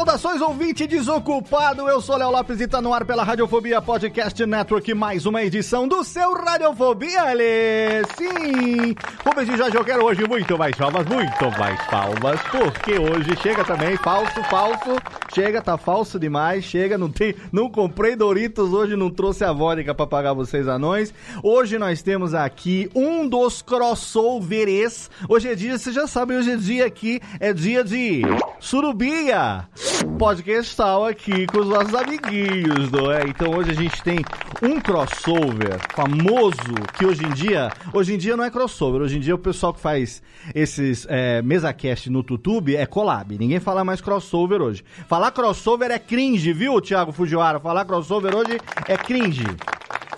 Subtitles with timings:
[0.00, 1.86] Saudações, ouvinte desocupado.
[1.86, 4.94] Eu sou Léo Lopes e tá no ar pela Radiofobia Podcast Network.
[4.94, 8.02] Mais uma edição do seu Radiofobia, Ale.
[8.16, 8.94] Sim.
[9.22, 13.62] Rubens de Jorge, eu quero hoje muito mais palmas, muito mais palmas, porque hoje chega
[13.62, 14.96] também falso, falso.
[15.34, 16.64] Chega, tá falso demais.
[16.64, 21.12] Chega, não tem, não comprei Doritos hoje, não trouxe a vodka pra pagar vocês anões.
[21.42, 25.10] Hoje nós temos aqui um dos crossovers.
[25.28, 28.22] Hoje é dia, vocês já sabem, hoje é dia aqui, é dia de
[28.58, 29.68] Surubia
[30.18, 33.22] podcastal aqui com os nossos amiguinhos, não é?
[33.26, 34.18] Então hoje a gente tem
[34.62, 39.20] um crossover famoso que hoje em dia, hoje em dia não é crossover, hoje em
[39.20, 40.22] dia o pessoal que faz
[40.54, 43.38] esses é, mesacast no YouTube é collab.
[43.38, 44.84] Ninguém fala mais crossover hoje.
[45.08, 47.58] Falar crossover é cringe, viu, Thiago Fujiwara?
[47.60, 49.44] Falar crossover hoje é cringe.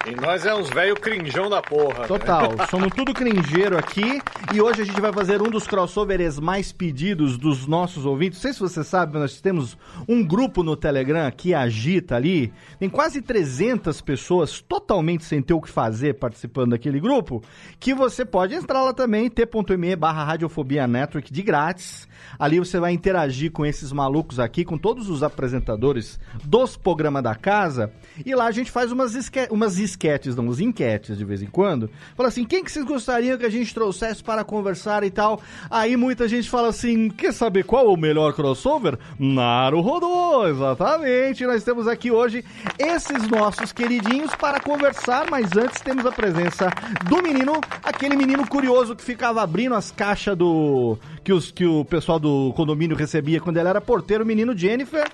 [0.04, 2.00] E nós é uns velho crinjão da porra.
[2.00, 2.06] né?
[2.08, 4.20] Total, somos tudo cringeiro aqui
[4.52, 8.38] e hoje a gente vai fazer um dos crossovers mais pedidos dos nossos ouvintes.
[8.38, 12.52] Não sei se você sabe, nós temos um grupo no Telegram que agita ali.
[12.80, 17.40] Tem quase 300 pessoas totalmente sem ter o que fazer participando daquele grupo,
[17.78, 22.08] que você pode entrar lá também, t.me barra Radiofobia Network de grátis.
[22.38, 27.34] Ali você vai interagir com esses malucos aqui, com todos os apresentadores dos programas da
[27.34, 27.92] casa.
[28.24, 31.90] E lá a gente faz umas, esque umas esquetes, não, enquetes de vez em quando.
[32.16, 35.40] Fala assim, quem que vocês gostariam que a gente trouxesse para conversar e tal?
[35.70, 38.98] Aí muita gente fala assim, quer saber qual o melhor crossover?
[39.18, 41.44] Naruhodô, exatamente.
[41.46, 42.44] Nós temos aqui hoje
[42.78, 46.70] esses nossos queridinhos para conversar, mas antes temos a presença
[47.08, 50.98] do menino, aquele menino curioso que ficava abrindo as caixas do...
[51.24, 55.08] Que, os, que o pessoal do condomínio recebia quando ele era porteiro, o menino Jennifer.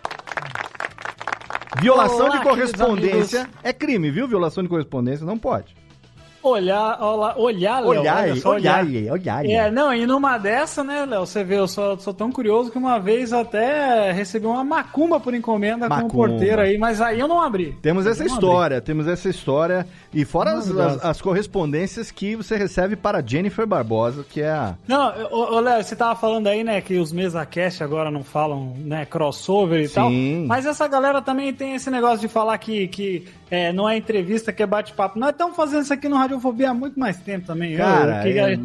[1.80, 4.26] Violação Olá, de correspondência é crime, viu?
[4.26, 5.77] Violação de correspondência não pode.
[6.48, 7.88] Olhar, olá, olhar, Léo.
[8.00, 9.44] Olhar, olha só, olhar, olhar.
[9.46, 12.78] É, não, e numa dessa, né, Léo, você vê, eu sou, sou tão curioso que
[12.78, 16.06] uma vez até recebi uma macumba por encomenda com Macumba.
[16.14, 17.76] um porteiro aí, mas aí eu não abri.
[17.82, 19.86] Temos Eu essa história, temos essa história.
[20.12, 24.74] E fora as, as- as correspondências que você recebe para Jennifer Barbosa, que é a.
[24.86, 28.74] Não, ô, ô, Léo, você tava falando aí, né, que os MesaCast agora não falam,
[28.78, 29.94] né, crossover e Sim.
[29.94, 30.10] tal.
[30.46, 34.52] Mas essa galera também tem esse negócio de falar que, que é, não é entrevista,
[34.52, 35.18] que é bate-papo.
[35.18, 37.72] Nós estamos fazendo isso aqui no Radiofobia há muito mais tempo também.
[37.72, 38.58] Eu- Cara, que- é-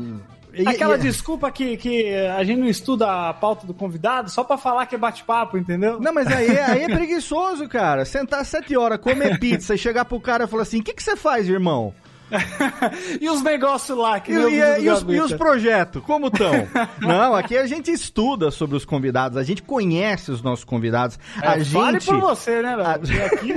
[0.55, 4.43] e- Aquela e- desculpa que, que a gente não estuda a pauta do convidado só
[4.43, 5.99] pra falar que é bate-papo, entendeu?
[5.99, 8.05] Não, mas aí, aí é preguiçoso, cara.
[8.05, 11.01] Sentar sete horas, comer pizza e chegar pro cara e falar assim: o que, que
[11.01, 11.93] você faz, irmão?
[13.21, 16.51] e os negócios lá que E, e- e os, e os projetos, como estão?
[17.01, 21.17] Não, aqui a gente estuda sobre os convidados, a gente conhece os nossos convidados.
[21.41, 22.05] a É, Fale gente.
[22.05, 22.87] por você, né, Léo?
[22.87, 23.53] a- aqui...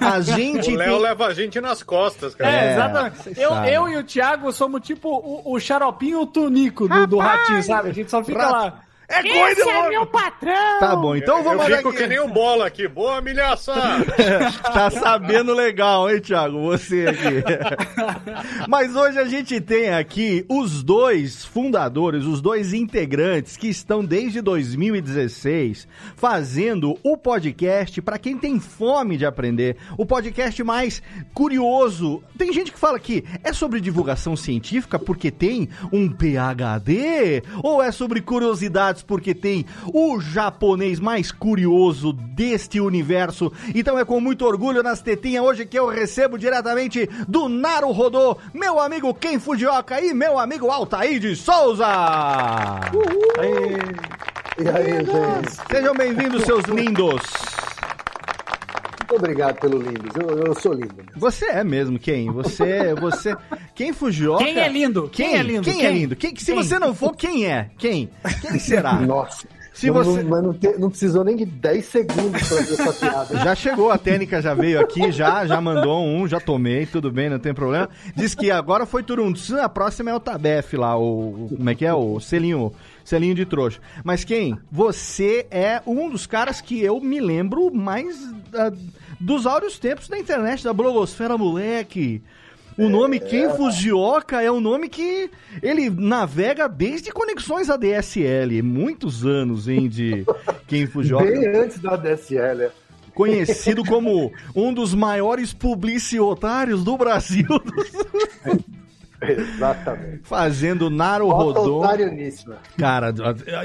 [0.00, 1.00] A gente O Léo tem.
[1.02, 2.50] leva a gente nas costas, cara.
[2.50, 3.40] É, É, exatamente.
[3.40, 7.18] Eu, eu e o Thiago somos tipo o, o xaropinho e o tunico do, do
[7.18, 7.90] ratinho, sabe?
[7.90, 8.80] A gente só fica lá.
[9.10, 10.78] É coisa Esse é meu patrão!
[10.78, 11.98] Tá bom, então eu vamos fico aqui.
[11.98, 12.86] que nem o bola aqui.
[12.86, 13.74] Boa humilhação.
[14.62, 16.60] Tá sabendo legal, hein, Thiago?
[16.62, 17.42] Você aqui.
[18.68, 24.40] Mas hoje a gente tem aqui os dois fundadores, os dois integrantes que estão desde
[24.40, 31.02] 2016 fazendo o podcast para quem tem fome de aprender, o podcast mais
[31.34, 32.22] curioso.
[32.38, 37.90] Tem gente que fala que é sobre divulgação científica porque tem um PhD ou é
[37.90, 43.52] sobre curiosidades porque tem o japonês mais curioso deste universo.
[43.74, 48.36] Então é com muito orgulho nas tetinhas hoje que eu recebo diretamente do Naru Rodô,
[48.52, 51.86] meu amigo Ken Fujioka e meu amigo Altair de Souza.
[54.58, 55.56] E aí, gente?
[55.70, 57.22] Sejam bem-vindos, seus lindos.
[59.10, 60.08] Muito obrigado pelo lindo.
[60.20, 60.94] Eu, eu sou lindo.
[61.16, 62.30] Você é mesmo, quem?
[62.30, 63.36] Você, você.
[63.74, 64.44] Quem Fujioka?
[64.44, 65.08] Quem é lindo?
[65.12, 65.62] Quem, é lindo?
[65.62, 66.14] Quem, é lindo?
[66.16, 66.54] Quem, se Quem?
[66.54, 67.70] você não for, quem é?
[67.76, 68.08] Quem?
[68.40, 68.94] Quem será?
[69.00, 69.48] Nossa.
[69.72, 72.72] Se não, você- não, mas não, te- não precisou nem de 10 segundos pra ver
[72.74, 73.36] essa piada.
[73.38, 77.30] Já chegou, a técnica já veio aqui, já, já mandou um, já tomei, tudo bem,
[77.30, 77.88] não tem problema.
[78.14, 81.46] Diz que agora foi Turuntsu, a próxima é o Tabef lá, o.
[81.46, 81.94] o- Como é que é?
[81.94, 82.72] O selinho,
[83.04, 83.80] selinho de trouxa.
[84.04, 84.58] Mas quem?
[84.70, 88.18] Você é um dos caras que eu me lembro mais
[88.52, 88.70] ah,
[89.20, 92.22] dos áureos tempos da internet, da blogosfera moleque.
[92.78, 95.30] O nome Ken Fujioka é um nome que
[95.62, 98.62] ele navega desde conexões ADSL.
[98.62, 100.24] Muitos anos, hein, de
[100.66, 102.62] Ken Fujioka Bem antes da DSL.
[102.62, 102.70] é.
[103.14, 107.44] conhecido como um dos maiores publicitários do Brasil,
[109.20, 110.20] Exatamente.
[110.22, 112.56] fazendo Naro né?
[112.78, 113.12] Cara,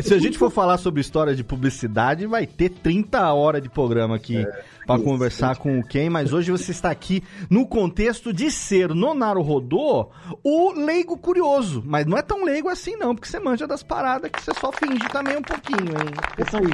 [0.02, 4.18] se a gente for falar sobre história de publicidade, vai ter 30 horas de programa
[4.18, 4.46] aqui
[4.86, 9.16] pra conversar com o Ken, mas hoje você está aqui no contexto de ser no
[9.42, 10.10] Rodô
[10.44, 14.30] o leigo curioso, mas não é tão leigo assim não, porque você manja das paradas
[14.32, 16.14] que você só finge também um pouquinho, hein?
[16.38, 16.70] Isso aí.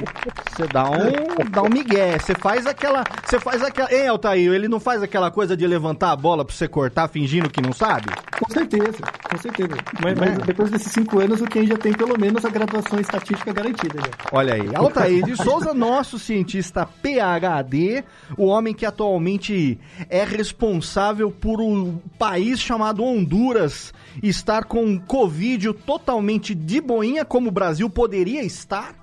[0.50, 4.68] Você dá um, dá um migué, você faz aquela, você faz aquela, Ei, Altair, ele
[4.68, 8.06] não faz aquela coisa de levantar a bola pra você cortar fingindo que não sabe?
[8.38, 8.98] Com certeza,
[9.30, 9.76] com certeza.
[10.02, 10.44] Mas, mas Né?
[10.46, 14.00] depois desses cinco anos, o Ken já tem pelo menos a graduação estatística garantida.
[14.00, 14.10] Já.
[14.32, 18.01] Olha aí, Altair de Souza, nosso cientista PhD,
[18.36, 19.78] o homem que atualmente
[20.08, 27.52] é responsável por um país chamado Honduras estar com Covid totalmente de boinha, como o
[27.52, 29.02] Brasil poderia estar.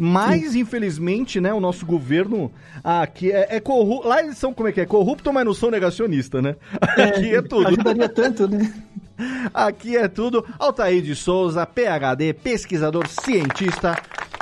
[0.00, 2.52] Mas, infelizmente, né, o nosso governo
[2.84, 4.06] aqui é, é corrupto.
[4.06, 4.86] Lá eles são, como é que é?
[4.86, 6.54] Corrupto, mas não são negacionista, né?
[6.80, 7.66] Aqui é tudo.
[7.66, 8.72] Ajudaria tanto, né?
[9.52, 10.44] Aqui é tudo.
[10.58, 14.00] Altair de Souza, PhD, pesquisador, cientista.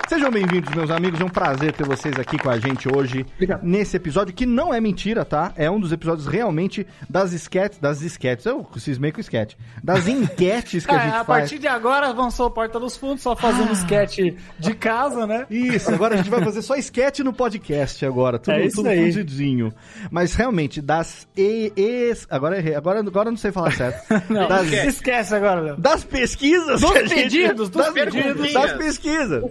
[0.09, 1.21] Sejam bem-vindos, meus amigos.
[1.21, 3.65] É um prazer ter vocês aqui com a gente hoje Obrigado.
[3.65, 5.53] nesse episódio que não é mentira, tá?
[5.57, 8.47] É um dos episódios realmente das esquetes, das esquetes.
[8.47, 9.59] Eu cismei com esquete.
[9.83, 11.27] Das enquetes que a É, gente a faz.
[11.41, 14.19] partir de agora, avançou a Porta dos Fundos, só fazendo sketch
[14.61, 15.45] de casa, né?
[15.51, 18.91] Isso, agora a gente vai fazer só esquete no podcast agora, tudo, É isso tudo
[18.91, 19.11] aí.
[19.13, 19.73] fundidinho.
[20.09, 24.07] Mas realmente, das e, es- agora errei, agora, agora eu não sei falar certo.
[24.33, 25.77] Não, das, esquece agora, Léo.
[25.79, 28.53] das pesquisas Dos a gente- pedidos, dos das, pedidos.
[28.53, 29.45] das pesquisas.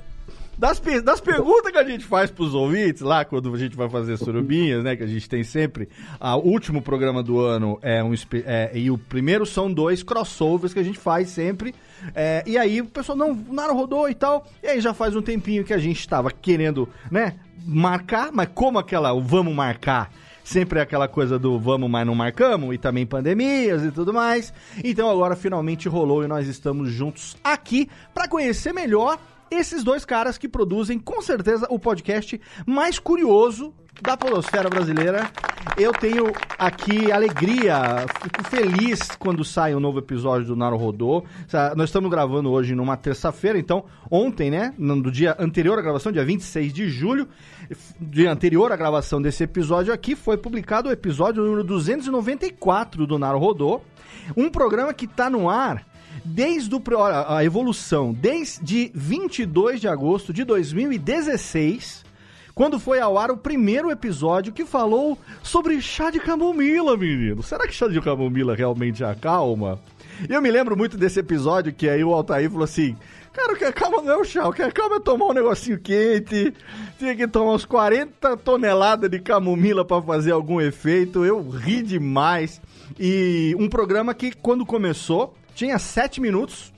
[0.57, 4.17] Das, das perguntas que a gente faz pros ouvintes lá, quando a gente vai fazer
[4.17, 4.95] surubinhas, né?
[4.95, 5.89] Que a gente tem sempre.
[6.21, 8.13] O último programa do ano é um.
[8.45, 11.75] é, e o primeiro são dois crossovers que a gente faz sempre.
[12.13, 14.47] É, e aí o pessoal, não, Naro rodou e tal.
[14.63, 17.35] E aí já faz um tempinho que a gente tava querendo, né?
[17.65, 19.11] Marcar, mas como aquela.
[19.13, 20.11] O vamos marcar
[20.45, 24.53] sempre é aquela coisa do vamos, mas não marcamos, e também pandemias e tudo mais.
[24.83, 29.19] Então agora finalmente rolou e nós estamos juntos aqui para conhecer melhor
[29.49, 35.29] esses dois caras que produzem com certeza o podcast mais curioso da podosfera brasileira.
[35.77, 41.23] Eu tenho aqui alegria, fico feliz quando sai um novo episódio do Naro Rodô.
[41.75, 46.23] Nós estamos gravando hoje numa terça-feira, então ontem, né, no dia anterior à gravação, dia
[46.23, 47.27] 26 de julho,
[47.99, 53.39] dia anterior à gravação desse episódio aqui, foi publicado o episódio número 294 do Naro
[53.39, 53.81] Rodô,
[54.35, 55.85] um programa que está no ar
[56.25, 62.03] desde o, olha, a evolução, desde 22 de agosto de 2016,
[62.55, 67.43] quando foi ao ar o primeiro episódio que falou sobre chá de camomila, menino.
[67.43, 69.79] Será que chá de camomila realmente acalma?
[70.27, 72.95] Eu me lembro muito desse episódio que aí o Altair falou assim:
[73.33, 75.77] Cara, o que acalma não é o chá, o que acalma é tomar um negocinho
[75.77, 76.53] quente,
[76.97, 81.25] tinha que tomar uns 40 toneladas de camomila pra fazer algum efeito.
[81.25, 82.61] Eu ri demais.
[82.97, 86.73] E um programa que, quando começou, tinha 7 minutos.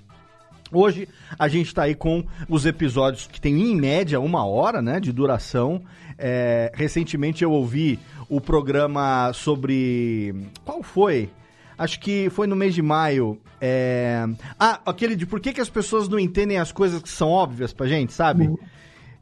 [0.72, 1.08] Hoje
[1.40, 5.12] a gente tá aí com os episódios que tem em média uma hora, né, de
[5.12, 5.82] duração.
[6.18, 10.34] É, recentemente eu ouvi o programa sobre.
[10.66, 11.30] Qual foi?
[11.78, 13.40] Acho que foi no mês de maio.
[13.62, 14.26] é,
[14.60, 17.72] Ah, aquele de por que, que as pessoas não entendem as coisas que são óbvias
[17.72, 18.50] pra gente, sabe?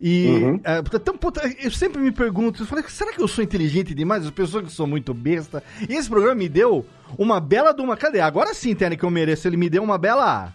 [0.07, 3.91] E é, então, puta, eu sempre me pergunto, eu falei, será que eu sou inteligente
[3.95, 4.23] demais?
[4.23, 5.63] As pessoas que são muito besta.
[5.89, 6.85] E esse programa me deu
[7.17, 7.97] uma bela de uma.
[7.97, 8.19] Cadê?
[8.19, 9.47] Agora sim, Tênis, que eu mereço.
[9.47, 10.53] Ele me deu uma bela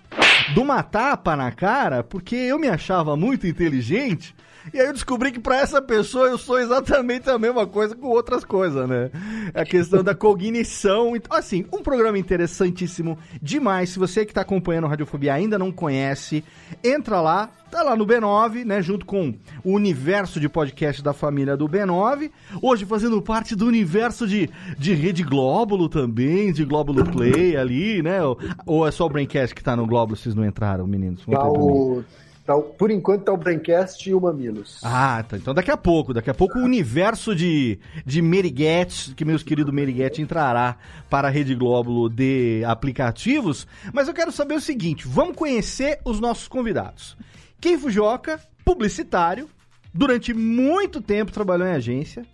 [0.55, 4.37] de uma tapa na cara, porque eu me achava muito inteligente.
[4.73, 8.09] E aí eu descobri que pra essa pessoa eu sou exatamente a mesma coisa com
[8.09, 9.11] outras coisas, né?
[9.55, 11.17] A questão da cognição.
[11.17, 13.91] Então, assim, um programa interessantíssimo demais.
[13.91, 16.45] Se você que tá acompanhando a Radiofobia ainda não conhece,
[16.85, 21.57] entra lá, tá lá no B9, né, junto com o universo de podcast da família
[21.57, 22.31] do B9.
[22.61, 28.23] Hoje fazendo parte do universo de, de Rede Glóbulo também, de Glóbulo Play ali, né?
[28.23, 31.25] Ou, ou é só o Braincast que tá no Glóbulo, vocês não entraram, meninos?
[31.25, 32.05] Tá o,
[32.51, 34.81] tá por enquanto tá o Braincast e o Mamilos.
[34.83, 35.37] Ah, tá.
[35.37, 39.73] Então daqui a pouco, daqui a pouco o universo de, de Meriguete, que meus queridos
[39.73, 40.77] Meriguete entrará
[41.09, 43.67] para a Rede Glóbulo de aplicativos.
[43.93, 47.17] Mas eu quero saber o seguinte: vamos conhecer os nossos convidados.
[47.61, 49.49] Kim Fujioka, publicitário,
[49.95, 52.25] durante muito tempo trabalhou em agência.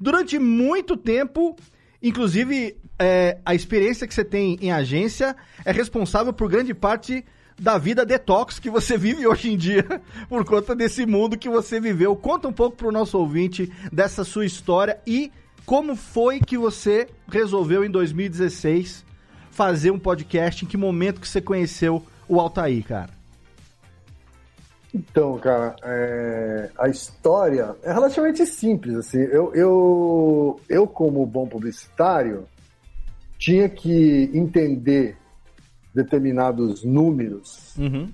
[0.00, 1.56] Durante muito tempo,
[2.02, 7.24] inclusive, é, a experiência que você tem em agência é responsável por grande parte
[7.58, 9.84] da vida detox que você vive hoje em dia
[10.28, 12.16] por conta desse mundo que você viveu.
[12.16, 15.30] Conta um pouco pro nosso ouvinte dessa sua história e
[15.64, 19.04] como foi que você resolveu em 2016
[19.50, 23.10] fazer um podcast, em que momento que você conheceu o Altair, cara?
[24.92, 28.94] Então, cara, é, a história é relativamente simples.
[28.96, 32.46] Assim, eu, eu, eu, como bom publicitário,
[33.38, 35.16] tinha que entender
[35.94, 38.10] determinados números Uhum.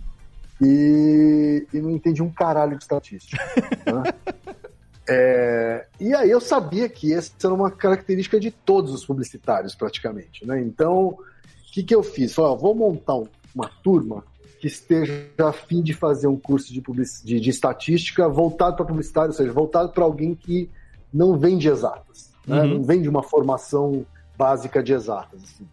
[0.61, 3.43] e, e não entendi um caralho de estatística.
[3.87, 4.13] né?
[5.09, 10.47] É, e aí eu sabia que essa era uma característica de todos os publicitários, praticamente.
[10.47, 10.61] Né?
[10.61, 11.19] Então, o
[11.73, 12.33] que, que eu fiz?
[12.35, 14.23] Falei, ó, vou montar um- uma turma
[14.61, 16.81] que esteja a fim de fazer um curso de,
[17.25, 20.71] de, de estatística voltado para publicitário, ou seja, voltado para alguém que
[21.13, 22.61] não vem de exatas, né?
[22.63, 22.69] Uhum.
[22.75, 24.05] não vem de uma formação
[24.37, 25.43] básica de exatas.
[25.43, 25.67] assim.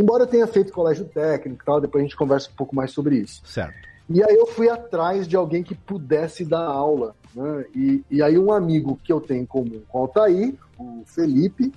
[0.00, 2.90] Embora eu tenha feito colégio técnico e tal, depois a gente conversa um pouco mais
[2.90, 3.42] sobre isso.
[3.44, 3.86] Certo.
[4.08, 7.14] E aí eu fui atrás de alguém que pudesse dar aula.
[7.34, 7.66] Né?
[7.74, 11.70] E, e aí um amigo que eu tenho em comum com o Altair, o Felipe,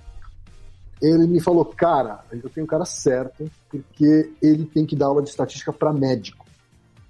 [1.02, 5.22] ele me falou, cara, eu tenho um cara certo, porque ele tem que dar aula
[5.22, 6.46] de estatística para médico.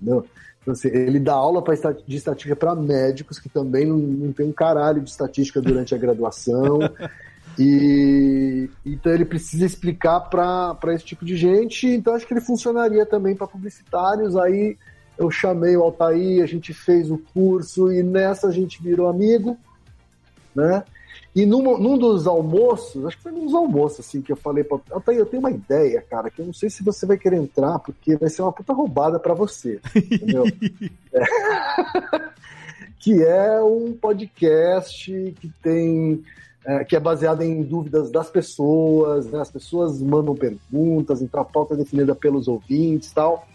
[0.01, 0.25] Entendeu?
[0.63, 4.47] Então, assim, ele dá aula pra, de estatística para médicos que também não, não tem
[4.47, 6.79] um caralho de estatística durante a graduação.
[7.57, 11.87] E então ele precisa explicar para esse tipo de gente.
[11.87, 14.35] Então acho que ele funcionaria também para publicitários.
[14.35, 14.77] Aí
[15.17, 19.57] eu chamei o Altair, a gente fez o curso e nessa a gente virou amigo,
[20.55, 20.83] né?
[21.35, 24.63] E num, num dos almoços, acho que foi num dos almoços, assim, que eu falei
[24.63, 27.37] para Altair, eu tenho uma ideia, cara, que eu não sei se você vai querer
[27.37, 30.45] entrar, porque vai ser uma puta roubada para você, entendeu?
[31.11, 31.23] É.
[32.99, 36.23] que é um podcast que tem
[36.65, 39.41] é, que é baseado em dúvidas das pessoas, né?
[39.41, 43.45] as pessoas mandam perguntas, então a pauta é definida pelos ouvintes e tal.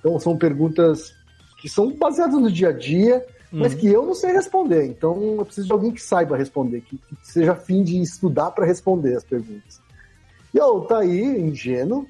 [0.00, 1.12] Então são perguntas
[1.60, 3.78] que são baseadas no dia a dia, mas Uhum.
[3.78, 4.84] que eu não sei responder.
[4.86, 8.66] Então eu preciso de alguém que saiba responder, que, que seja afim de estudar para
[8.66, 9.80] responder as perguntas.
[10.52, 12.06] E o Taí, ingênuo,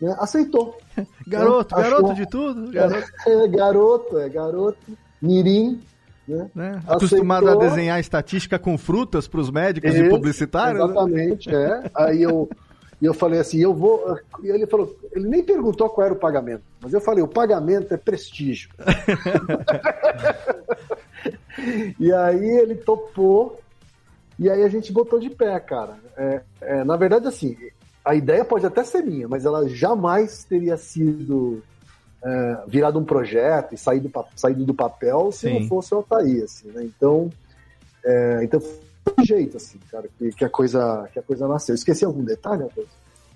[0.00, 0.78] né, aceitou.
[1.26, 2.70] Garoto, Achou- garoto de tudo.
[2.72, 5.80] Garoto, É garoto, é garoto, mirim,
[6.28, 6.50] né?
[6.54, 6.82] né?
[6.86, 10.78] Acostumado a desenhar estatística com frutas pros médicos e Isso, publicitários.
[10.78, 10.84] né?
[10.84, 11.90] Exatamente, é.
[11.94, 12.48] Aí eu,
[13.00, 14.18] e eu falei assim, eu vou.
[14.42, 17.94] E ele falou, ele nem perguntou qual era o pagamento, mas eu falei, o pagamento
[17.94, 18.70] é prestígio.
[21.98, 23.60] e aí ele topou,
[24.38, 25.96] e aí a gente botou de pé, cara.
[26.16, 27.56] É, é, na verdade, assim,
[28.04, 31.62] a ideia pode até ser minha, mas ela jamais teria sido
[32.24, 35.60] é, virado um projeto e saído, saído do papel se Sim.
[35.60, 36.82] não fosse o Altair, assim, né?
[36.84, 37.30] Então,
[38.04, 41.74] é, então foi do jeito, assim, cara, que, que a coisa, que a coisa nasceu.
[41.74, 42.88] Esqueci algum detalhe, Matheus?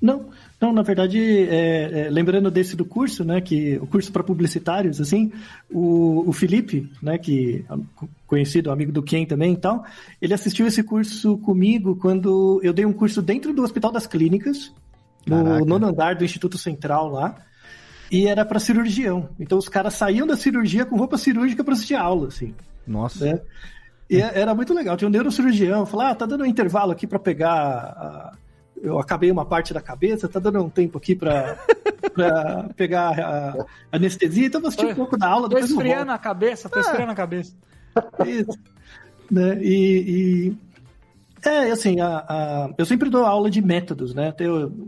[0.02, 0.26] Não,
[0.60, 5.00] não, na verdade, é, é, lembrando desse do curso, né, que o curso para publicitários,
[5.00, 5.32] assim,
[5.70, 9.84] o, o Felipe, né, que é conhecido, amigo do Ken também e tal,
[10.20, 14.72] ele assistiu esse curso comigo quando eu dei um curso dentro do Hospital das Clínicas,
[15.24, 15.64] no Caraca.
[15.64, 17.36] nono andar do Instituto Central lá,
[18.12, 19.30] e era para cirurgião.
[19.40, 22.54] Então os caras saíam da cirurgia com roupa cirúrgica para assistir aula, assim.
[22.86, 23.24] Nossa.
[23.24, 23.40] né?
[24.10, 24.96] E é- era muito legal.
[24.96, 27.54] Tinha um neurocirurgião, falou: ah, tá dando um intervalo aqui para pegar.
[27.54, 28.32] a-
[28.82, 31.56] Eu acabei uma parte da cabeça, tá dando um tempo aqui para
[32.76, 35.48] pegar a anestesia, então eu vou assistir um pouco da aula.
[35.48, 37.54] Tô depois eu esfriando a cabeça, tô esfriando a cabeça.
[38.26, 38.58] Isso.
[39.30, 39.58] Né?
[39.62, 40.56] E, e-
[41.44, 44.28] É, assim, a, a- eu sempre dou aula de métodos, né?
[44.28, 44.44] Até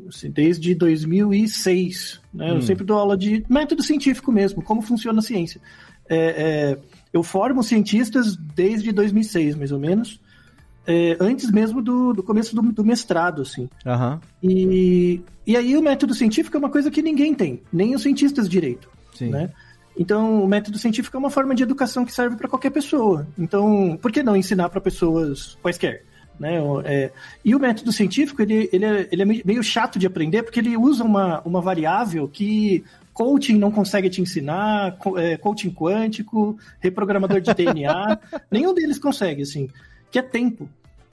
[0.08, 2.52] assim, desde 2006, né?
[2.52, 2.56] Hum.
[2.56, 5.60] Eu sempre dou aula de método científico mesmo, como funciona a ciência.
[6.08, 6.78] É, é,
[7.12, 10.20] eu formo cientistas desde 2006, mais ou menos,
[10.86, 13.68] é, antes mesmo do, do começo do, do mestrado, assim.
[13.86, 14.20] Aham.
[14.42, 18.48] E, e aí o método científico é uma coisa que ninguém tem, nem os cientistas
[18.48, 18.88] direito.
[19.14, 19.30] Sim.
[19.30, 19.50] Né?
[19.96, 23.26] Então, o método científico é uma forma de educação que serve para qualquer pessoa.
[23.38, 26.04] Então, por que não ensinar para pessoas quaisquer?
[26.38, 26.58] Né?
[26.84, 27.12] É,
[27.44, 30.76] e o método científico, ele, ele, é, ele é meio chato de aprender, porque ele
[30.76, 37.54] usa uma, uma variável que coaching não consegue te ensinar, é, coaching quântico, reprogramador de
[37.54, 38.18] DNA,
[38.50, 39.70] nenhum deles consegue, assim,
[40.10, 40.68] que é tempo.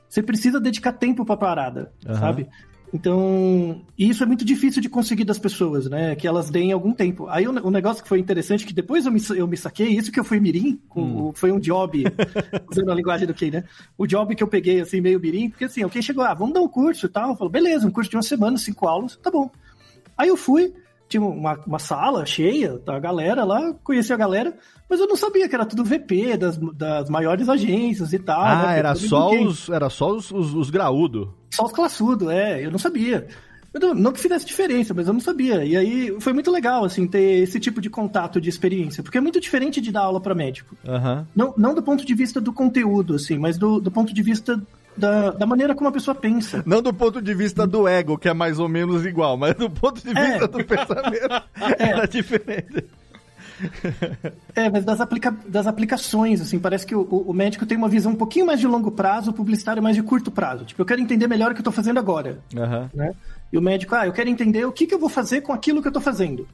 [0.10, 2.20] Você precisa dedicar tempo pra parada, Aham.
[2.20, 2.50] sabe?
[2.94, 6.14] Então, e isso é muito difícil de conseguir das pessoas, né?
[6.16, 7.28] Que elas deem algum tempo.
[7.30, 10.12] Aí o, o negócio que foi interessante, que depois eu me, eu me saquei, isso
[10.12, 11.32] que eu fui mirim, com, Hum.
[11.34, 12.04] foi um job,
[12.70, 13.64] usando a linguagem do Key, né?
[13.98, 16.62] O job que eu peguei, assim, meio mirim, porque assim, Key chegou, ah, vamos dar
[16.62, 17.36] um curso e tal.
[17.38, 19.50] Falou, beleza, um curso de uma semana, cinco aulas, tá bom.
[20.18, 20.74] Aí eu fui,
[21.12, 24.58] tinha uma, uma sala cheia, tá, a galera lá, conheci a galera,
[24.90, 28.42] mas eu não sabia que era tudo VP das, das maiores agências e tal.
[28.42, 28.80] Ah, né?
[28.80, 31.36] era só os, era só os, os, os graúdo.
[31.50, 33.28] só os classudos, é, eu não sabia.
[33.74, 35.64] Eu não, que fizesse diferença, mas eu não sabia.
[35.64, 39.22] E aí foi muito legal, assim, ter esse tipo de contato, de experiência, porque é
[39.22, 40.76] muito diferente de dar aula para médico.
[40.86, 41.28] Aham.
[41.34, 44.62] Não, não do ponto de vista do conteúdo, assim, mas do, do ponto de vista
[44.96, 46.64] da, da maneira como a pessoa pensa.
[46.66, 49.70] Não do ponto de vista do ego, que é mais ou menos igual, mas do
[49.70, 50.32] ponto de É.
[50.32, 51.44] vista do pensamento
[51.80, 52.86] era diferente.
[54.56, 58.12] É, mas das, aplica das aplicações, assim, parece que o, o- médico tem uma visão
[58.12, 60.66] um pouquinho mais de longo prazo, o publicitário mais de curto prazo.
[60.66, 62.40] Tipo, eu quero entender melhor o que eu tô fazendo agora.
[62.58, 62.90] Aham.
[62.94, 63.14] né?
[63.54, 65.82] E o médico, ah, eu quero entender o que, que eu vou fazer com aquilo
[65.82, 66.48] que eu tô fazendo.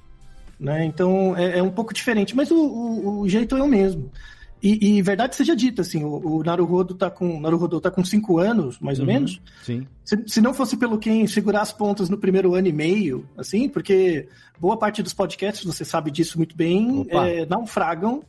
[0.59, 0.83] Né?
[0.85, 4.11] Então é, é um pouco diferente, mas o, o- o jeito é o mesmo.
[4.61, 8.39] E, e verdade seja dita, assim, o, o Naruhodo tá com Naruhodo tá com cinco
[8.39, 9.13] anos, mais ou Uhum.
[9.13, 9.39] menos.
[9.63, 9.85] Sim.
[10.03, 13.69] Se, se não fosse pelo quem segurar as pontas no primeiro ano e meio, assim,
[13.69, 14.27] porque
[14.59, 18.23] boa parte dos podcasts, você sabe disso muito bem, é, naufragam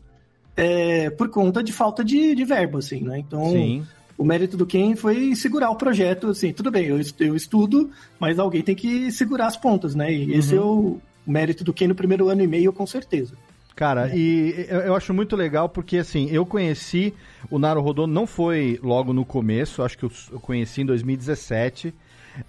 [0.56, 3.18] é, por conta de falta de, de verbo, assim, né?
[3.20, 3.86] Então, Sim.
[4.18, 8.38] o mérito do Ken foi segurar o projeto, assim, tudo bem, eu, eu estudo, mas
[8.38, 10.12] alguém tem que segurar as pontas, né?
[10.12, 13.34] E esse é o mérito do Ken no primeiro ano e meio, com certeza.
[13.78, 17.14] Cara, e eu, eu acho muito legal porque, assim, eu conheci
[17.48, 21.94] o Naruhodô, não foi logo no começo, acho que eu, eu conheci em 2017.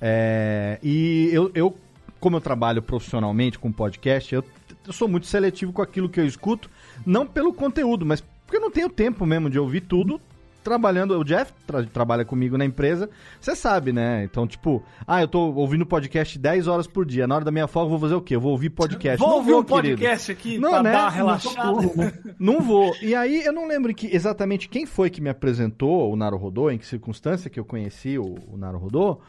[0.02, 1.78] é, e eu, eu,
[2.20, 4.44] como eu trabalho profissionalmente com podcast, eu,
[4.88, 6.68] eu sou muito seletivo com aquilo que eu escuto,
[7.06, 10.20] não pelo conteúdo, mas porque eu não tenho tempo mesmo de ouvir tudo
[10.64, 11.18] trabalhando.
[11.20, 14.24] O Jeff tra- trabalha comigo na empresa, você sabe, né?
[14.24, 17.28] Então, tipo, ah, eu tô ouvindo podcast 10 horas por dia.
[17.28, 18.36] Na hora da minha folga, eu vou fazer o quê?
[18.36, 19.18] Eu vou ouvir podcast.
[19.20, 19.96] Vou Não ouvir um querido.
[19.98, 20.92] podcast aqui Não, pra né?
[20.92, 22.12] dar uma Não.
[22.40, 22.96] Não vou.
[23.02, 26.78] E aí, eu não lembro que, exatamente quem foi que me apresentou o Naruhodô, em
[26.78, 29.20] que circunstância que eu conheci o, o Naruhodô,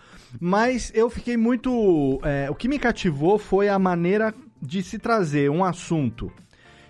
[0.41, 2.21] mas eu fiquei muito...
[2.23, 6.31] é, o que me cativou foi a maneira de se trazer um assunto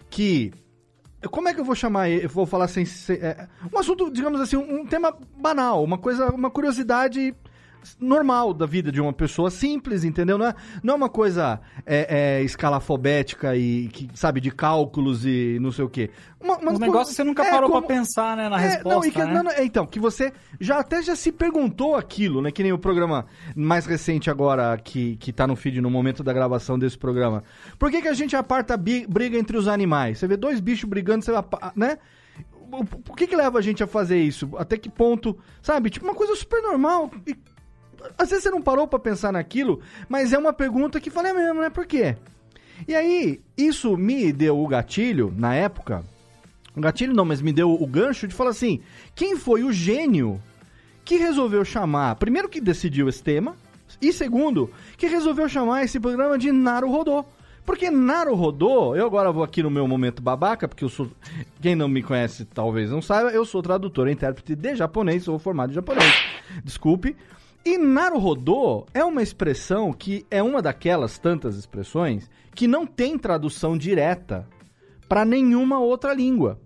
[0.09, 0.53] que...
[1.28, 2.24] Como é que eu vou chamar ele?
[2.24, 2.85] Eu vou falar sem...
[2.85, 7.35] sem- é, um assunto, digamos assim, um, um tema banal, uma coisa, uma curiosidade
[7.98, 10.36] normal da vida de uma pessoa simples, entendeu?
[10.38, 15.58] Não é, não é uma coisa é, é, escalafobética e, que, sabe, de cálculos e
[15.60, 16.10] não sei o quê.
[16.40, 18.68] Uma, uma Um negócio que você nunca é, parou como- pra pensar, né, na é,
[18.68, 19.42] resposta, não, e que- né?
[19.42, 22.50] não, é, então, que você já até já se perguntou aquilo, né?
[22.50, 26.32] Que nem o programa mais recente agora, que, que tá no feed no momento da
[26.32, 27.42] gravação desse programa.
[27.78, 30.18] Por que, que a gente aparta bi- briga entre os animais?
[30.18, 31.32] Você vê dois bichos brigando, você
[31.76, 31.98] né?
[32.72, 34.48] O- Por que que leva a gente a fazer isso?
[34.56, 35.90] Até que ponto, sabe?
[35.90, 37.10] Tipo, uma coisa super normal.
[37.26, 37.36] E,
[38.18, 41.60] às vezes você não parou pra pensar naquilo, mas é uma pergunta que falei mesmo,
[41.60, 41.70] né?
[41.70, 42.16] Por quê?
[42.88, 46.02] E aí, isso me deu o gatilho, na época,
[46.76, 48.80] o gatilho não, mas me deu o gancho de falar assim:
[49.14, 50.40] quem foi o gênio
[51.04, 53.56] que resolveu chamar, primeiro que decidiu esse tema,
[54.00, 57.24] e segundo, que resolveu chamar esse programa de Naruhodô.
[57.66, 61.10] Porque Naruhodô, eu agora vou aqui no meu momento babaca, porque eu sou.
[61.60, 65.38] Quem não me conhece talvez não saiba, eu sou tradutor e intérprete de japonês, sou
[65.38, 66.12] formado em japonês.
[66.64, 67.16] Desculpe.
[67.64, 73.77] E Naruhodô é uma expressão que é uma daquelas tantas expressões que não tem tradução
[73.77, 74.46] direta
[75.09, 76.59] para nenhuma outra língua.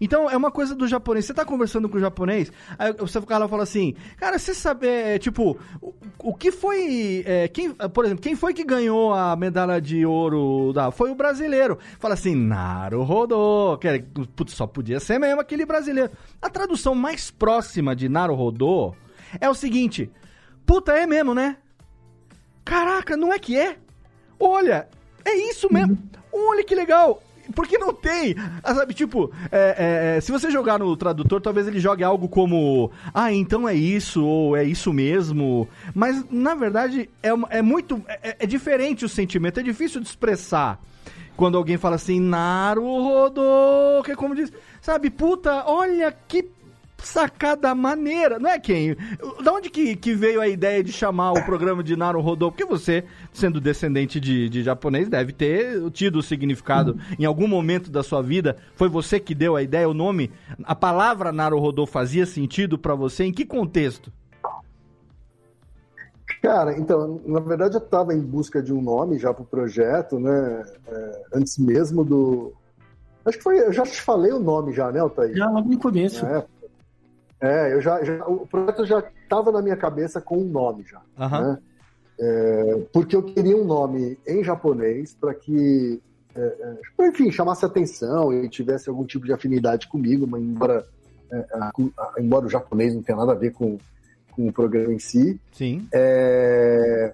[0.00, 1.24] Então é uma coisa do japonês.
[1.24, 4.52] Você tá conversando com o japonês, aí você fica lá e fala assim, cara, você
[4.52, 7.22] sabe, é, tipo, o, o que foi.
[7.24, 10.90] é, quem, por exemplo, quem foi que ganhou a medalha de ouro da.
[10.90, 11.78] Foi o brasileiro.
[11.98, 12.34] Fala assim,
[13.84, 16.10] é- putz, só podia ser mesmo aquele brasileiro.
[16.42, 18.94] A tradução mais próxima de Naruhodô
[19.40, 20.10] é o seguinte:
[20.64, 21.56] puta, é mesmo, né?
[22.64, 23.76] Caraca, não é que é?
[24.38, 24.88] Olha,
[25.24, 25.98] é isso mesmo.
[26.32, 27.22] Olha que legal.
[27.54, 31.68] Porque não tem, ah, sabe, tipo, é, é, é, se você jogar no tradutor, talvez
[31.68, 37.08] ele jogue algo como, ah, então é isso, ou é isso mesmo, mas, na verdade,
[37.22, 40.80] é, é muito, é, é diferente o sentimento, é difícil de expressar
[41.36, 43.42] quando alguém fala assim, Naruhodo,
[44.04, 46.50] que é como diz, sabe, puta, olha que
[46.98, 48.96] sacada maneira, não é quem?
[49.42, 52.50] Da onde que, que veio a ideia de chamar o programa de Naruhodô?
[52.50, 57.90] Porque você, sendo descendente de, de japonês, deve ter tido o significado em algum momento
[57.90, 58.56] da sua vida.
[58.74, 60.30] Foi você que deu a ideia, o nome,
[60.64, 63.24] a palavra Naruhodô fazia sentido pra você?
[63.24, 64.10] Em que contexto?
[66.42, 70.18] Cara, então, na verdade eu estava em busca de um nome já para o projeto,
[70.18, 70.64] né?
[70.86, 72.52] É, antes mesmo do.
[73.24, 73.58] Acho que foi.
[73.58, 75.36] Eu já te falei o nome já, né, Altair?
[75.36, 76.24] Já logo no começo.
[76.24, 76.44] É,
[77.40, 81.00] é eu já, já- O projeto já estava na minha cabeça com um nome já.
[81.42, 81.58] Né?
[82.18, 86.00] É, porque eu queria um nome em japonês para que,
[86.34, 90.86] é, é, enfim, chamasse atenção e tivesse algum tipo de afinidade comigo, mas embora,
[91.30, 93.76] é, a- a- embora o japonês não tenha nada a ver com,
[94.32, 95.38] com o programa em si.
[95.52, 95.86] Sim.
[95.92, 97.12] É,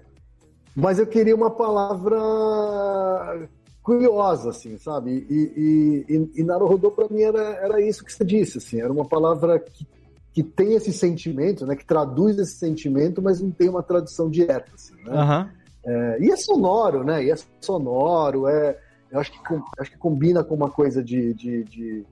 [0.75, 3.47] mas eu queria uma palavra
[3.81, 5.25] curiosa, assim, sabe?
[5.29, 8.91] E, e, e, e Naruhodô para mim era, era isso que você disse, assim, era
[8.91, 9.85] uma palavra que,
[10.33, 11.75] que tem esse sentimento, né?
[11.75, 15.11] Que traduz esse sentimento, mas não tem uma tradução direta, assim, né?
[15.11, 15.49] Aham.
[15.85, 17.23] É, e é sonoro, né?
[17.23, 18.77] E é sonoro, é,
[19.11, 19.39] eu acho que,
[19.79, 22.05] acho que combina com uma coisa de, de, de,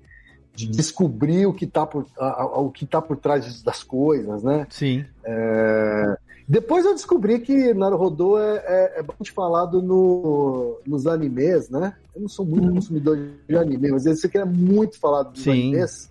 [0.54, 4.44] de descobrir o que está por, a- a- o que tá por trás das coisas,
[4.44, 4.68] né?
[4.70, 5.06] Sim.
[5.24, 11.96] É, Depois eu descobri que Naruhodô é, é, é bastante falado no, nos animes, né?
[12.14, 15.50] Eu não sou muito consumidor de anime, mas esse aqui é muito falado nos Sim.
[15.52, 16.11] animes.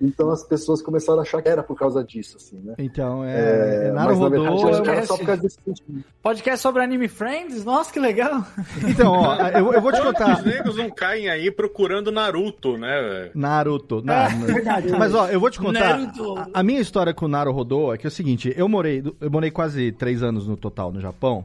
[0.00, 2.74] Então as pessoas começaram a achar que era por causa disso, assim, né?
[2.78, 3.88] Então, é.
[3.88, 4.90] É, mas na verdade Naruhodô.
[4.90, 6.04] era só por causa desse sentimento.
[6.22, 7.64] Podcast sobre Anime Friends?
[7.64, 8.44] Nossa, que legal.
[8.86, 10.38] Então, ó, eu, eu vou te contar.
[10.38, 13.00] Os negros não caem aí procurando Naruto, né?
[13.02, 13.30] velho?
[13.34, 14.02] Naruto.
[14.04, 14.90] Não, É, verdade.
[14.90, 15.98] Mas ó, eu vou te contar.
[15.98, 16.38] Naruto.
[16.38, 19.30] A, a minha história com o Naruhodô é que é o seguinte: eu morei, eu
[19.30, 21.44] morei quase três anos no total no Japão.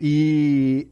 [0.00, 0.88] E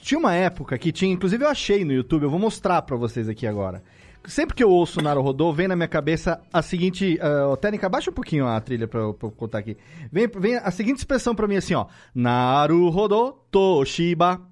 [0.00, 3.28] tinha uma época que tinha, inclusive eu achei no YouTube, eu vou mostrar pra vocês
[3.28, 3.82] aqui agora.
[4.24, 7.18] Sempre que eu ouço Naruhodô, vem na minha cabeça a seguinte.
[7.18, 9.76] Uh, técnica, baixa um pouquinho a trilha pra eu, pra eu contar aqui.
[10.12, 11.86] Vem, vem a seguinte expressão pra mim assim, ó.
[12.14, 14.42] Naruhodô Toshiba.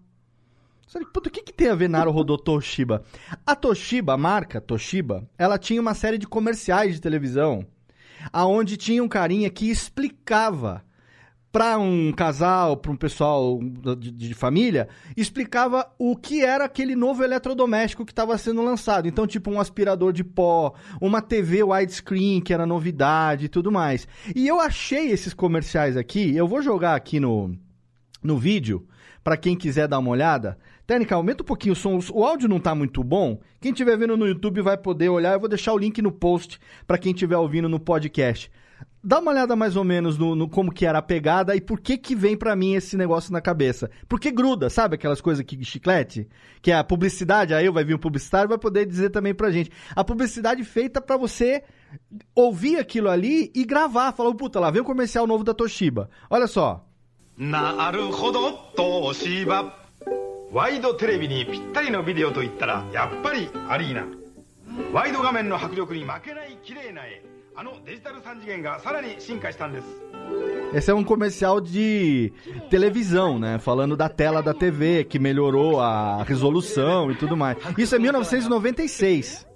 [1.12, 3.02] Puta, o que, que tem a ver Naruhodô Toshiba?
[3.44, 7.66] A Toshiba, a marca Toshiba, ela tinha uma série de comerciais de televisão
[8.32, 10.82] aonde tinha um carinha que explicava
[11.56, 13.58] para um casal, para um pessoal
[13.98, 19.08] de, de família, explicava o que era aquele novo eletrodoméstico que estava sendo lançado.
[19.08, 24.06] Então, tipo um aspirador de pó, uma TV widescreen, que era novidade e tudo mais.
[24.34, 27.56] E eu achei esses comerciais aqui, eu vou jogar aqui no,
[28.22, 28.86] no vídeo,
[29.24, 30.58] para quem quiser dar uma olhada.
[30.86, 31.98] Técnica, aumenta um pouquinho o som.
[32.12, 33.40] O áudio não tá muito bom.
[33.62, 35.32] Quem estiver vendo no YouTube vai poder olhar.
[35.32, 38.50] Eu vou deixar o link no post para quem estiver ouvindo no podcast.
[39.03, 41.79] Dá uma olhada mais ou menos no, no como que era a pegada e por
[41.79, 43.89] que que vem pra mim esse negócio na cabeça.
[44.07, 46.27] Porque gruda, sabe aquelas coisas que chiclete?
[46.61, 49.71] Que é a publicidade, aí vai vir um publicitário vai poder dizer também pra gente.
[49.95, 51.63] A publicidade feita pra você
[52.35, 54.11] ouvir aquilo ali e gravar.
[54.11, 56.07] Falar, puta, lá vem o comercial novo da Toshiba.
[56.29, 56.85] Olha só.
[57.37, 59.75] なるほど東芝
[60.51, 64.05] ワイドテレビにぴったりのビデオといったらやっぱりアリーナ
[64.93, 67.23] ワイド画面の迫力に負けない綺麗な絵
[70.74, 72.32] esse é um comercial de
[72.68, 73.58] televisão, né?
[73.58, 77.56] Falando da tela da TV, que melhorou a resolução e tudo mais.
[77.78, 79.46] Isso é 1996.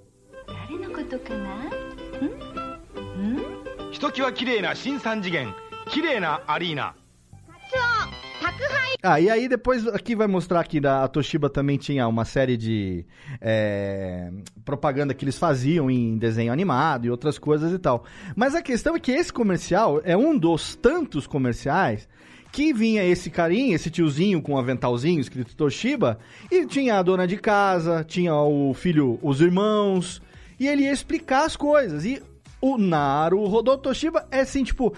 [9.03, 13.07] Ah, e aí depois aqui vai mostrar que a Toshiba também tinha uma série de
[13.41, 14.31] é,
[14.65, 18.05] propaganda que eles faziam em desenho animado e outras coisas e tal.
[18.37, 22.07] Mas a questão é que esse comercial é um dos tantos comerciais
[22.53, 26.19] que vinha esse carinha, esse tiozinho com um aventalzinho escrito Toshiba,
[26.51, 30.21] e tinha a dona de casa, tinha o filho, os irmãos,
[30.59, 32.05] e ele ia explicar as coisas.
[32.05, 32.21] E
[32.61, 34.93] o Naru Rodô Toshiba é assim, tipo,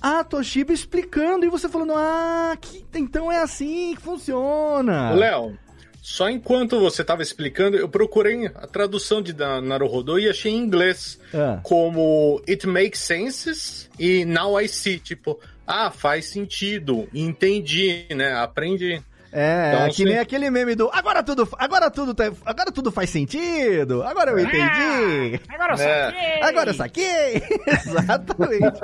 [0.00, 5.10] a Toshiba explicando e você falando, ah, que, então é assim que funciona.
[5.10, 5.58] Léo,
[6.00, 10.56] só enquanto você tava explicando, eu procurei a tradução de da Naruhodô e achei em
[10.58, 11.60] inglês Ah.
[11.62, 14.98] como It makes sense e Now I see.
[14.98, 18.32] Tipo, ah, faz sentido, entendi, né?
[18.34, 19.02] Aprende.
[19.32, 20.04] É, Então, que sim.
[20.04, 24.38] nem aquele meme do agora tudo, agora tudo, tá- agora tudo faz sentido, agora eu
[24.38, 25.40] entendi.
[25.48, 26.04] Agora eu É.
[26.06, 26.42] saquei.
[26.42, 27.42] Agora eu saquei.
[27.66, 28.80] Exatamente.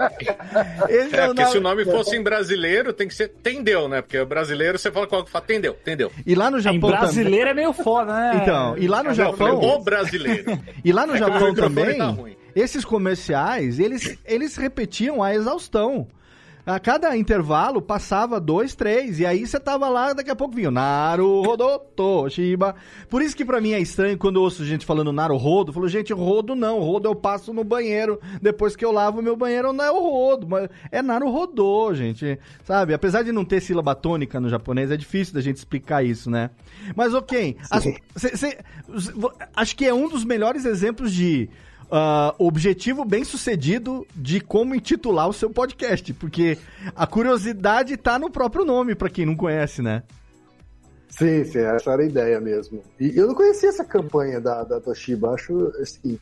[0.88, 3.88] Esse É, o porque se o nome- nome fosse em brasileiro, tem que ser Tendeu,
[3.88, 4.02] né?
[4.02, 6.10] Porque o brasileiro você fala qual que fala, Tendeu, Tendeu.
[6.26, 8.28] E lá no Em Japão brasileiro é meio foda, né?
[8.30, 8.42] também.
[8.42, 10.58] Então, e lá no Não, Japão, o brasileiro.
[10.84, 12.14] e lá no É que Japão microfone também, tá
[12.54, 16.06] esses comerciais, eles eles repetiam a exaustão.
[16.66, 20.70] A cada intervalo passava dois, três, e aí você tava lá, daqui a pouco vinha
[20.70, 22.74] o Naruhodo Toshiba.
[23.10, 25.86] Por isso que pra mim é estranho quando eu ouço gente falando Naruhodo, eu falo,
[25.88, 29.84] gente, rodo não, rodo eu passo no banheiro, depois que eu lavo meu banheiro não
[29.84, 32.94] é o rodo, mas é Naruhodo, gente, sabe?
[32.94, 36.48] Apesar de não ter sílaba tônica no japonês, é difícil da gente explicar isso, né?
[36.96, 37.84] Mas ok, as-
[38.16, 38.58] cê- cê-
[39.54, 41.50] acho que é um dos melhores exemplos de
[41.90, 46.58] ah, objetivo bem sucedido de como intitular o seu podcast, porque
[46.94, 50.02] a curiosidade tá no próprio nome, pra quem não conhece, né?
[51.08, 52.82] Sim, sim, essa era a ideia mesmo.
[52.98, 56.18] E eu não conhecia essa campanha da, da Toshiba, acho assim.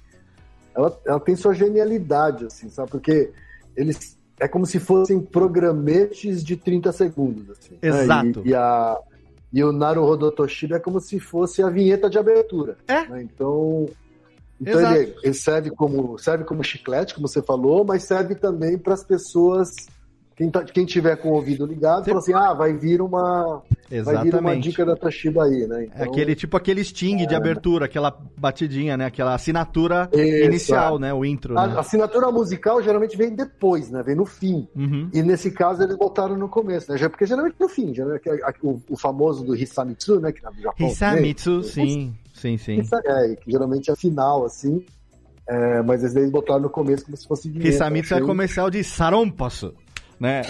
[0.74, 2.90] Ela, ela tem sua genialidade, assim, sabe?
[2.90, 3.30] Porque
[3.76, 4.18] eles.
[4.38, 7.78] É como se fossem programetes de 30 segundos, assim.
[7.80, 8.02] né?
[8.02, 8.42] Exato.
[8.44, 8.98] E, e a,
[9.52, 12.76] e o Naruhodo Toshiba é como se fosse a vinheta de abertura.
[12.88, 13.06] É.
[13.06, 13.22] né?
[13.22, 13.88] Então.
[14.62, 14.94] Então Exato.
[14.96, 19.04] ele, ele serve como serve como chiclete, como você falou, mas serve também para as
[19.04, 19.68] pessoas
[20.34, 23.62] quem, tá, quem tiver com o ouvido ligado, fala assim: "Ah, vai vir uma
[24.02, 27.84] vai vir uma dica da Toshiba aí, né?" É aquele tipo aquele sting de abertura,
[27.84, 29.04] aquela batidinha, né?
[29.06, 31.00] Aquela assinatura Isso, inicial, é.
[31.00, 31.14] né?
[31.14, 31.58] O intro.
[31.58, 31.78] A né?
[31.78, 34.02] assinatura musical geralmente vem depois, né?
[34.02, 34.66] Vem no fim.
[34.74, 35.10] Uhum.
[35.12, 36.96] E nesse caso eles botaram no começo, né?
[36.96, 38.18] Já- Porque geralmente no fim, já, né?
[38.24, 40.32] É O, o famoso do Hisamitsu, né?
[40.32, 40.88] Que na do Japão.
[40.88, 41.68] Hisamitsu, também.
[41.90, 42.80] sim, sim, sim.
[43.04, 44.84] É, que geralmente é final, assim.
[45.48, 47.68] É, mas eles botaram no começo como se fosse vinheta.
[47.68, 49.74] Hisamitsu é Achei- comercial de Sarompasso.
[50.20, 50.42] Né?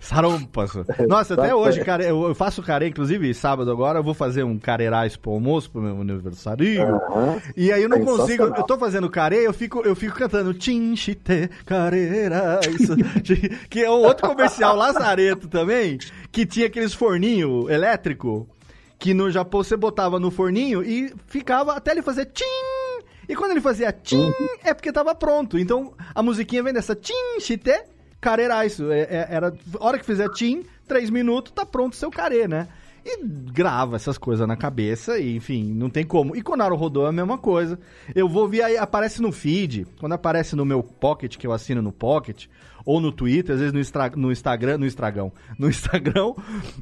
[0.00, 0.82] Sarompasso.
[1.06, 5.18] Nossa, até hoje, cara, eu faço carê, inclusive sábado agora, eu vou fazer um careirais
[5.18, 6.80] pro almoço, pro meu aniversário.
[6.82, 7.36] Aham.
[7.54, 8.26] E aí eu não Sensacional.
[8.26, 12.66] consigo, eu tô fazendo carê, eu fico, eu fico cantando Chinchite Careirais,
[13.68, 15.98] que é um outro comercial lazareto também,
[16.32, 18.48] que tinha aqueles forninho elétrico,
[18.98, 22.44] que no Japão você botava no forninho e ficava até ele fazer tchim.
[23.28, 24.32] E quando ele fazia tchim,
[24.62, 25.58] é porque tava pronto.
[25.58, 27.84] Então a musiquinha vem dessa Chinchite
[28.20, 28.80] Careirais.
[28.80, 32.46] É, é, era, a hora que fizer tchim, três minutos, tá pronto o seu carê,
[32.46, 32.68] né?
[33.08, 36.34] E grava essas coisas na cabeça, e enfim, não tem como.
[36.34, 37.78] E com o Naruhodô é a mesma coisa.
[38.12, 41.80] Eu vou ver aí, aparece no feed, quando aparece no meu Pocket, que eu assino
[41.80, 42.46] no Pocket,
[42.84, 46.34] ou no Twitter, às vezes no, no Instagram, no Instagram, no Instagram,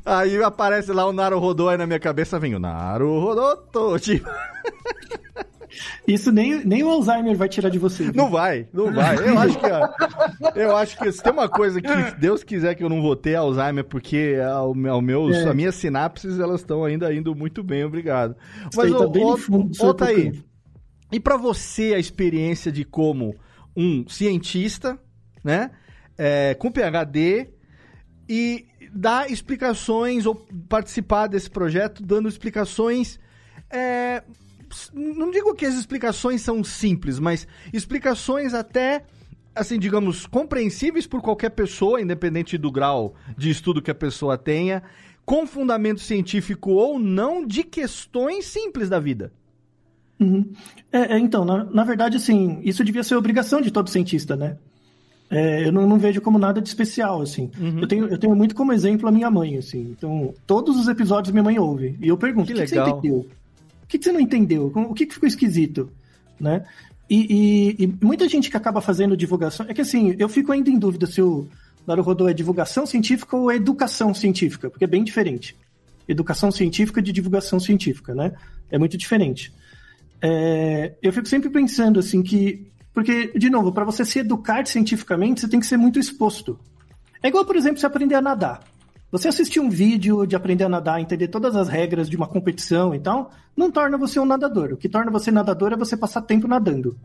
[0.03, 4.27] aí aparece lá o Naruhodô, aí na minha cabeça vem o Naruhodô, tô, tipo,
[6.07, 8.11] Isso nem, nem o Alzheimer vai tirar de você.
[8.15, 9.17] Não vai, não vai.
[9.17, 9.89] Eu acho que, ó,
[10.55, 13.35] eu acho que se tem uma coisa que Deus quiser que eu não vou ter
[13.35, 15.49] Alzheimer, porque ao, ao meus, É.
[15.49, 18.37] as minhas sinapses elas estão ainda indo muito bem, obrigado.
[18.71, 20.45] Isso aí tá bem fundo Thaí, campo.
[21.13, 23.35] e pra você a experiência de como
[23.77, 24.99] um cientista,
[25.43, 25.71] né,
[26.17, 27.49] é, com PhD
[28.29, 33.19] e dar explicações ou participar desse projeto dando explicações
[33.71, 34.23] é,
[34.93, 39.05] não digo que as explicações são simples, mas explicações até,
[39.55, 44.83] assim, digamos, compreensíveis por qualquer pessoa, independente do grau de estudo que a pessoa tenha,
[45.25, 49.33] com fundamento científico ou não, de questões simples da vida.
[50.21, 50.53] Uhum.
[50.93, 54.57] É, é, então, na, na verdade, assim, isso devia ser obrigação de todo cientista, né?
[55.31, 57.51] É, eu não, não vejo como nada de especial, assim.
[57.59, 57.81] Uhum.
[57.81, 59.95] Eu, tenho, eu tenho muito como exemplo a minha mãe, assim.
[59.97, 61.97] Então, todos os episódios minha mãe ouve.
[62.01, 62.99] E eu pergunto, Que o que, que você legal.
[62.99, 63.27] entendeu?
[63.95, 64.73] Que, que você não entendeu?
[64.75, 65.89] O que, que ficou esquisito?
[66.41, 66.65] Né?
[67.09, 69.67] E, e- e muita gente que acaba fazendo divulgação...
[69.69, 71.47] É que, assim, eu fico ainda em dúvida se o
[71.87, 75.57] Naruhodô é divulgação científica ou é educação científica, porque é bem diferente.
[76.09, 78.33] Educação científica de divulgação científica, né?
[78.69, 79.53] É muito diferente.
[80.21, 82.67] É, eu fico sempre pensando assim que.
[82.93, 86.59] Porque, de novo, para você se educar cientificamente, você tem que ser muito exposto.
[87.23, 88.61] É igual, por exemplo, você aprender a nadar.
[89.15, 92.93] Você assistir um vídeo de aprender a nadar, entender todas as regras de uma competição
[92.93, 94.73] e tal, não torna você um nadador.
[94.73, 96.97] O que torna você nadador é você passar tempo nadando.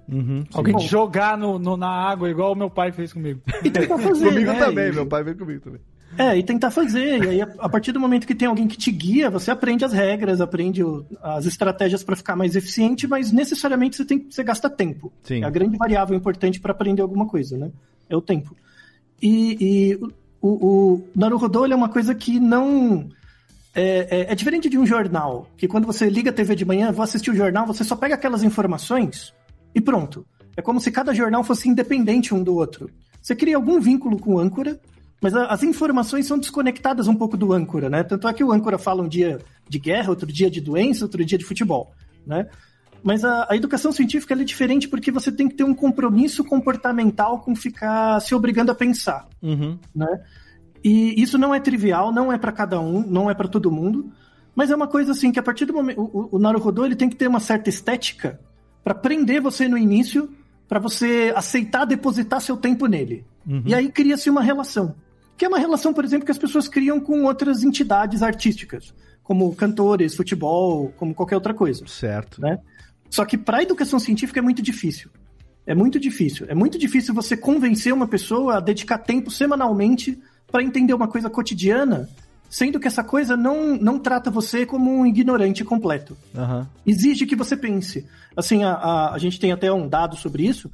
[0.52, 0.80] Alguém Bom.
[0.80, 3.40] te jogar no, no- na água, igual o meu pai fez comigo.
[3.64, 4.58] E tentar fazer, comigo né?
[4.60, 5.80] também, E- meu pai veio comigo também.
[6.18, 7.24] É, e tentar fazer.
[7.24, 9.86] E aí, a- a partir do momento que tem alguém que te guia, você aprende
[9.86, 14.44] as regras, aprende o- as estratégias para ficar mais eficiente, mas necessariamente você, tem, você
[14.44, 15.14] gasta tempo.
[15.22, 15.44] Sim.
[15.44, 17.70] É a grande variável importante para aprender alguma coisa, né?
[18.10, 18.56] É o tempo.
[19.22, 20.00] E, e
[20.42, 23.10] o, o Naruhodô é uma coisa que não.
[23.76, 26.92] É, é- é diferente de um jornal, que quando você liga a TV de manhã,
[26.92, 29.34] vou assistir o jornal, você só pega aquelas informações
[29.76, 30.26] e pronto.
[30.58, 32.90] É como se cada jornal fosse independente um do outro.
[33.22, 34.80] Você cria algum vínculo com o âncora,
[35.22, 38.04] mas a- as informações são desconectadas um pouco do âncora, né?
[38.04, 41.24] Tanto é que o âncora fala um dia de guerra, outro dia de doença, outro
[41.24, 41.92] dia de futebol,
[42.26, 42.48] né?
[43.04, 47.40] Mas a, a educação científica é diferente porque você tem que ter um compromisso comportamental
[47.40, 49.78] com ficar se obrigando a pensar Uhum.
[49.96, 50.08] né?
[50.84, 54.12] E isso não é trivial, não é para cada um, não é para todo mundo,
[54.56, 57.10] mas é uma coisa assim que a partir do momento o, o Naruhodô ele tem
[57.10, 58.40] que ter uma certa estética
[58.84, 60.30] para prender você no início,
[60.68, 63.26] para você aceitar depositar seu tempo nele.
[63.66, 64.96] E aí cria-se uma relação,
[65.36, 69.56] que é uma relação, por exemplo, que as pessoas criam com outras entidades artísticas, como
[69.56, 72.40] cantores, futebol, como qualquer outra coisa Certo.
[72.42, 72.60] né?
[73.10, 75.10] Só que para educação científica é muito difícil.
[75.66, 76.46] É muito difícil.
[76.50, 80.18] É muito difícil você convencer uma pessoa a dedicar tempo semanalmente
[80.52, 82.10] para entender uma coisa cotidiana
[82.50, 86.18] sendo que essa coisa não, não trata você como um ignorante completo.
[86.36, 86.68] Aham.
[86.84, 88.08] Exige que você pense.
[88.36, 90.72] Assim, a, a, a gente tem até um dado sobre isso.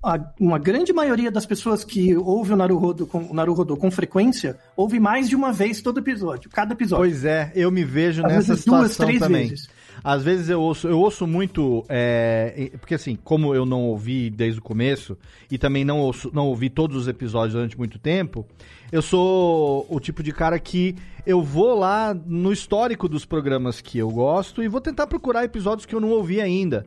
[0.00, 4.56] A- uma grande maioria das pessoas que ouve o Naruhodo com, o Naruhodo com frequência,
[4.76, 7.04] ouve mais de uma vez todo episódio, cada episódio.
[7.04, 9.48] Pois é, eu me vejo Às nessa vezes duas, situação três também.
[9.48, 9.68] vezes.
[10.04, 14.58] Às vezes eu ouço, eu ouço muito, é, porque assim, como eu não ouvi desde
[14.58, 15.16] o começo
[15.50, 18.44] e também não, ouço, não ouvi todos os episódios durante muito tempo,
[18.90, 23.96] eu sou o tipo de cara que eu vou lá no histórico dos programas que
[23.96, 26.84] eu gosto e vou tentar procurar episódios que eu não ouvi ainda.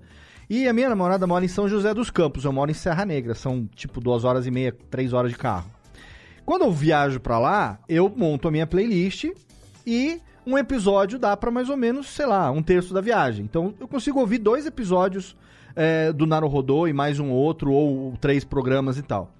[0.49, 3.33] E a minha namorada mora em São José dos Campos, eu moro em Serra Negra,
[3.33, 5.71] são tipo duas horas e meia, três horas de carro.
[6.45, 9.25] Quando eu viajo pra lá, eu monto a minha playlist
[9.87, 13.45] e um episódio dá pra mais ou menos, sei lá, um terço da viagem.
[13.45, 15.35] Então eu consigo ouvir dois episódios
[15.75, 19.31] é, do Naruhodô e mais um outro, ou três programas e tal.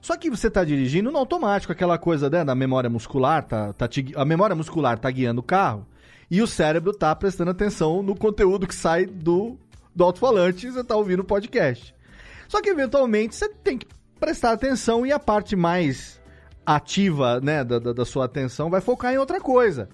[0.00, 3.86] Só que você tá dirigindo no automático, aquela coisa né, da memória muscular, tá, tá
[3.86, 5.86] te a memória muscular tá guiando o carro
[6.30, 9.58] e o cérebro tá prestando atenção no conteúdo que sai do,
[9.94, 11.94] do alto-falante e você tá ouvindo o podcast.
[12.48, 13.86] Só que eventualmente você tem que
[14.18, 16.20] prestar atenção e a parte mais
[16.64, 19.88] ativa né, da, da, da sua atenção vai focar em outra coisa.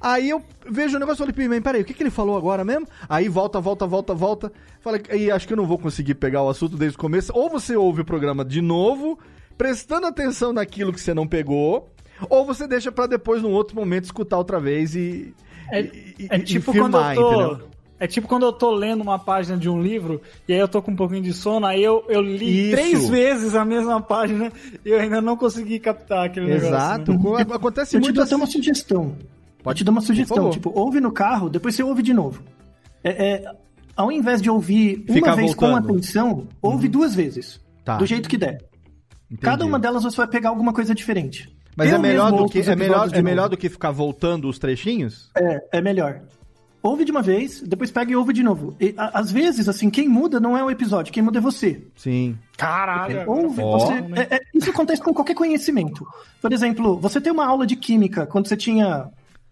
[0.00, 2.64] Aí eu vejo o negócio e falei, "Pim, peraí, o que, que ele falou agora
[2.64, 2.86] mesmo?
[3.08, 4.52] Aí volta, volta, volta, volta.
[4.80, 7.30] Falei, aí acho que eu não vou conseguir pegar o assunto desde o começo.
[7.34, 9.18] Ou você ouve o programa de novo,
[9.58, 11.90] prestando atenção naquilo que você não pegou,
[12.30, 15.34] ou você deixa pra depois, num outro momento, escutar outra vez e.
[15.70, 17.42] É, e- é e tipo firmar, quando eu tô.
[17.52, 17.70] entendeu?
[18.02, 20.80] É tipo quando eu tô lendo uma página de um livro e aí eu tô
[20.80, 22.70] com um pouquinho de sono, aí eu, eu li Isso.
[22.74, 24.50] três vezes a mesma página
[24.82, 27.12] e eu ainda não consegui captar aquele Exato.
[27.12, 27.46] negócio.
[27.46, 27.54] né?
[27.54, 28.34] Acontece Eu te muito até assim.
[28.36, 29.14] uma sugestão.
[29.62, 30.50] Pode te dar uma sugestão.
[30.50, 32.42] Tipo, ouve no carro, depois você ouve de novo.
[33.04, 33.44] É, é,
[33.96, 35.84] ao invés de ouvir uma Ficar vez com voltando.
[35.90, 35.96] Uhum.
[35.96, 37.60] atenção, ouve duas vezes.
[37.84, 37.96] Tá.
[37.96, 38.58] Do jeito que der.
[39.40, 41.54] Cada uma delas você vai pegar alguma coisa diferente.
[41.76, 44.58] Mas Eu é melhor, do que, é, melhor, é melhor do que ficar voltando os
[44.58, 45.30] trechinhos?
[45.36, 46.20] É, é melhor.
[46.82, 48.74] Ouve de uma vez, depois pega e ouve de novo.
[48.80, 51.86] E, a- às vezes, assim, quem muda não é o episódio, quem muda é você.
[51.94, 52.36] Sim.
[52.56, 53.22] Caralho.
[53.30, 53.78] Ouve, Ó.
[53.78, 56.06] você, é- é- isso acontece com qualquer conhecimento.
[56.40, 59.08] Por exemplo, você tem uma aula de química quando você tinha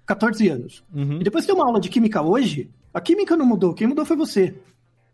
[0.09, 0.83] 14 anos.
[0.93, 1.21] Uhum.
[1.21, 4.17] E depois tem uma aula de química hoje, a química não mudou, quem mudou foi
[4.17, 4.55] você.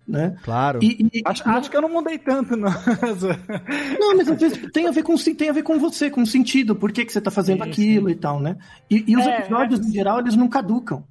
[0.06, 0.36] Né?
[0.42, 0.80] Claro.
[0.82, 2.68] E, e- Acho, acho que eu não mudei tanto, não.
[3.98, 6.26] Não, mas às vezes tem a ver com, tem a ver com você, com o
[6.26, 8.56] sentido, por que, que você tá fazendo Sim, aquilo e tal, né?
[8.90, 9.82] E, e os É, episódios, é.
[9.88, 11.02] em geral, eles não caducam.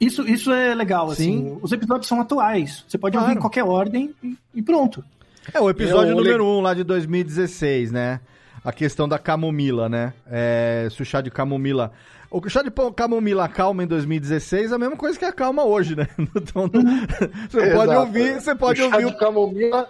[0.00, 1.48] Isso, isso é legal, assim.
[1.48, 1.58] Sim.
[1.62, 2.84] Os episódios são atuais.
[2.88, 3.26] Você pode Claro.
[3.28, 5.04] ouvir em qualquer ordem e, e pronto.
[5.52, 8.20] É o episódio Eu- número 1 um, lá de 2016, né?
[8.64, 10.12] A questão da camomila, né?
[10.30, 11.92] É, se o chá de camomila.
[12.36, 15.94] O chá de pão- camomila calma em 2016 é a mesma coisa que acalma hoje,
[15.94, 16.08] né?
[16.34, 16.68] Então,
[17.48, 18.00] você pode Exato.
[18.00, 19.10] ouvir, você pode o chá ouvir.
[19.12, 19.88] de camomila,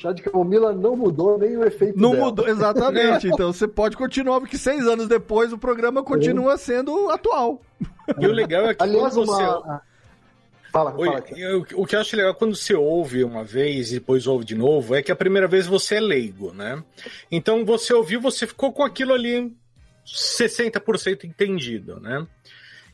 [0.00, 2.24] chá de camomila não mudou nem o efeito Não dela.
[2.24, 3.28] mudou, exatamente.
[3.32, 7.60] Então você pode continuar, porque seis anos depois o programa continua sendo atual.
[8.18, 9.42] E o legal é que Aliás, quando você...
[9.42, 9.82] uma...
[10.72, 11.24] Fala, Oi, fala.
[11.38, 14.54] eu- o que eu acho legal quando você ouve uma vez e depois ouve de
[14.54, 16.82] novo é que a primeira vez você é leigo, né?
[17.30, 19.54] Então você ouviu, você ficou com aquilo ali
[20.06, 22.26] 60% entendido, né?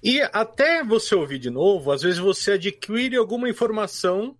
[0.03, 4.37] E até você ouvir de novo, às vezes você adquire alguma informação,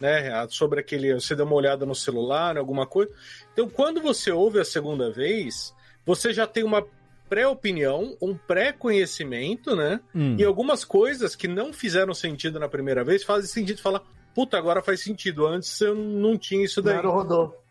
[0.00, 3.12] né, sobre aquele, você dá uma olhada no celular, alguma coisa.
[3.52, 6.84] Então, quando você ouve a segunda vez, você já tem uma
[7.28, 10.00] pré-opinião, um pré-conhecimento, né?
[10.14, 10.36] Hum.
[10.38, 14.02] E algumas coisas que não fizeram sentido na primeira vez fazem sentido falar,
[14.34, 15.46] puta, agora faz sentido.
[15.46, 16.96] Antes eu não tinha isso daí.
[17.10, 17.61] rodou.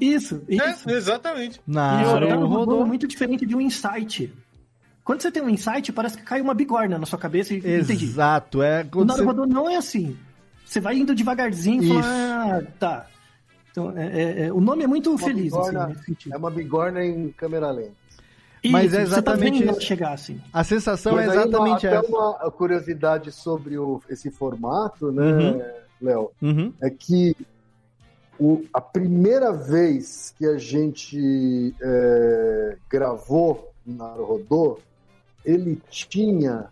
[0.00, 0.90] Isso, isso.
[0.90, 1.60] É, exatamente.
[1.66, 2.86] Não, Isso não é rodou.
[2.86, 4.32] muito diferente de um insight.
[5.04, 8.04] Quando você tem um insight, parece que cai uma bigorna na sua cabeça e entendi.
[8.04, 8.82] Exato, é.
[8.82, 9.22] O Quando você...
[9.24, 10.16] Não é assim.
[10.64, 11.94] Você vai indo devagarzinho e Isso.
[12.02, 13.06] fala, ah, tá.
[13.72, 16.34] Então, é- é- é- o nome é muito Uma feliz, assim, bigorna- sentido.
[16.34, 17.92] É uma bigorna em câmera lenta.
[18.66, 19.80] Mas é Isso, tá exatamente isso.
[19.80, 20.38] chegar assim.
[20.52, 22.08] A sensação Mas é aí uma- exatamente até essa.
[22.08, 25.62] uma curiosidade sobre o- esse formato, né, Uhum.
[26.02, 26.30] Léo?
[26.42, 26.72] Uhum.
[26.80, 27.34] É que
[28.40, 34.78] o- a primeira vez que a gente é, gravou na Rodô,
[35.44, 36.68] ele tinha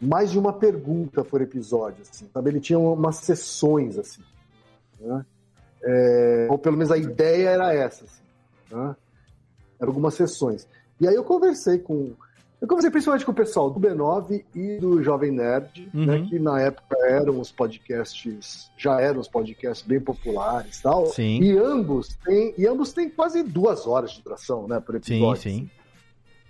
[0.00, 2.50] mais de uma pergunta por episódio, assim, sabe?
[2.50, 4.22] Ele tinha umas sessões, assim,
[4.98, 5.24] né?
[5.82, 8.22] É, ou pelo menos a ideia era essa, assim,
[8.70, 8.96] né?
[9.78, 10.66] Eram algumas sessões.
[11.00, 12.12] E aí eu conversei com...
[12.60, 16.04] Eu conversei principalmente com o pessoal do B9 e do Jovem Nerd, Uhum.
[16.04, 21.06] né, que na época eram os podcasts, já eram os podcasts bem populares e tal.
[21.06, 21.40] Sim.
[21.42, 25.42] E ambos têm, e ambos têm quase duas horas de duração, né, por Sim, episódio.
[25.42, 25.70] sim.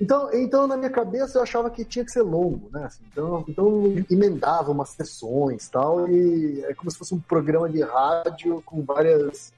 [0.00, 2.84] Então, então, na minha cabeça, eu achava que tinha que ser longo, né?
[2.86, 7.82] assim, então, então emendava umas sessões tal, e é como se fosse um programa de
[7.82, 9.52] rádio com várias.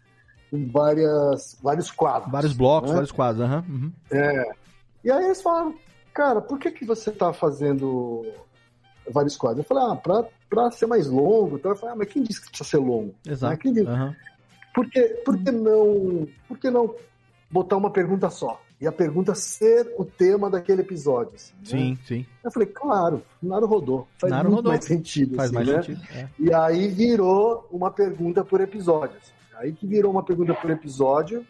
[0.51, 2.31] com várias, vários quadros.
[2.31, 2.95] Vários blocos, né?
[2.97, 3.43] vários quadros.
[3.43, 3.93] aham, uhum.
[4.11, 4.53] É.
[5.05, 5.75] E aí eles falaram,
[6.13, 8.25] cara, por que, que você tá fazendo
[9.09, 9.65] vários quadros?
[9.65, 11.57] Eu falei, ah, pra, pra ser mais longo.
[11.57, 13.15] Então eu falei, ah, mas quem disse que precisa ser longo?
[13.27, 13.53] Exato.
[13.53, 13.59] Né?
[13.61, 13.87] Quem disse?
[13.89, 14.17] Aham.
[14.75, 16.95] Por, que, por, que não, por que não
[17.51, 18.61] botar uma pergunta só?
[18.81, 21.35] E a pergunta ser o tema daquele episódio.
[21.37, 21.65] assim, né?
[21.65, 22.27] Sim, sim.
[22.43, 24.09] Eu falei, claro, Naro rodou.
[24.19, 24.73] Faz muito rodou.
[24.73, 25.37] mais sentido.
[25.37, 25.83] Faz assim, mais né?
[25.83, 26.03] sentido.
[26.13, 26.29] é.
[26.39, 29.17] E aí virou uma pergunta por episódio.
[29.23, 29.33] assim.
[29.59, 31.47] Aí que virou uma pergunta por episódio.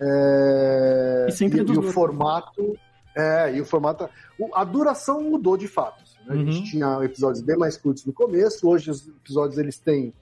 [0.00, 2.76] É, E sempre e, e o formato.
[3.18, 4.08] É, e o formato.
[4.54, 6.02] A duração mudou de fato.
[6.02, 6.34] assim, né?
[6.34, 6.52] A Uhum.
[6.52, 8.68] gente tinha episódios bem mais curtos no começo.
[8.68, 10.12] Hoje os episódios eles têm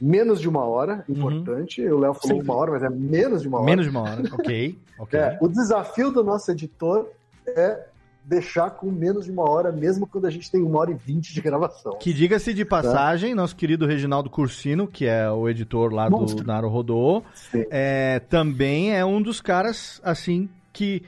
[0.00, 1.80] menos de uma hora, importante.
[1.88, 2.44] O Léo falou Sempre.
[2.44, 3.66] uma hora, mas é menos de uma hora.
[3.66, 4.22] Menos de uma hora.
[4.32, 4.78] Ok.
[4.98, 5.18] Ok.
[5.20, 7.10] É, o desafio do nosso editor
[7.46, 7.84] é
[8.24, 11.34] deixar com menos de uma hora, mesmo quando a gente tem uma hora e vinte
[11.34, 11.98] de gravação.
[11.98, 16.46] Que diga-se de passagem, nosso querido Reginaldo Cursino, que é o editor lá do Monstro.
[16.46, 17.22] Naro Rodô,
[17.70, 21.02] é, também é um dos caras, assim, que,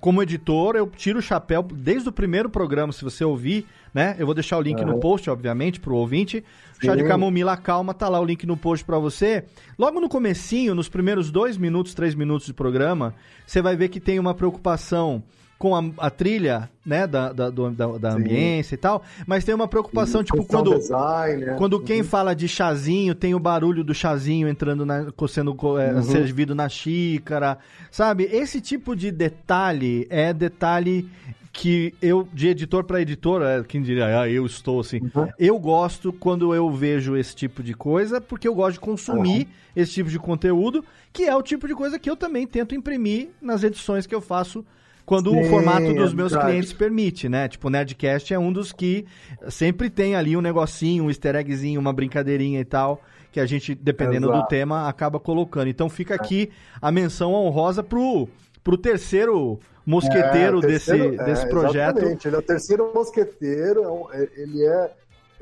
[0.00, 4.16] como editor, eu tiro o chapéu desde o primeiro programa, se você ouvir, né?
[4.18, 5.00] Eu vou deixar o link no Aham.
[5.00, 6.44] post, obviamente, pro ouvinte.
[6.82, 7.08] Chá de Sim.
[7.08, 9.44] camomila calma, tá lá o link no post pra você.
[9.78, 13.14] Logo no comecinho, nos primeiros dois minutos, três minutos de programa,
[13.46, 15.22] você vai ver que tem uma preocupação
[15.64, 18.18] com a, a trilha, né, da, da, do- da, da Sim.
[18.18, 20.74] ambiência e tal, mas tem uma preocupação, Com tipo, quando...
[20.78, 21.54] design, né?
[21.56, 26.02] Quando quem fala de chazinho, tem o barulho do chazinho entrando na, sendo é, Uhum.
[26.02, 27.56] servido na xícara,
[27.90, 28.24] sabe?
[28.24, 31.08] Esse tipo de detalhe é detalhe
[31.50, 35.00] que eu, de editor para editor, é, quem diria, ah, eu estou assim.
[35.14, 35.28] Uhum.
[35.38, 39.92] Eu gosto quando eu vejo esse tipo de coisa, porque eu gosto de consumir esse
[39.92, 43.62] tipo de conteúdo, que é o tipo de coisa que eu também tento imprimir nas
[43.64, 44.62] edições que eu faço
[45.06, 46.50] quando o Sim, formato dos é meus verdade.
[46.52, 47.48] clientes permite, né?
[47.48, 49.04] Tipo, o Nerdcast é um dos que
[49.48, 53.74] sempre tem ali um negocinho, um easter eggzinho, uma brincadeirinha e tal, que a gente,
[53.74, 54.48] dependendo do Exato.
[54.48, 55.68] tema, acaba colocando.
[55.68, 56.50] Então fica aqui
[56.80, 58.28] a menção honrosa pro,
[58.62, 61.96] pro terceiro mosqueteiro É, o terceiro- desse, é, desse projeto.
[61.98, 64.90] Exatamente, ele é o terceiro mosqueteiro, é é- ele é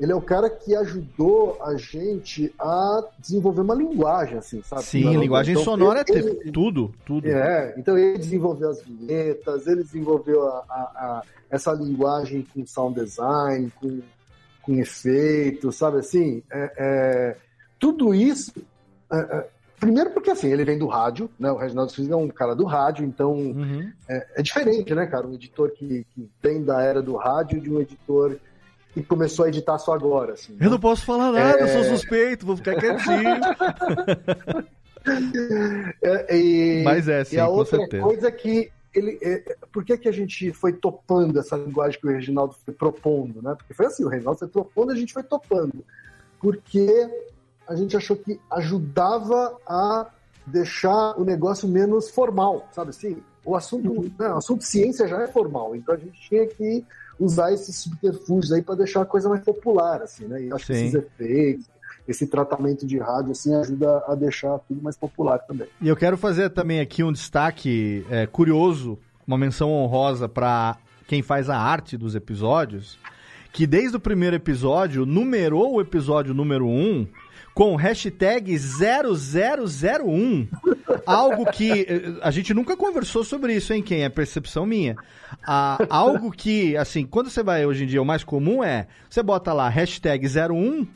[0.03, 4.83] ele é o cara que ajudou a gente a desenvolver uma linguagem, assim, sabe?
[4.83, 7.27] Sim, Não, linguagem então, sonora é ele- tudo, tudo.
[7.27, 12.99] É, então ele desenvolveu as vinhetas, ele desenvolveu a, a- a- essa linguagem com sound
[12.99, 14.01] design, com,
[14.61, 16.43] com efeitos, sabe assim?
[16.51, 17.37] É, é,
[17.79, 18.51] tudo isso.
[19.11, 19.47] é, é,
[19.79, 21.51] primeiro porque assim, ele vem do rádio, né?
[21.51, 23.91] O Reginaldo Souza é um cara do rádio, então Uhum.
[24.09, 25.27] é, é diferente, né, cara?
[25.27, 28.37] Um editor que, que vem da era do rádio de um editor
[28.93, 30.55] que começou a editar só agora, assim.
[30.59, 31.83] Eu não posso falar nada, eu sou É.
[31.89, 33.39] suspeito, vou ficar quietinho.
[36.01, 38.03] É, e, Mas é, sim, e a outra certeza.
[38.03, 42.07] coisa é que ele, é, por que, que a gente foi topando essa linguagem que
[42.07, 43.53] o Reginaldo foi propondo, né?
[43.57, 45.83] Porque foi assim, o Reginaldo foi propondo e a gente foi topando.
[46.39, 47.09] Porque
[47.67, 50.07] a gente achou que ajudava a
[50.45, 53.17] deixar o negócio menos formal, sabe assim?
[53.43, 56.85] O assunto, né, o assunto ciência já é formal, então a gente tinha que
[57.19, 60.43] usar esses subterfúgios aí para deixar a coisa mais popular, assim, né?
[60.43, 60.85] E acho que Sim.
[60.85, 61.65] esses efeitos,
[62.07, 65.67] esse tratamento de rádio, assim, ajuda a deixar tudo mais popular também.
[65.81, 71.21] E eu quero fazer também aqui um destaque é, curioso, uma menção honrosa para quem
[71.21, 72.97] faz a arte dos episódios,
[73.51, 77.07] que desde o primeiro episódio numerou o episódio número 1
[77.53, 80.47] com hashtag 0001.
[81.05, 84.95] Algo que eh, a gente nunca conversou sobre isso, hein, quem é percepção minha.
[85.45, 89.21] Ah, algo que, assim, quando você vai hoje em dia, o mais comum é, você
[89.21, 90.87] bota lá hashtag 01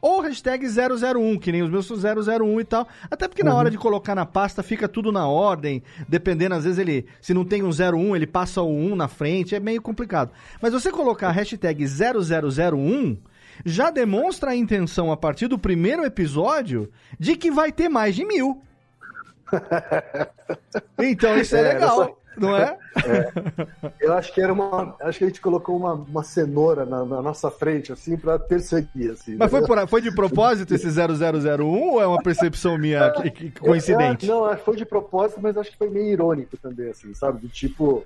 [0.00, 2.88] ou hashtag 001, que nem os meus são 001 e tal.
[3.08, 6.80] Até porque na hora de colocar na pasta fica tudo na ordem, dependendo, às vezes
[6.80, 10.32] ele, se não tem um 01, ele passa o 1 na frente, é meio complicado.
[10.60, 13.16] Mas você colocar hashtag 0001
[13.64, 18.24] já demonstra a intenção a partir do primeiro episódio de que vai ter mais de
[18.24, 18.60] mil.
[20.98, 22.76] Então isso é, É, legal, não é?
[24.00, 24.96] Eu acho que era uma.
[25.00, 29.10] Acho que a gente colocou uma, uma cenoura na, na nossa frente, assim, pra perseguir,
[29.10, 29.36] assim.
[29.36, 29.58] Mas né?
[29.58, 34.26] foi, por- foi de propósito esse 0001 ou é uma percepção minha que- que- coincidente?
[34.26, 36.88] Eu- eu- não, acho que foi de propósito, mas acho que foi meio irônico também,
[36.90, 37.40] assim, sabe?
[37.40, 38.04] Do tipo.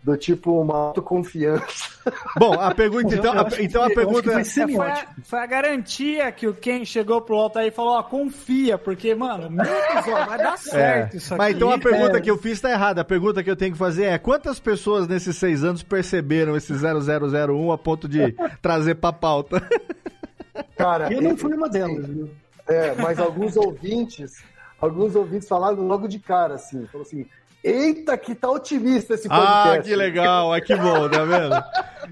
[0.00, 1.88] Do tipo uma autoconfiança.
[2.38, 6.46] Bom, a pergunta então, a, então a pergunta É, foi, a, foi a garantia que
[6.46, 10.56] o Ken chegou pro Altair e falou: ó, confia, porque, mano, meu episódio vai dar
[10.56, 11.38] certo isso aqui.
[11.42, 12.20] Mas então a pergunta É.
[12.20, 13.00] que eu fiz tá errada.
[13.00, 16.72] A pergunta que eu tenho que fazer é: quantas pessoas nesses seis anos perceberam esse
[16.72, 19.60] 0001 a ponto de trazer pra pauta?
[20.78, 22.06] Cara, Eu não e- fui uma delas.
[22.06, 22.30] viu?
[22.68, 24.42] É, mas alguns ouvintes,
[24.80, 27.26] alguns ouvintes falaram logo de cara, assim, falou assim.
[27.62, 29.78] Eita, que tá otimista esse podcast.
[29.78, 31.54] Ah, que legal, ah, que bom, tá vendo?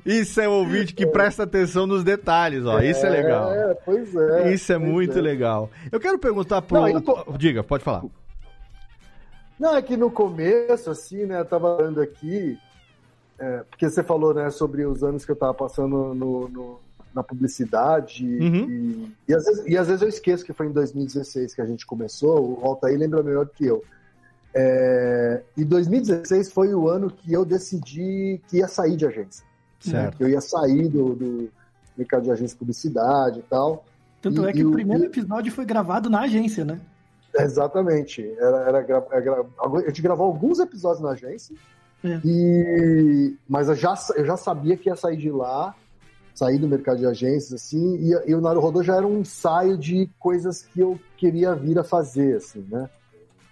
[0.04, 2.80] Isso é um ouvinte que presta atenção nos detalhes, ó.
[2.80, 3.52] Isso é legal.
[3.52, 4.52] É, pois é.
[4.52, 5.22] Isso é muito é.
[5.22, 5.70] legal.
[5.90, 6.80] Eu quero perguntar pro.
[6.92, 8.02] Não, tô- Diga, pode falar.
[9.58, 12.58] Não, é que no começo, assim, né, eu tava falando aqui,
[13.38, 16.80] é, porque você falou né, sobre os anos que eu estava passando no, no-
[17.14, 18.68] na publicidade Uhum.
[19.26, 21.64] e, e, às vezes, e às vezes eu esqueço que foi em 2016 que a
[21.66, 23.82] gente começou, o Altair lembra melhor do que eu.
[24.58, 29.44] É, e 2016 foi o ano que eu decidi que ia sair de agência.
[29.80, 29.94] Certo.
[29.94, 31.48] né, Que eu ia sair do, do
[31.96, 33.84] mercado de agência de publicidade e tal.
[34.22, 36.80] Tanto E- é que o primeiro e- episódio foi gravado na agência, né?
[37.38, 38.22] Exatamente.
[38.38, 41.54] Era, era, gra- era a gente gravou alguns episódios na agência,
[42.02, 42.18] É.
[42.24, 45.74] e, mas eu já, eu já sabia que ia sair de lá,
[46.34, 50.08] sair do mercado de agências, assim, e, e o Naruhodô já era um ensaio de
[50.18, 52.88] coisas que eu queria vir a fazer, assim, né?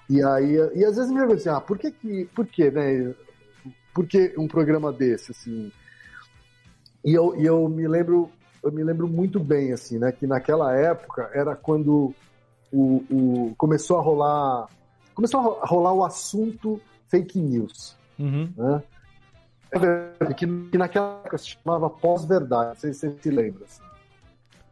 [0.09, 3.15] E aí, e às vezes me perguntam assim, ah, por que que, por que, né?
[3.95, 5.73] Por que um programa desse, assim?
[7.05, 8.31] E eu, e eu me lembro,
[8.63, 10.11] eu me lembro muito bem, assim, né?
[10.13, 12.15] Que naquela época era quando
[12.73, 14.67] o, o- começou a rolar
[15.15, 18.53] começou a ro- a rolar o assunto fake news, Uhum.
[18.57, 18.83] né?
[20.21, 23.65] É que, que naquela época se chamava pós-verdade, não sei se você se lembra.
[23.65, 23.83] assim.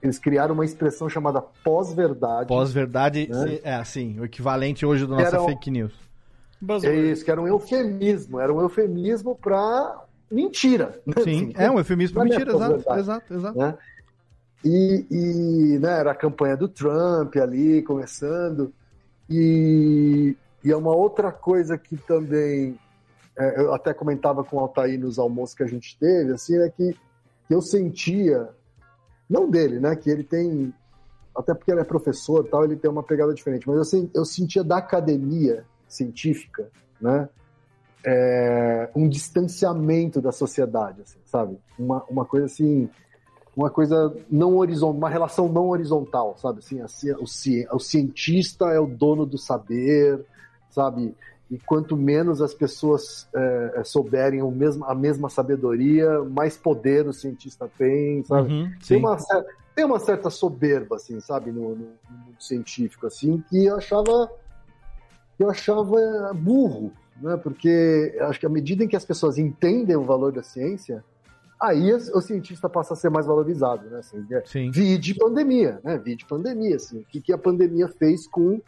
[0.03, 2.49] Eles criaram uma expressão chamada pós-verdade.
[2.49, 3.61] Pós-verdade, Né?
[3.63, 5.93] é assim, o equivalente hoje do Que nossa o- fake news.
[6.85, 10.01] É isso, que era um eufemismo, era um eufemismo para
[10.31, 11.01] mentira.
[11.07, 11.15] né?
[11.19, 13.59] Sim, Assim, é um eufemismo é mentira, exato, exato, exato.
[13.59, 13.75] né?
[14.65, 18.73] E, e, né, era a campanha do Trump ali, começando.
[19.29, 22.79] E, e é uma outra coisa que também
[23.37, 26.69] é, eu até comentava com o Altair nos almoços que a gente teve, assim, é
[26.71, 26.95] que
[27.51, 28.49] eu sentia,
[29.29, 30.73] não dele, né, que ele tem,
[31.37, 34.25] até porque ele é professor tal, ele tem uma pegada diferente, mas eu, sen- eu
[34.25, 36.69] sentia da academia científica,
[37.01, 37.29] né,
[38.05, 41.57] é, um distanciamento da sociedade, assim, sabe?
[41.79, 42.89] Uma, uma coisa assim,
[43.57, 46.59] uma coisa não horizontal, uma relação não horizontal, sabe?
[46.59, 47.25] Assim, a ci- o,
[47.77, 50.25] o cientista é o dono do saber,
[50.71, 51.15] sabe?
[51.53, 57.07] E quanto menos as pessoas é, é, souberem o mesmo, a mesma sabedoria, mais poder
[57.07, 58.51] o cientista tem, sabe?
[58.51, 59.19] Uhum, tem, uma,
[59.77, 64.31] tem uma certa soberba, assim, sabe, no, no- no mundo científico, assim, que eu achava
[65.39, 66.91] eu achava burro,
[67.21, 67.37] né?
[67.37, 71.05] Porque acho que à medida em que as pessoas entendem o valor da ciência,
[71.61, 73.99] aí o cientista passa a ser mais valorizado, né?
[73.99, 74.71] Assim, é- Sim.
[74.71, 75.99] Vide pandemia, né?
[75.99, 77.01] Vide pandemia, assim.
[77.01, 78.59] O que, que a pandemia fez com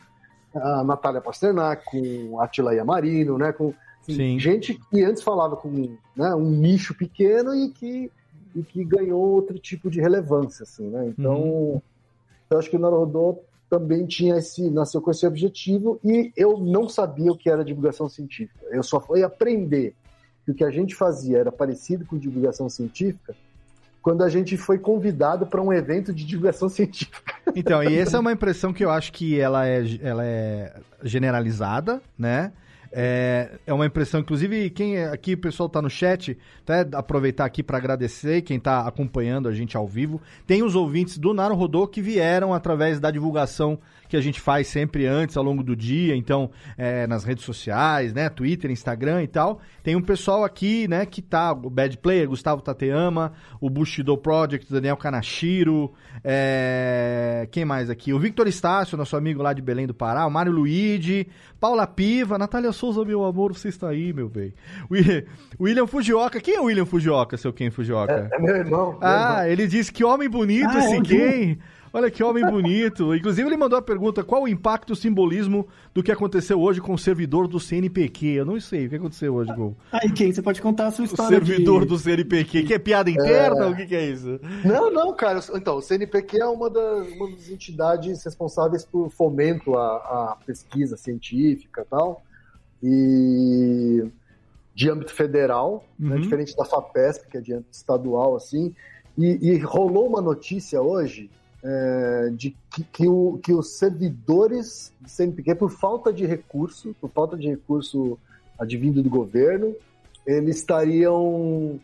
[0.55, 3.53] a Natália Pasternak, com a Attila Yamarino, né?
[3.53, 4.39] Com Sim.
[4.39, 8.11] gente que antes falava com né, um nicho pequeno e que,
[8.55, 11.07] e que ganhou outro tipo de relevância, assim, né?
[11.09, 11.83] Então, Uhum.
[12.51, 13.39] eu acho que o Narodô
[13.69, 18.09] também tinha esse, nasceu com esse objetivo e eu não sabia o que era divulgação
[18.09, 18.65] científica.
[18.71, 19.95] Eu só fui aprender
[20.45, 23.35] que o que a gente fazia era parecido com divulgação científica
[24.05, 27.35] quando a gente foi convidado para um evento de divulgação científica.
[27.57, 32.03] Então, e essa é uma impressão que eu acho que ela é, ela é generalizada,
[32.17, 32.53] né?
[32.93, 37.47] É, é uma impressão, inclusive, quem é- aqui, o pessoal tá no chat, até aproveitar
[37.47, 40.21] aqui para agradecer quem tá acompanhando a gente ao vivo.
[40.47, 43.79] Tem os ouvintes do Naro Rodô que vieram através da divulgação
[44.09, 48.13] que a gente faz sempre antes, ao longo do dia, então, é, nas redes sociais,
[48.13, 48.29] né?
[48.29, 49.61] Twitter, Instagram e tal.
[49.83, 54.71] Tem um pessoal aqui, né, que tá, o Bad Player, Gustavo Tateyama, o Bushido Project,
[54.73, 55.93] Daniel Kanashiro,
[56.23, 58.13] é, quem mais aqui?
[58.13, 61.27] O Victor Estácio, nosso amigo lá de Belém do Pará, o Mário Luigi,
[61.61, 64.53] Paula Piva, Natália Souza, meu amor, você está aí, meu bem.
[64.91, 65.25] Wi-
[65.61, 68.29] William Fujioka, quem é o William Fujioka, seu quem Fujioka?
[68.33, 68.91] É, é meu irmão.
[68.93, 69.47] meu Ah, irmão.
[69.53, 71.59] ele disse que homem bonito Ah, esse é quem?
[71.95, 73.15] Olha que homem bonito.
[73.15, 76.81] Inclusive, ele mandou a pergunta: qual o impacto e o simbolismo do que aconteceu hoje
[76.81, 78.27] com o servidor do CNPq?
[78.27, 80.33] Eu não sei o que aconteceu hoje com Aí, quem?
[80.33, 81.87] Você pode contar a sua o história servidor de...
[81.87, 82.65] do CNPq.
[82.65, 83.69] Que é piada interna?
[83.69, 84.41] O que, que é isso?
[84.65, 85.39] Não, não, cara.
[85.55, 89.97] Então, o CNPq é uma das, uma das entidades responsáveis por fomento à,
[90.33, 92.25] à pesquisa científica e tal.
[92.83, 94.05] E
[94.75, 96.21] de âmbito federal, né, Uhum.
[96.23, 98.75] diferente da FAPESP, que é de âmbito estadual, assim.
[99.17, 101.31] E, e rolou uma notícia hoje
[101.65, 107.11] é, de que, que, o- que os servidores do CNPq, por falta de recurso, por
[107.11, 108.19] falta de recurso
[108.59, 109.75] advindo do governo,
[110.27, 111.81] eles estariam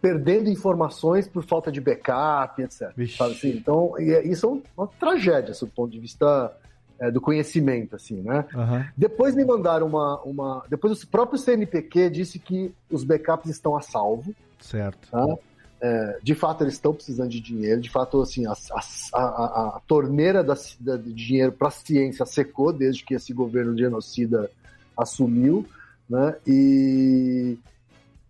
[0.00, 2.92] perdendo informações por falta de backup, etc.
[3.32, 3.56] Assim?
[3.56, 6.54] Então, é- isso é um- uma tragédia, do ponto de vista
[6.96, 8.44] é, do conhecimento, assim, né?
[8.54, 8.86] Aham.
[8.96, 10.64] Depois me mandaram uma, uma.
[10.70, 14.32] Depois o próprio CNPq disse que os backups estão a salvo.
[14.60, 15.10] Certo.
[15.10, 15.26] Tá?
[15.80, 17.80] É, de fato, eles estão precisando de dinheiro.
[17.80, 22.24] De fato, assim, a, a, a- a torneira da, da- de dinheiro para a ciência
[22.24, 24.50] secou desde que esse governo genocida
[24.96, 25.66] assumiu,
[26.08, 26.36] né?
[26.46, 27.58] E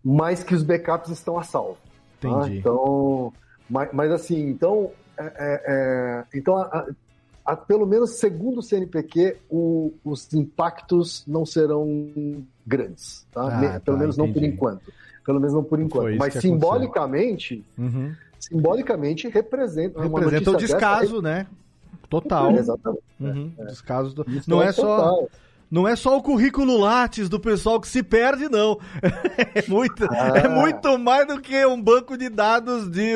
[0.02, 1.78] mais que os backups estão a salvo.
[2.20, 2.28] tá?
[2.28, 2.58] Entendi.
[2.58, 3.32] Então,
[3.70, 6.56] mas, mas assim, então, é, é, é, então
[7.68, 12.10] pelo menos segundo o CNPq, o- os impactos não serão
[12.66, 13.46] grandes, tá?
[13.48, 14.54] Ah, Me- tá, pelo menos não por entendi.
[14.54, 14.92] enquanto.
[15.24, 16.16] Pelo menos não por enquanto.
[16.18, 18.12] Mas simbolicamente, Uhum.
[18.38, 21.46] simbolicamente representa Representa o descaso, né?
[22.10, 22.48] Total.
[22.52, 23.02] dessa- Exatamente.
[23.20, 24.26] Uhum, Descaso do...
[24.46, 24.96] Não é é só.
[24.96, 25.28] total.
[25.74, 28.78] Não é só o currículo Lattes do pessoal que se perde, não.
[29.56, 30.32] É muito, Ah.
[30.36, 33.14] é muito mais do que um banco de dados de,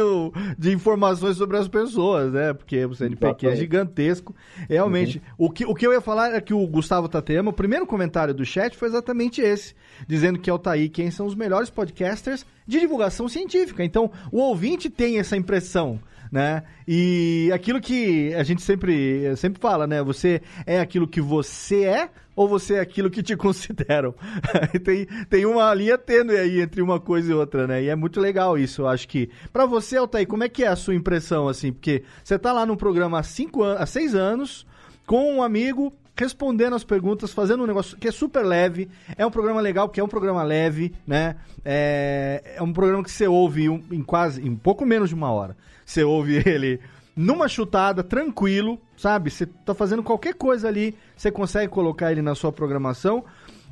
[0.59, 2.53] de informações sobre as pessoas, né?
[2.53, 4.35] Porque o CNPq é gigantesco.
[4.69, 7.87] Realmente, o, que, o que eu ia falar é que o Gustavo Tatema, o primeiro
[7.87, 9.75] comentário do chat foi exatamente esse,
[10.09, 13.85] dizendo que Altair quem são os melhores podcasters de divulgação científica.
[13.85, 16.01] Então, o ouvinte tem essa impressão
[16.31, 16.63] né?
[16.87, 20.03] E aquilo que a gente sempre, sempre fala, né?
[20.03, 24.15] Você é aquilo que você é ou você é aquilo que te consideram?
[24.85, 27.83] tem, tem uma linha tênue aí entre uma coisa e outra, né?
[27.83, 29.29] E é muito legal isso, eu acho que.
[29.53, 31.73] Pra você, Altair, como é que é a sua impressão, assim?
[31.73, 34.65] Porque você tá lá num programa há, cinco an há seis anos,
[35.05, 38.89] com um amigo, respondendo as perguntas, fazendo um negócio que é super leve.
[39.17, 41.35] É um programa legal, porque é um programa leve, né?
[41.65, 45.57] É, é um programa que você ouve em quase, em pouco menos de uma hora.
[45.85, 46.79] Você ouve ele
[47.21, 49.29] numa chutada, tranquilo, sabe?
[49.29, 53.25] Você tá fazendo qualquer coisa ali, você consegue colocar ele na sua programação.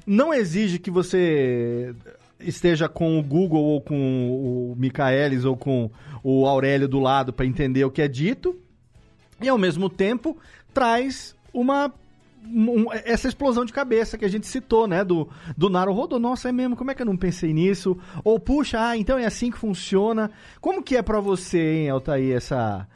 [0.05, 1.95] Não exige que você
[2.41, 5.89] esteja com o Google ou com o Michaelis ou com
[6.25, 8.57] o Aurélio do lado para entender o que é dito
[9.41, 10.37] e ao mesmo tempo
[10.75, 11.93] traz uma
[12.49, 16.49] um- essa explosão de cabeça que a gente citou, né, do, do Naro Rodô, nossa,
[16.49, 17.97] é mesmo, como é que eu não pensei nisso?
[18.23, 20.31] Ou, puxa, ah, então é assim que funciona.
[20.61, 22.87] Como que é pra você, hein, Altair, essa...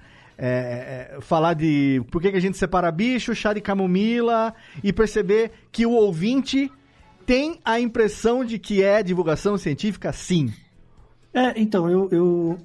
[0.42, 4.90] é, é, falar de por que, que a gente separa bicho, chá de camomila e
[4.90, 6.72] perceber que o ouvinte
[7.26, 10.50] tem a impressão de que é divulgação científica, sim.
[11.34, 12.58] É, então, eu, eu,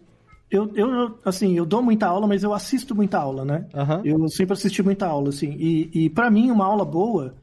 [0.50, 3.68] eu, eu, assim, eu dou muita aula, mas eu assisto muita aula, né?
[4.06, 5.52] Eu sempre assisti muita aula, assim.
[5.60, 7.36] E, e para mim, uma aula boa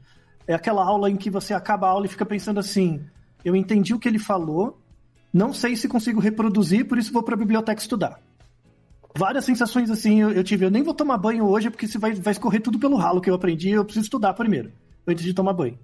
[0.47, 2.99] é aquela aula em que você acaba a aula e fica pensando assim:
[3.45, 4.81] eu entendi o que ele falou,
[5.31, 8.19] não sei se consigo reproduzir, por isso vou para a biblioteca estudar.
[9.15, 10.65] Várias sensações assim eu, eu tive.
[10.65, 13.29] Eu nem vou tomar banho hoje porque se vai, vai escorrer tudo pelo ralo que
[13.29, 13.69] eu aprendi.
[13.69, 14.71] Eu preciso estudar primeiro,
[15.07, 15.77] antes de tomar banho.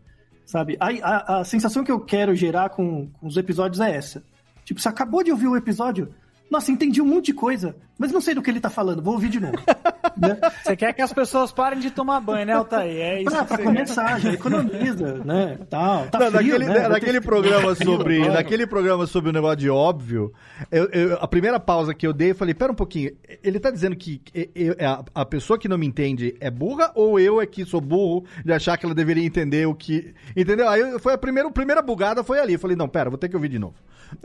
[0.46, 0.78] Sabe?
[0.80, 4.24] A, a, a sensação que eu quero gerar com, com os episódios é essa.
[4.66, 6.14] Tipo, você acabou de ouvir o episódio,
[6.50, 9.14] nossa, entendi um monte de coisa, mas não sei do que ele tá falando, vou
[9.14, 9.54] ouvir de novo.
[10.64, 12.98] Você quer que as pessoas parem de tomar banho, né, Altair?
[12.98, 15.58] É isso Pra, começar, já economiza, né?
[15.70, 16.88] Tal, tá Não, frio, naquele, né?
[16.88, 20.34] Naquele programa sobre, naquele programa sobre o negócio de óbvio,
[20.72, 23.12] eu- eu- a primeira pausa que eu dei, eu falei, pera um pouquinho,
[23.44, 24.22] ele tá dizendo que
[24.56, 27.80] eu- a, a pessoa que não me entende é burra ou eu é que sou
[27.80, 30.14] burro de achar que ela deveria entender o que...
[30.36, 30.68] Entendeu?
[30.68, 33.30] Aí foi a primeira, a primeira bugada foi ali, eu falei, não, pera, vou ter
[33.30, 33.76] que ouvir de novo.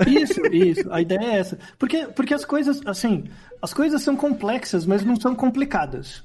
[0.07, 0.93] Isso, isso.
[0.93, 1.59] A ideia é essa.
[1.79, 3.25] Porque, porque as coisas, assim,
[3.61, 6.23] as coisas são complexas, mas não são complicadas.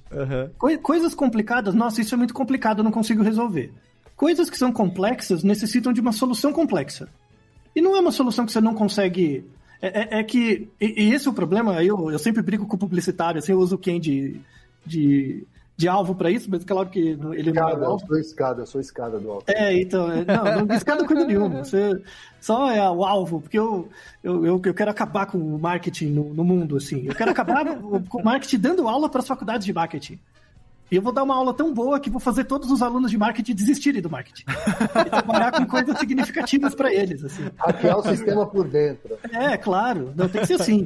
[0.57, 3.72] Coi- coisas complicadas, nossa, isso é muito complicado, eu não consigo resolver.
[4.16, 7.07] Coisas que são complexas necessitam de uma solução complexa.
[7.76, 9.45] E não é uma solução que você não consegue.
[9.82, 10.68] É, é- é que.
[10.80, 13.60] E, e esse é o problema, eu, eu sempre brigo com o publicitário, assim, eu
[13.60, 14.39] uso quem de,
[14.86, 15.45] de,
[15.80, 18.05] de alvo pra isso, mas claro que ele não é Escada, o eu alvo.
[18.05, 19.49] sou escada, eu sou escada do alto.
[19.49, 21.63] É, então, é, não, não escada coisa nenhuma.
[21.63, 22.01] Você
[22.41, 23.88] só é o alvo, porque eu,
[24.21, 27.05] eu, eu, eu quero acabar com o marketing no, no mundo, assim.
[27.05, 27.63] Eu quero acabar
[28.09, 30.19] com o marketing dando aula para as faculdades de marketing.
[30.91, 33.17] E eu vou dar uma aula tão boa que vou fazer todos os alunos de
[33.17, 34.43] marketing desistirem do marketing.
[35.05, 37.43] E trabalhar com coisas significativas para eles, assim.
[37.57, 39.17] Hackear o sistema por dentro.
[39.31, 40.11] É, claro.
[40.15, 40.83] Não, tem que ser assim.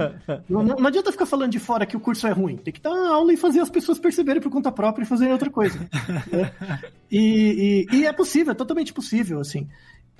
[0.49, 2.57] Não, não- não adianta ficar falando de fora que o curso é ruim.
[2.57, 5.49] Tem que dar aula e fazer as pessoas perceberem por conta própria e fazerem outra
[5.49, 5.79] coisa.
[6.31, 6.51] né?
[7.11, 9.67] E, e- e é possível, é totalmente possível, assim.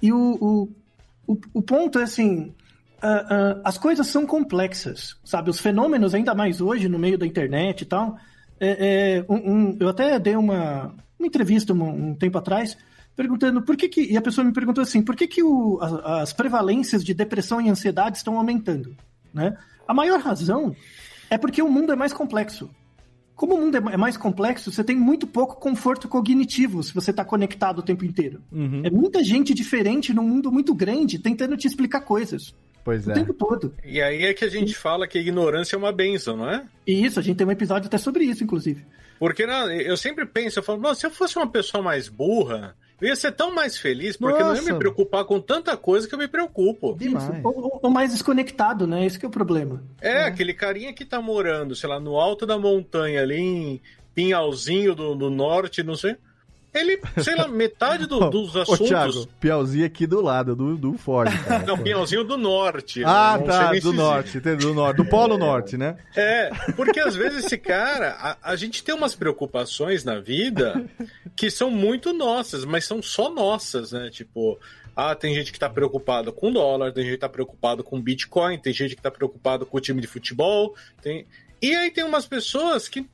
[0.01, 0.69] E o, o,
[1.33, 2.53] o, o ponto é assim.
[3.01, 5.49] ah, ah, as coisas são complexas, sabe?
[5.49, 8.15] Os fenômenos, ainda mais hoje, no meio da internet e tal.
[8.59, 12.77] É- é, um- um- eu até dei uma, uma entrevista um, um tempo atrás
[13.15, 16.21] perguntando por que, que e a pessoa me perguntou assim por que, que o- a-
[16.21, 18.95] as prevalências de depressão e ansiedade estão aumentando
[19.33, 19.55] né?
[19.87, 20.75] A maior razão
[21.29, 22.69] é porque o mundo é mais complexo.
[23.35, 27.09] Como o mundo é é mais complexo você tem muito pouco conforto cognitivo se você
[27.11, 28.41] está conectado o tempo inteiro.
[28.85, 33.13] É muita gente diferente num mundo muito grande tentando te explicar coisas Pois o é.
[33.13, 36.37] tempo todo E aí é que a gente fala que a ignorância é uma benção,
[36.37, 36.65] não é?
[36.85, 38.85] e isso a gente tem um episódio até sobre isso inclusive
[39.19, 42.75] Porque né, eu sempre penso, eu falo, "Nossa, se eu fosse uma pessoa mais burra,
[43.03, 44.71] eu ia ser tão mais feliz, porque não ia Nossa.
[44.73, 46.97] me preocupar com tanta coisa que eu me preocupo.
[47.43, 51.21] Ou, ou mais desconectado né esse que é o problema É, aquele carinha que tá
[51.21, 53.81] morando, sei lá, no alto da montanha ali em
[54.15, 56.15] Pinhalzinho do, do norte, não sei.
[56.73, 58.87] Ele, sei lá, metade do- dos Ô, assuntos.
[58.87, 61.65] Thiago, Piauzinho aqui do lado, do, do Ford, cara.
[61.65, 63.03] Não, Pinhãozinho do Norte.
[63.05, 64.69] Ah, sei tá, do se norte, entendeu?
[64.69, 65.97] Do norte, do Polo Norte, né?
[66.15, 70.83] É, porque às vezes esse cara, a, a gente tem umas preocupações na vida
[71.35, 74.09] que são muito nossas, mas são só nossas, né?
[74.11, 74.59] Tipo,
[74.95, 78.57] ah, tem gente que tá preocupada com dólar, tem gente que tá preocupado com Bitcoin,
[78.57, 81.25] tem gente que tá preocupado com o time de futebol, tem...
[81.61, 83.07] E aí tem umas pessoas que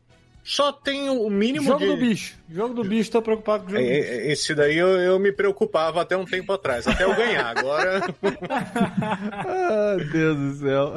[0.52, 1.86] só tem o mínimo Jogo de...
[1.88, 2.36] do bicho.
[2.50, 4.12] Jogo do bicho, tô preocupado com o jogo do É, bicho.
[4.12, 7.56] é, Esse daí eu, eu me preocupava até um tempo atrás, até eu ganhar.
[7.58, 8.02] Agora.
[8.22, 10.93] Ah, Deus do céu.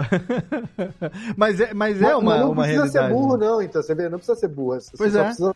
[1.37, 3.09] mas é, mas é Mas- uma, não uma precisa realidade.
[3.09, 3.83] ser burro, não, então.
[3.83, 4.81] Você vê, não precisa ser burro.
[4.81, 5.25] Você Pois só é.
[5.25, 5.55] Precisa,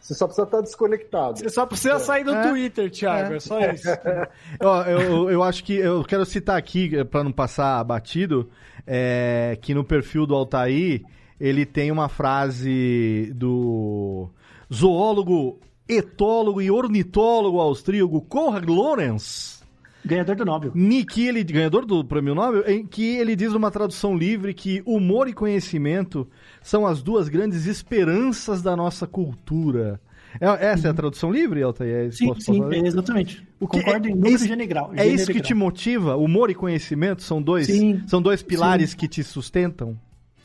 [0.00, 1.38] você só precisa estar desconectado.
[1.38, 2.48] Você só precisa sair do É.
[2.48, 3.34] Twitter, Thiago.
[3.34, 3.88] É, só isso.
[4.62, 8.48] Ó, eu, eu acho que eu quero citar aqui, para não passar batido,
[8.86, 11.02] é, que no perfil do Altair
[11.40, 14.28] ele tem uma frase do
[14.72, 15.58] zoólogo,
[15.88, 19.58] etólogo e ornitólogo austríaco Konrad Lorenz.
[20.04, 20.70] Ganhador do Nobel.
[20.74, 24.82] Ni- que ele, ganhador do prêmio Nobel, em que ele diz numa tradução livre que
[24.86, 26.26] humor e conhecimento
[26.62, 30.00] são as duas grandes esperanças da nossa cultura.
[30.40, 32.06] É- essa é a tradução livre, Altair?
[32.06, 33.46] É Sim, posso sim, é exatamente.
[33.58, 34.92] O que- Concordo é- em número general.
[34.94, 36.16] É isso que te motiva?
[36.16, 38.02] Humor e conhecimento são dois, Sim.
[38.06, 38.96] são dois pilares Sim.
[38.98, 39.98] que te sustentam?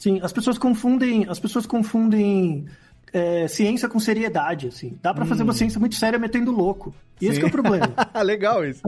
[0.03, 2.65] Sim, as pessoas confundem, as pessoas confundem
[3.13, 4.97] é, ciência com seriedade, assim.
[5.01, 6.93] Dá pra fazer uma ciência muito séria metendo louco.
[7.21, 7.33] E esse Hum.
[7.35, 7.39] Sim.
[7.39, 7.93] que é o problema.
[8.25, 8.81] Legal isso.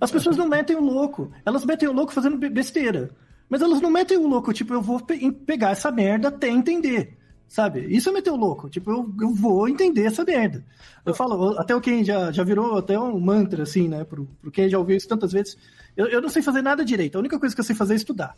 [0.00, 1.30] As pessoas não metem o louco.
[1.44, 3.10] Elas metem o louco fazendo be- besteira.
[3.48, 7.16] Mas elas não metem o louco, tipo, eu vou pe- pegar essa merda até entender.
[7.46, 7.86] Sabe?
[7.94, 8.68] Isso é meter o louco.
[8.68, 10.64] Tipo, eu, eu vou entender essa merda.
[11.04, 14.02] Eu falo, até o Ken já, já virou até um mantra, assim, né?
[14.02, 15.56] Pro, pro quem já ouviu isso tantas vezes.
[15.96, 17.14] Eu, eu não sei fazer nada direito.
[17.14, 18.34] A única coisa que eu sei fazer é estudar.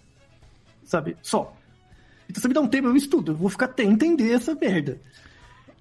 [0.85, 1.17] Sabe?
[1.23, 1.55] Só.
[2.29, 3.33] Então você me dá um tema, eu estudo.
[3.33, 5.01] Eu vou ficar até entender essa merda.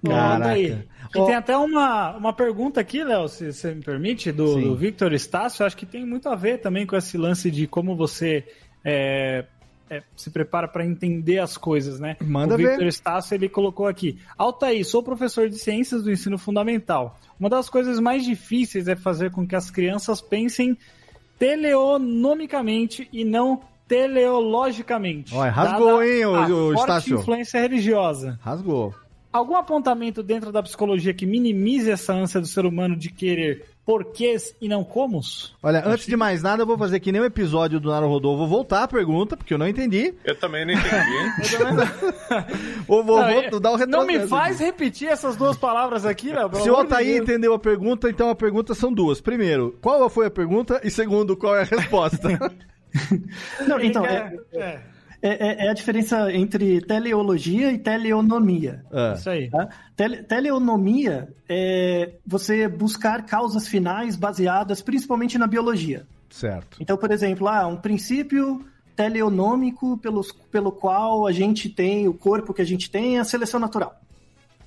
[0.04, 0.50] Caraca.
[0.50, 0.78] Aí.
[1.14, 5.12] E tem até uma, uma pergunta aqui, Léo, se você me permite, do, do Victor
[5.12, 5.64] Estácio.
[5.64, 8.44] Acho que tem muito a ver também com esse lance de como você
[8.84, 9.44] é,
[9.90, 12.16] é, se prepara para entender as coisas, né?
[12.20, 12.86] Manda o Victor ver.
[12.86, 14.18] Estácio, ele colocou aqui.
[14.36, 17.18] Altair, sou professor de ciências do ensino fundamental.
[17.38, 20.76] Uma das coisas mais difíceis é fazer com que as crianças pensem
[21.38, 25.34] teleonomicamente e não teleologicamente.
[25.34, 27.18] Olha, rasgou, hein, o- o forte Estácio?
[27.18, 28.38] influência religiosa.
[28.42, 28.94] Rasgou.
[29.32, 34.54] Algum apontamento dentro da psicologia que minimize essa ânsia do ser humano de querer porquês
[34.60, 35.54] e não comos?
[35.62, 38.36] Olha, antes de mais nada, eu vou fazer que nem o episódio do Naruhodô.
[38.38, 40.14] Vou voltar a pergunta, porque eu não entendi.
[40.24, 41.66] Eu também não entendi.
[42.88, 46.48] Ou vou, Não, vou dar o Não me faz repetir essas duas palavras aqui, Léo.
[46.54, 49.20] Se o de Altair entendeu a pergunta, então a pergunta são duas.
[49.20, 50.80] Primeiro, qual foi a pergunta?
[50.82, 52.28] E segundo, qual é a resposta?
[53.66, 54.80] Não, então, é, é,
[55.20, 58.84] é, é a diferença entre teleologia e teleonomia.
[58.92, 59.50] Ah, isso aí.
[59.50, 59.68] Tá?
[59.96, 66.06] Tele- teleonomia é você buscar causas finais baseadas principalmente na biologia.
[66.30, 66.76] certo.
[66.80, 68.64] Então, por exemplo, ah, um princípio
[68.96, 73.24] teleonômico pelos, pelo qual a gente tem, o corpo que a gente tem é a
[73.24, 73.94] seleção natural.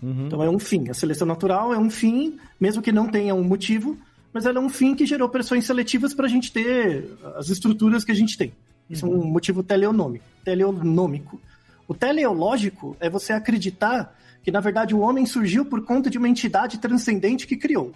[0.02, 0.26] Uhum.
[0.28, 0.90] Então é um fim.
[0.90, 3.98] A seleção natural é um fim, mesmo que não tenha um motivo,
[4.34, 8.04] mas ela é um fim que gerou pressões seletivas para a gente ter as estruturas
[8.04, 8.54] que a gente tem.
[8.90, 10.26] Isso é um motivo teleonômico.
[10.44, 11.40] teleonômico.
[11.88, 16.28] O teleológico é você acreditar que, na verdade, o homem surgiu por conta de uma
[16.28, 17.92] entidade transcendente que criou,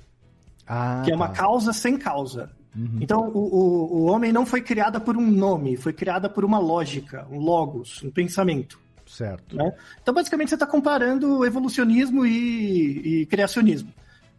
[0.67, 1.33] Ah, que é uma tá.
[1.35, 2.51] causa sem causa.
[2.75, 2.99] Uhum.
[2.99, 6.59] Então, o, o, o homem não foi criada por um nome, foi criada por uma
[6.59, 8.79] lógica, um logos, um pensamento.
[9.07, 9.55] Certo.
[9.55, 9.71] né?
[10.01, 13.93] Então, basicamente, você está comparando evolucionismo e, e criacionismo,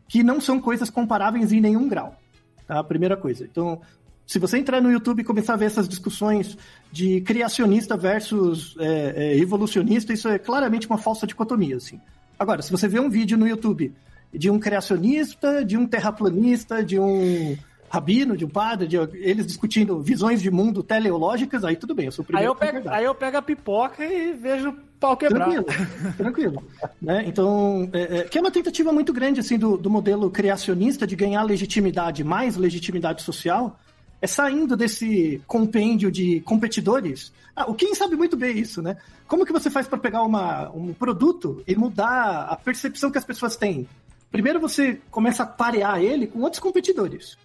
[0.09, 2.17] que não são coisas comparáveis em nenhum grau.
[2.67, 2.79] Tá?
[2.79, 3.45] A primeira coisa.
[3.45, 3.81] Então,
[4.27, 6.59] se você entrar no YouTube e começar a ver essas discussões
[6.91, 11.77] de criacionista versus é, é, evolucionista, isso é claramente uma falsa dicotomia.
[11.77, 12.01] Assim.
[12.39, 13.95] Agora, se você vê um vídeo no YouTube
[14.35, 17.57] de um criacionista, de um terraplanista, de um
[17.89, 22.13] rabino, de um padre, de eles discutindo visões de mundo teleológicas, aí tudo bem, eu
[22.13, 22.83] sou o Aí primeiro eu, a concordar.
[22.83, 25.49] pego, aí eu pego a pipoca e vejo pau quebrar.
[25.49, 26.65] Tranquilo, tranquilo.
[27.01, 27.25] né?
[27.27, 31.17] Então, é, é, que é uma tentativa muito grande assim do, do modelo criacionista de
[31.17, 33.79] ganhar legitimidade, mais legitimidade social,
[34.21, 37.33] é saindo desse compêndio de competidores.
[37.55, 38.97] Ah, o Kim sabe muito bem isso, né?
[39.27, 43.25] Como que você faz para pegar uma, um produto e mudar a percepção que as
[43.25, 43.89] pessoas têm?
[44.31, 47.37] Primeiro você começa a parear ele com outros competidores.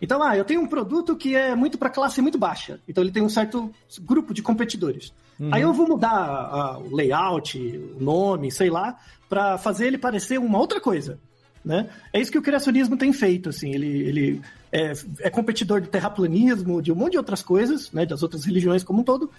[0.00, 2.80] Então, ah, eu tenho um produto que é muito para classe muito baixa.
[2.88, 5.12] Então ele tem um certo grupo de competidores.
[5.38, 5.50] Uhum.
[5.52, 10.58] Aí eu vou mudar o layout, o nome, sei lá, para fazer ele parecer uma
[10.58, 11.18] outra coisa.
[11.64, 11.88] Né?
[12.12, 13.48] É isso que o criacionismo tem feito.
[13.48, 18.04] Assim, ele, ele é, é competidor do terraplanismo, de um monte de outras coisas, né,
[18.04, 19.30] das outras religiões como um todo.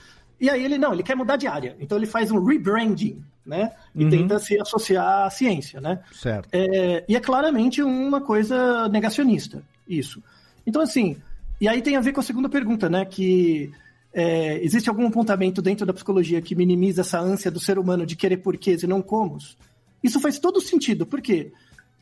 [0.41, 1.75] E aí ele não, ele quer mudar de área.
[1.79, 3.23] Então ele faz um rebranding.
[3.45, 3.71] né?
[3.93, 4.09] E Uhum.
[4.09, 5.99] tenta se associar à ciência, né?
[6.11, 6.49] Certo.
[6.51, 10.19] É, e é claramente uma coisa negacionista, isso.
[10.65, 11.15] Então, assim,
[11.61, 13.05] e aí tem a ver com a segunda pergunta, né?
[13.05, 13.71] Que
[14.17, 18.15] é, existe algum apontamento dentro da psicologia que minimiza essa ânsia do ser humano de
[18.15, 19.57] querer porquês e não comos?
[20.01, 21.51] Isso faz todo sentido, por quê?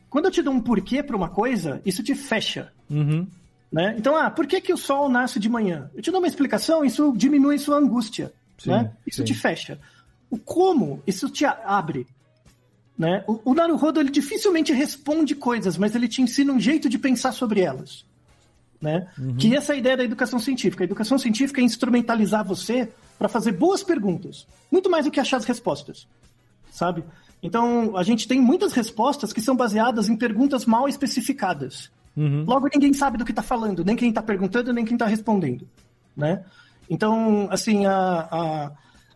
[0.08, 2.72] Quando eu te dou um porquê para uma coisa, isso te fecha.
[2.88, 3.26] Uhum.
[3.72, 3.96] Né?
[3.98, 5.90] Então, ah, por que, que o sol nasce de manhã?
[5.92, 8.32] Eu te dou uma explicação, isso diminui sua angústia.
[8.56, 8.92] Sim, né?
[9.04, 9.24] Isso sim.
[9.24, 9.80] te fecha.
[10.30, 12.06] O como, isso te abre.
[12.96, 13.24] Né?
[13.26, 17.32] O, o Naruhodo, ele dificilmente responde coisas, mas ele te ensina um jeito de pensar
[17.32, 18.04] sobre elas.
[18.84, 19.08] Né?
[19.18, 19.34] Uhum.
[19.36, 20.84] Que essa é a ideia da educação científica.
[20.84, 24.46] A educação científica é instrumentalizar você para fazer boas perguntas.
[24.70, 26.06] Muito mais do que achar as respostas.
[26.70, 27.02] Sabe?
[27.42, 31.90] Então, a gente tem muitas respostas que são baseadas em perguntas mal especificadas.
[32.14, 32.44] Uhum.
[32.46, 35.66] Logo, ninguém sabe do que está falando, nem quem está perguntando, nem quem está respondendo,
[36.14, 36.44] né?
[36.88, 38.72] Então, assim, a, a-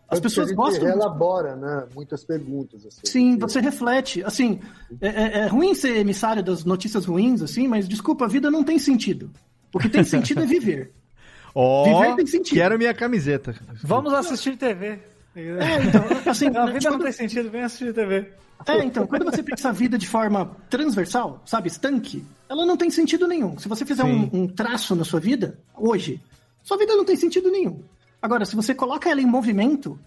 [0.09, 0.87] as pessoas a gente gostam...
[0.89, 1.85] elabora, né?
[1.93, 2.85] Muitas perguntas.
[2.87, 3.01] Assim.
[3.03, 4.23] Sim, você reflete.
[4.23, 4.59] Assim,
[4.99, 8.63] é, é- é ruim ser emissário das notícias ruins, assim, mas desculpa, a vida não
[8.63, 9.29] tem sentido.
[9.73, 10.91] O que tem sentido é viver.
[11.55, 12.55] Ó, Viver tem sentido.
[12.57, 13.55] quero minha camiseta.
[13.83, 14.99] Vamos assistir TV.
[15.35, 18.27] É, então, assim, a vida não quando- tem sentido, vem assistir TV.
[18.67, 22.89] É, então, quando você pensa a vida de forma transversal, sabe, estanque, ela não tem
[22.89, 23.57] sentido nenhum.
[23.57, 26.19] Se você fizer um, um traço na sua vida, hoje,
[26.61, 27.81] sua vida não tem sentido nenhum.
[28.21, 29.97] Agora, se você coloca ela em movimento,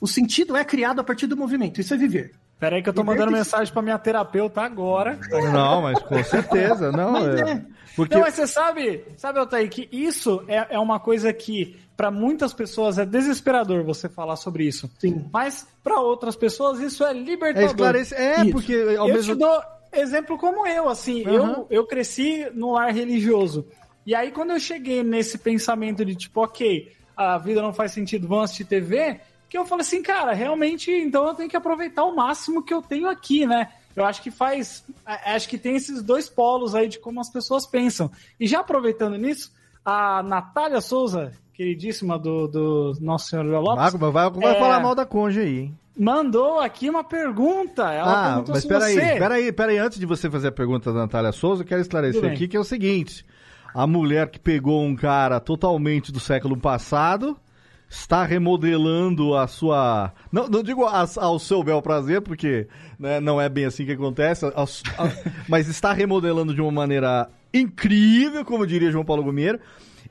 [0.00, 1.80] o sentido é criado a partir do movimento.
[1.80, 2.32] Isso é viver.
[2.58, 5.18] Peraí que eu tô mandando mensagem pra minha terapeuta agora.
[5.52, 7.12] Não, mas com certeza, não.
[7.12, 7.50] Mas é.
[7.52, 7.62] é.
[7.94, 12.12] Porque Não, mas você sabe, sabe, Altair, que isso é, é uma coisa que para
[12.12, 14.88] muitas pessoas é desesperador você falar sobre isso.
[15.00, 15.24] Sim.
[15.32, 17.70] Mas para outras pessoas isso é é libertador.
[17.70, 18.20] esclarecer.
[18.20, 18.52] É, Isso.
[18.52, 19.60] porque ao eu mesmo te dou
[19.92, 21.52] exemplo como eu, assim, Aham.
[21.52, 23.66] eu, eu cresci no lar religioso.
[24.06, 28.28] E aí, quando eu cheguei nesse pensamento de tipo, ok, a vida não faz sentido,
[28.28, 32.14] vamos assistir TV, que eu falei assim, cara, realmente, então eu tenho que aproveitar o
[32.14, 33.68] máximo que eu tenho aqui, né?
[33.96, 34.84] Eu acho que faz.
[35.04, 38.10] Acho que tem esses dois polos aí de como as pessoas pensam.
[38.38, 39.52] E já aproveitando nisso,
[39.84, 44.60] a Natália Souza, queridíssima do, do Nosso Senhor Lopes, Mago, vai, vai É.
[44.60, 45.78] falar mal da conja aí, hein?
[45.98, 47.92] mandou aqui uma pergunta.
[47.92, 49.00] Ela ah, mas peraí, você...
[49.18, 52.46] peraí, peraí, antes de você fazer a pergunta da Natália Souza, eu quero esclarecer aqui
[52.46, 53.26] que é o seguinte:
[53.74, 57.36] a mulher que pegou um cara totalmente do século passado
[57.88, 60.12] está remodelando a sua.
[60.30, 62.66] Não, não digo a- ao seu bel prazer, porque
[62.98, 64.64] né, não é bem assim que acontece, a- a-
[65.48, 69.58] mas está remodelando de uma maneira incrível, como diria João Paulo Gumiero.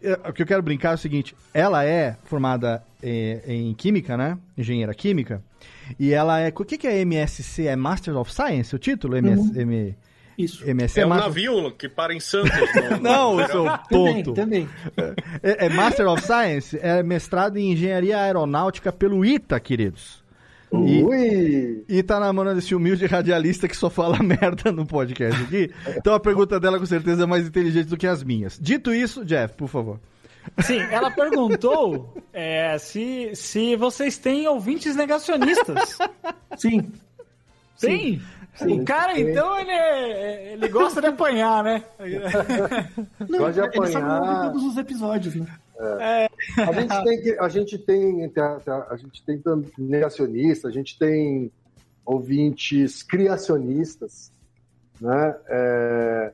[0.02, 4.16] É, O que eu quero brincar é o seguinte: ela é formada eh, em química,
[4.16, 4.38] né?
[4.58, 5.42] Engenheira química.
[6.00, 6.50] E ela é.
[6.50, 7.66] O que, que é MSC?
[7.68, 9.16] É Master of Science o título?
[9.18, 9.96] MS, M-
[10.38, 10.64] Isso.
[10.70, 12.52] MSC É um Master- navio que para em Santos.
[13.02, 13.80] Não, no eu sou verão.
[13.90, 14.34] Também, tonto.
[14.34, 14.70] também.
[15.42, 20.24] É, é Master of Science, é mestrado em Engenharia Aeronáutica pelo ITA, queridos.
[20.72, 21.86] E, Ui!
[21.88, 25.72] e tá na mão desse humilde radialista que só fala merda no podcast aqui.
[25.96, 28.60] Então a pergunta dela com certeza é mais inteligente do que as minhas.
[28.62, 29.98] Dito isso, Jeff, por favor.
[30.60, 35.98] Sim, ela perguntou é, se, se vocês têm ouvintes negacionistas.
[36.58, 36.92] Sim.
[37.76, 38.22] Sim.
[38.62, 39.30] O cara, Sim.
[39.30, 41.84] então, ele, é- ele gosta de apanhar, né?
[43.30, 44.52] Não, Gosta de ele sabe apanhar.
[44.52, 45.48] todos os episódios, né?
[46.58, 49.42] A gente tem que, a gente tem, a, a gente tem
[49.78, 51.52] negacionista, a gente tem
[52.06, 54.32] ouvintes criacionistas,
[55.00, 55.36] né?
[55.48, 56.34] É,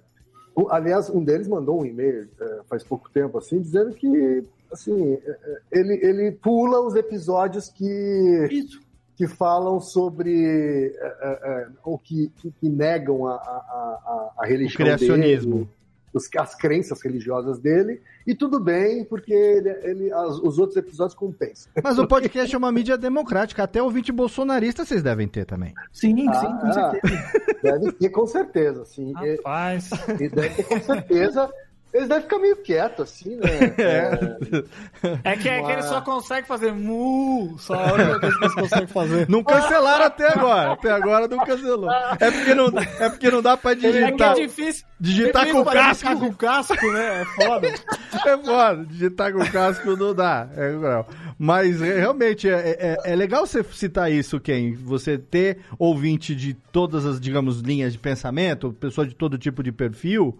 [0.70, 5.30] aliás, um deles mandou um e-mail é, faz pouco tempo assim, dizendo que assim é,
[5.32, 8.80] é, ele, ele pula os episódios que Isso.
[9.16, 14.46] Que falam sobre é, é, é, ou que, que, que negam a, a, a, a
[14.46, 15.54] religião criacionismo.
[15.56, 15.70] dele,
[16.14, 21.16] os- as crenças religiosas dele e tudo bem porque ele, ele- as- os outros episódios
[21.16, 21.72] compensam.
[21.84, 25.74] Mas o podcast é uma mídia democrática, até ouvinte bolsonarista vocês devem ter também.
[25.92, 27.32] Sim, sim, Ah, com certeza.
[27.64, 29.14] Deve ter com certeza, sim.
[29.22, 29.90] E, Rapaz.
[30.20, 31.50] e deve ter com certeza.
[31.94, 33.44] Eles devem ficar meio quietos, assim, né?
[35.24, 38.44] É, É que, é que ele só consegue fazer mu, só a única coisa que
[38.46, 39.30] eles conseguem fazer.
[39.30, 40.72] Não cancelaram até agora.
[40.74, 41.92] Até agora não cancelou.
[42.20, 42.68] É porque não,
[43.00, 44.36] é porque não dá pra É que é digitar.
[44.36, 44.86] difícil.
[45.04, 46.08] Digitar com pra casco.
[46.08, 47.22] digitar com casco, né?
[47.22, 47.74] É foda.
[48.26, 50.48] É foda, digitar com casco não dá.
[50.56, 51.06] É, não.
[51.38, 54.76] Mas é, realmente é, é, é legal você citar isso, Ken.
[54.76, 59.72] Você ter ouvinte de todas as, digamos, linhas de pensamento, pessoa de todo tipo de
[59.74, 60.38] perfil.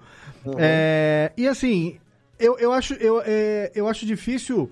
[0.58, 1.98] É, e assim,
[2.40, 4.70] eu, eu, acho, eu, é, eu acho difícil.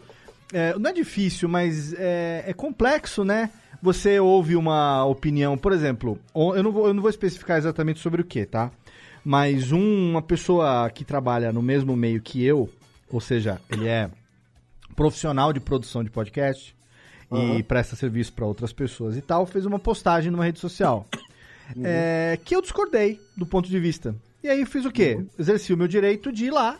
[0.54, 3.50] é, não é difícil, mas é, é complexo, né?
[3.82, 8.00] Você ouve uma opinião, por exemplo, o- eu não vou, eu não vou especificar exatamente
[8.00, 8.70] sobre o que, tá?
[9.24, 12.70] Mas um- uma pessoa que trabalha no mesmo meio que eu,
[13.10, 14.10] ou seja, ele é
[14.96, 16.76] profissional de produção de podcast,
[17.58, 21.08] e presta serviço para outras pessoas e tal, fez uma postagem numa rede social.
[21.82, 24.14] é, que eu discordei do ponto de vista.
[24.44, 25.24] E aí eu fiz o quê?
[25.40, 26.78] Exerci o meu direito de ir lá,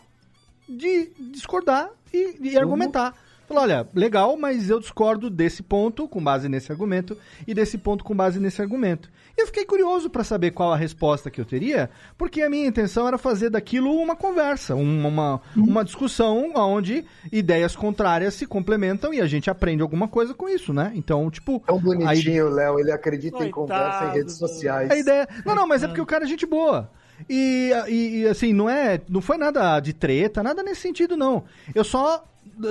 [0.68, 3.14] de discordar e, e argumentar.
[3.52, 7.14] Falei, olha, legal, mas eu discordo desse ponto com base nesse argumento
[7.46, 9.10] e desse ponto com base nesse argumento.
[9.36, 12.66] E eu fiquei curioso para saber qual a resposta que eu teria, porque a minha
[12.66, 19.12] intenção era fazer daquilo uma conversa, uma, uma, uma discussão onde ideias contrárias se complementam
[19.12, 20.90] e a gente aprende alguma coisa com isso, né?
[20.94, 21.60] Então, tipo.
[21.60, 22.78] Tão bonitinho, Léo.
[22.78, 24.90] Ele acredita em conversa em redes sociais.
[24.90, 25.28] A ideia.
[25.44, 26.90] Não, não, mas é porque o cara é gente boa.
[27.28, 28.98] E, e, e, assim, não é.
[29.08, 31.44] Não foi nada de treta, nada nesse sentido, não.
[31.74, 32.24] Eu só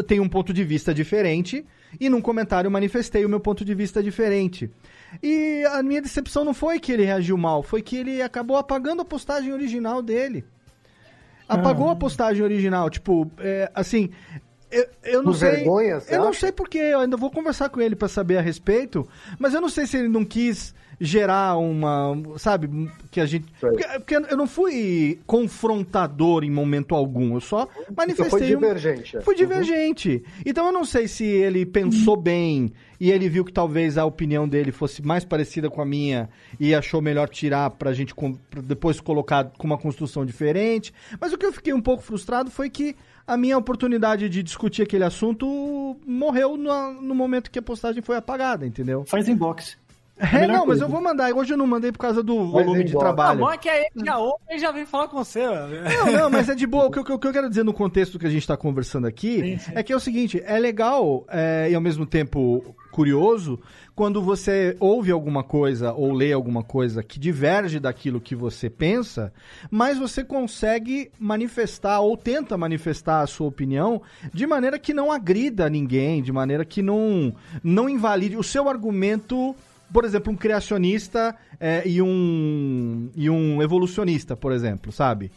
[0.08, 1.66] tenho um ponto de vista diferente
[2.00, 4.70] e num comentário manifestei o meu ponto de vista diferente.
[5.22, 9.02] E a minha decepção não foi que ele reagiu mal, foi que ele acabou apagando
[9.02, 10.46] a postagem original dele.
[11.48, 11.94] Apagou Ah.
[11.94, 14.10] a postagem original, tipo, é, assim,
[14.72, 15.52] eu, eu não Por sei.
[15.52, 16.40] vergonha, eu não acha?
[16.40, 19.06] sei porquê, eu ainda vou conversar com ele pra saber a respeito,
[19.38, 20.74] mas eu não sei se ele não quis
[21.04, 22.70] gerar uma, sabe,
[23.10, 28.30] que a gente, porque, porque eu não fui confrontador em momento algum, eu só manifestei
[28.30, 29.22] foi um- divergente, é.
[29.22, 30.24] Fui divergente.
[30.46, 34.48] Então eu não sei se ele pensou bem e ele viu que talvez a opinião
[34.48, 36.30] dele fosse mais parecida com a minha
[36.60, 40.94] e achou melhor tirar pra gente com- pra depois colocar com uma construção diferente.
[41.20, 42.96] Mas o que eu fiquei um pouco frustrado foi que
[43.26, 48.18] a minha oportunidade de discutir aquele assunto morreu no, no momento que a postagem foi
[48.18, 49.06] apagada, entendeu?
[49.06, 49.78] Faz inbox.
[50.22, 50.84] É, melhor não, mas coisa.
[50.86, 51.32] eu vou mandar.
[51.34, 53.40] Hoje eu não mandei por causa do volume de trabalho.
[53.40, 55.40] bom é que aí já ouve e já vem falar com você.
[55.48, 55.84] velho.
[55.84, 56.86] Não, não, mas é de boa.
[56.86, 59.08] O que, eu- o que eu quero dizer no contexto que a gente está conversando
[59.08, 63.60] aqui é que é o seguinte: é legal é, e ao mesmo tempo curioso
[63.96, 69.32] quando você ouve alguma coisa ou lê alguma coisa que diverge daquilo que você pensa,
[69.70, 74.02] mas você consegue manifestar ou tenta manifestar a sua opinião
[74.34, 79.56] de maneira que não agrida ninguém, de maneira que não, não invalide o seu argumento
[79.92, 85.32] por exemplo, um criacionista é, e, um, e um evolucionista, por exemplo, sabe?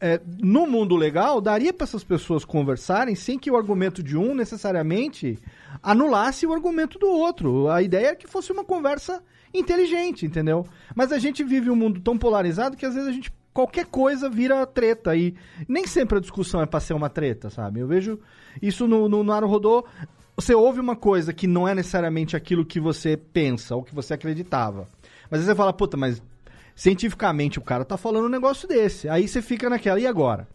[0.00, 4.34] É, no mundo legal, daria para essas pessoas conversarem sem que o argumento de um
[4.34, 5.38] necessariamente
[5.82, 7.68] anulasse o argumento do outro.
[7.68, 9.22] A ideia é que fosse uma conversa
[9.52, 10.66] inteligente, entendeu?
[10.94, 14.30] Mas a gente vive um mundo tão polarizado que às vezes a gente qualquer coisa
[14.30, 15.34] vira treta e
[15.68, 17.80] nem sempre a discussão é para ser uma treta, sabe?
[17.80, 18.18] Eu vejo
[18.62, 19.84] isso no, no Naruhodô.
[20.40, 24.14] Você ouve uma coisa que não é necessariamente aquilo que você pensa ou que você
[24.14, 24.88] acreditava.
[25.30, 26.22] Mas aí você fala, puta, mas
[26.74, 29.06] cientificamente o cara tá falando um negócio desse.
[29.06, 30.48] Aí você fica naquela, e agora?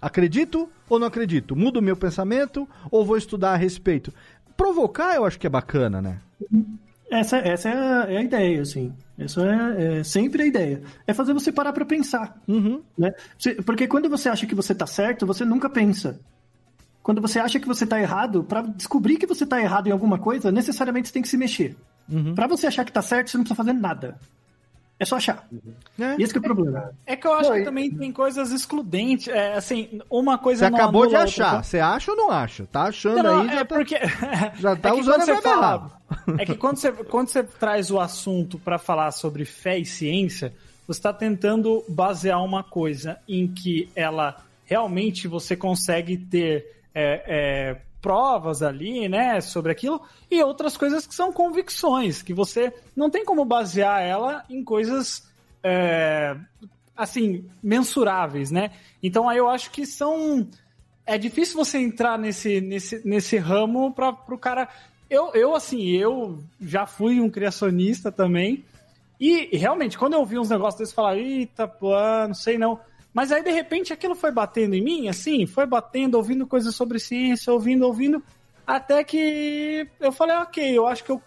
[0.00, 1.56] Acredito ou não acredito?
[1.56, 4.12] Mudo o meu pensamento ou vou estudar a respeito?
[4.56, 6.20] Provocar eu acho que é bacana, né?
[7.10, 8.92] Essa, essa é, a, é a ideia, assim.
[9.18, 9.42] Essa
[9.76, 10.82] é, é sempre a ideia.
[11.04, 12.40] É fazer você parar pra pensar.
[12.96, 13.10] Né?
[13.36, 16.20] Você- porque quando você acha que você tá certo, você nunca pensa.
[17.02, 20.18] Quando você acha que você tá errado, pra descobrir que você tá errado em alguma
[20.18, 21.76] coisa, necessariamente você tem que se mexer.
[22.34, 24.18] Pra você achar que tá certo, você não precisa fazer nada.
[25.00, 25.48] É só achar.
[25.98, 26.92] E esse que é o problema.
[27.04, 29.26] É que eu acho que também tem coisas excludentes.
[29.26, 31.44] É, assim, uma coisa Você não acabou de anula a outra.
[31.46, 31.64] achar.
[31.64, 32.66] Você acha ou não acha?
[32.70, 33.96] Tá achando Não, aí, é já tá, porque
[34.60, 35.92] já tá é que usando você fala- errado.
[36.38, 40.52] É que quando você, quando você traz o assunto para falar sobre fé e ciência,
[40.86, 47.76] você está tentando basear uma coisa em que ela realmente você consegue ter é, é,
[48.00, 53.24] provas ali, né, sobre aquilo, e outras coisas que são convicções, que você não tem
[53.24, 55.28] como basear ela em coisas
[55.62, 56.36] é,
[56.96, 58.72] assim mensuráveis, né?
[59.02, 60.48] Então aí eu acho que são
[61.06, 64.68] é difícil você entrar nesse, nesse, nesse ramo para o cara.
[65.10, 68.64] Eu, eu, assim, eu já fui um criacionista também.
[69.20, 71.92] E realmente, quando eu vi uns negócios desses, eu falava, eita, pô,
[72.26, 72.78] não sei não.
[73.12, 76.98] Mas aí, de repente, aquilo foi batendo em mim, assim, foi batendo, ouvindo coisas sobre
[76.98, 78.22] ciência, ouvindo, ouvindo,
[78.66, 81.22] até que eu falei, ok, eu acho que eu,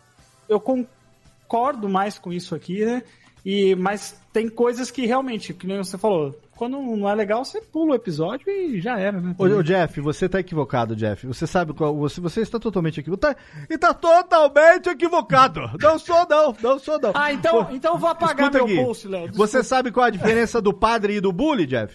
[0.49, 3.03] eu concordo mais com isso aqui, né?
[3.45, 7.59] E, mas tem coisas que realmente, que nem você falou, quando não é legal, você
[7.61, 9.35] pula o episódio e já era, né?
[9.37, 11.27] Ô, ô, Jeff, você tá equivocado, Jeff.
[11.27, 11.95] Você sabe qual.
[11.97, 13.35] Você, você está totalmente equivocado.
[13.35, 15.69] Tá, e tá totalmente equivocado.
[15.81, 16.55] Não sou, não.
[16.61, 17.11] Não sou, não.
[17.13, 18.85] Ah, então, então eu vou apagar Escuta meu aqui.
[18.85, 19.31] post, Léo.
[19.33, 21.93] Você sabe qual a diferença do padre e do bully, Jeff?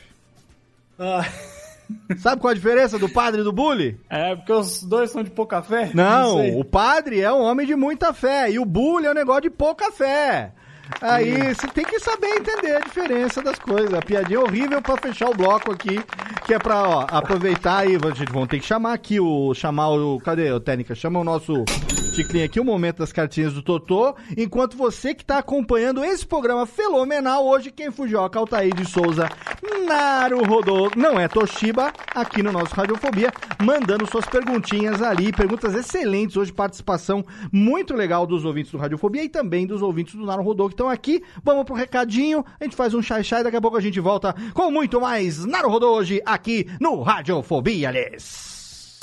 [0.98, 1.24] Ah,
[2.18, 3.98] Sabe qual a diferença do padre e do bully?
[4.08, 5.90] é, porque os dois são de pouca fé?
[5.94, 6.54] Não, sei.
[6.54, 9.50] o padre é um homem de muita fé e o bully é um negócio de
[9.50, 10.52] pouca fé.
[11.00, 13.92] Aí você tem que saber entender a diferença das coisas.
[13.94, 16.00] A piadinha é horrível pra fechar o bloco aqui,
[16.44, 17.96] que é pra aproveitar aí.
[17.96, 19.54] A gente vão ter que chamar aqui o.
[19.54, 20.18] Chamar o.
[20.20, 20.94] Cadê o técnica?
[20.94, 21.64] Chama o nosso
[22.14, 24.14] Ticlin aqui, o momento das cartinhas do Totô.
[24.36, 29.28] Enquanto você que tá acompanhando esse programa fenomenal, hoje quem Fujioka, Altair de Souza,
[29.86, 33.32] Naru Rodô, não é Toshiba, aqui no nosso Radiofobia,
[33.62, 39.28] mandando suas perguntinhas ali, perguntas excelentes hoje, participação muito legal dos ouvintes do Radiofobia e
[39.28, 41.22] também dos ouvintes do Naru Rodô que estão aqui.
[41.44, 44.34] Vamos pro recadinho, a gente faz um chai chai, daqui a pouco a gente volta
[44.54, 48.98] com muito mais Naru Rodô hoje aqui no Radiofobia, les.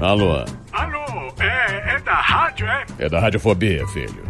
[0.00, 2.86] Alô, Alô, é, é da rádio, é?
[2.98, 4.29] é da Radiofobia, filho.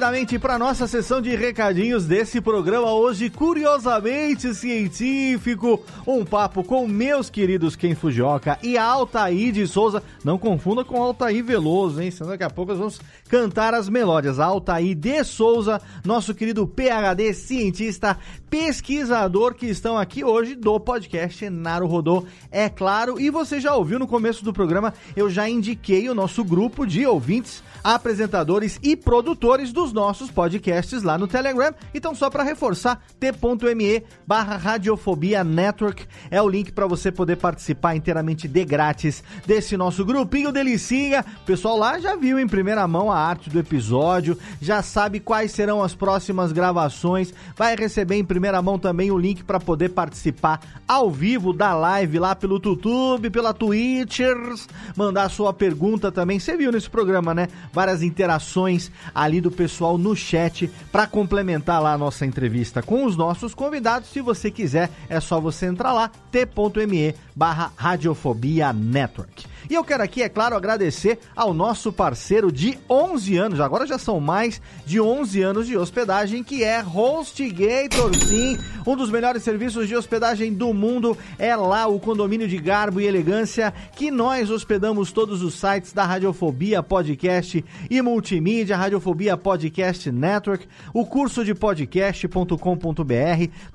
[0.00, 5.84] Rapidamente para nossa sessão de recadinhos desse programa hoje, curiosamente científico.
[6.06, 10.02] Um papo com meus queridos Ken Fujioka e Altair de Souza.
[10.24, 12.10] Não confunda com Altair Veloso, hein?
[12.10, 14.40] Senão daqui a pouco nós vamos cantar as melódias.
[14.40, 18.16] Altair de Souza, nosso querido PhD cientista,
[18.48, 23.20] pesquisador que estão aqui hoje do podcast Naro Rodô, é claro.
[23.20, 27.06] E você já ouviu no começo do programa, eu já indiquei o nosso grupo de
[27.06, 31.74] ouvintes, apresentadores e produtores dos nossos podcasts lá no Telegram.
[31.94, 37.96] Então, só para reforçar, t.me barra Radiofobia Network é o link para você poder participar
[37.96, 41.24] inteiramente de grátis desse nosso grupinho delicinha.
[41.42, 45.52] O pessoal lá já viu em primeira mão a arte do episódio, já sabe quais
[45.52, 50.60] serão as próximas gravações, vai receber em primeira mão também o link para poder participar
[50.86, 56.38] ao vivo da live lá pelo YouTube, pela Twitchers, mandar sua pergunta também.
[56.38, 57.48] Você viu nesse programa, né?
[57.72, 63.16] Várias interações ali do pessoal no chat para complementar lá a nossa entrevista com os
[63.16, 64.08] nossos convidados.
[64.10, 69.46] Se você quiser, é só você entrar lá, t.me barra Radiofobia Network.
[69.70, 73.98] E eu quero aqui, é claro, agradecer ao nosso parceiro de 11 anos, agora já
[73.98, 79.86] são mais de 11 anos de hospedagem, que é HostGator, sim, um dos melhores serviços
[79.86, 81.16] de hospedagem do mundo.
[81.38, 86.04] É lá o condomínio de garbo e elegância que nós hospedamos todos os sites da
[86.04, 92.54] Radiofobia Podcast e Multimídia, Radiofobia Podcast Network, o curso de podcast.com.br.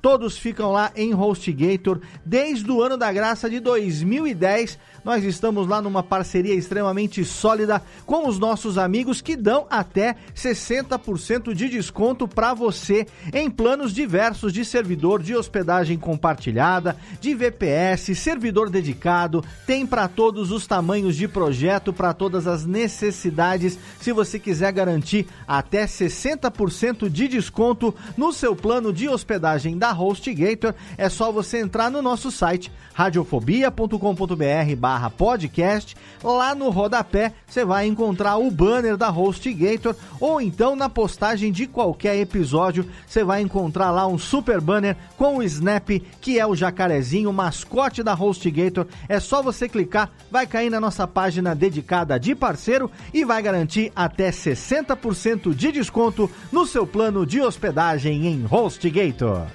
[0.02, 4.78] Todos ficam lá em HostGator desde o ano da graça de 2010.
[5.02, 11.54] Nós estamos lá numa parceria extremamente sólida com os nossos amigos que dão até 60%
[11.54, 18.68] de desconto para você em planos diversos de servidor de hospedagem compartilhada, de VPS, servidor
[18.68, 23.78] dedicado, tem para todos os tamanhos de projeto, para todas as necessidades.
[24.00, 30.74] Se você quiser garantir até 60% de desconto no seu plano de hospedagem da HostGator,
[30.98, 35.10] é só você entrar no nosso site radiofobia.com.br barra
[35.76, 35.96] podcast.
[36.22, 41.66] Lá no rodapé você vai encontrar o banner da HostGator ou então na postagem de
[41.66, 45.88] qualquer episódio você vai encontrar lá um super banner com o Snap,
[46.20, 48.86] que é o jacarezinho, mascote da HostGator.
[49.08, 53.92] É só você clicar, vai cair na nossa página dedicada de parceiro e vai garantir
[53.94, 59.46] até 60% de desconto no seu plano de hospedagem em HostGator.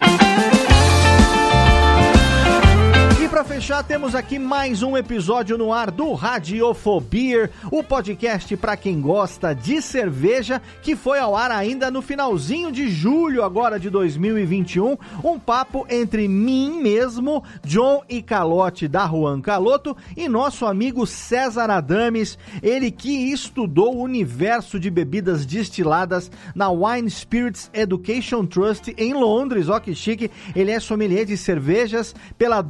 [3.32, 9.00] Para fechar, temos aqui mais um episódio no ar do Radiofobia, o podcast para quem
[9.00, 14.98] gosta de cerveja, que foi ao ar ainda no finalzinho de julho agora de 2021,
[15.24, 15.40] um.
[15.40, 22.38] Papo entre mim mesmo, John e Calote da Juan Caloto e nosso amigo César Adames,
[22.62, 29.70] ele que estudou o universo de bebidas destiladas na Wine Spirits Education Trust em Londres,
[29.70, 32.62] ó que chique, ele é sommelier de cervejas pela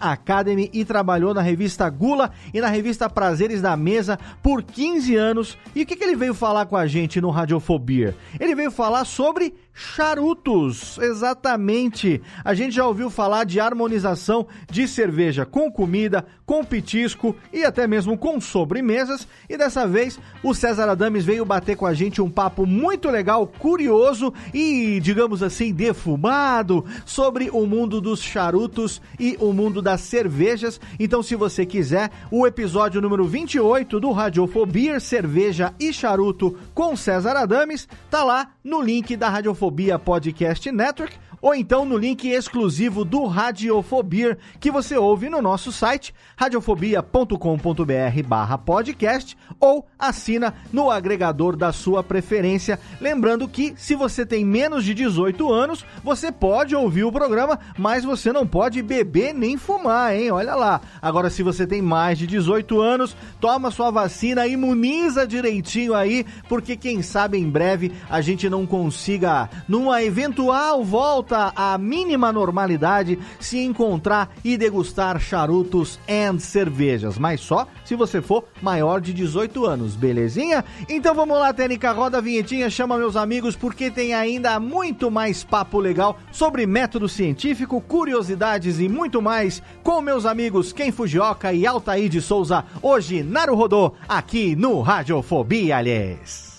[0.00, 5.58] Academy e trabalhou na revista Gula e na revista Prazeres da Mesa por 15 anos.
[5.74, 8.16] E o que, que ele veio falar com a gente no Radiofobia?
[8.38, 10.98] Ele veio falar sobre charutos.
[10.98, 12.22] Exatamente.
[12.44, 17.86] A gente já ouviu falar de harmonização de cerveja com comida, com petisco e até
[17.86, 19.26] mesmo com sobremesas.
[19.48, 23.46] E dessa vez o César Adames veio bater com a gente um papo muito legal,
[23.46, 30.80] curioso e, digamos assim, defumado sobre o mundo dos charutos e o mundo das cervejas.
[30.98, 37.36] Então, se você quiser, o episódio número 28 do Radiofobia, Cerveja e Charuto com César
[37.36, 43.26] Adames, tá lá no link da Radiofobia Podcast Network ou então no link exclusivo do
[43.26, 51.70] Radiofobia que você ouve no nosso site radiofobia.com.br barra podcast ou assina no agregador da
[51.70, 52.80] sua preferência.
[52.98, 58.04] Lembrando que se você tem menos de 18 anos, você pode ouvir o programa, mas
[58.04, 60.30] você não pode beber nem fumar, hein?
[60.30, 60.80] Olha lá.
[61.02, 66.74] Agora, se você tem mais de 18 anos, toma sua vacina, imuniza direitinho aí, porque
[66.74, 73.58] quem sabe em breve a gente não consiga, numa eventual volta à mínima normalidade, se
[73.58, 79.96] encontrar e degustar charutos and cervejas, mas só se você for maior de 18 anos,
[79.96, 80.64] belezinha?
[80.88, 85.44] Então vamos lá, Tênica, roda a vinhetinha, chama meus amigos, porque tem ainda muito mais
[85.44, 91.66] papo legal sobre método científico, curiosidades e muito mais com meus amigos Ken Fujioka e
[91.66, 96.54] Altair de Souza, hoje Naru Rodô, aqui no Radiofobia, aliás.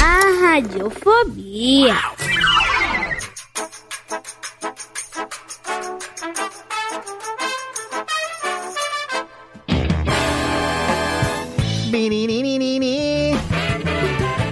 [0.00, 1.94] A radiofobia.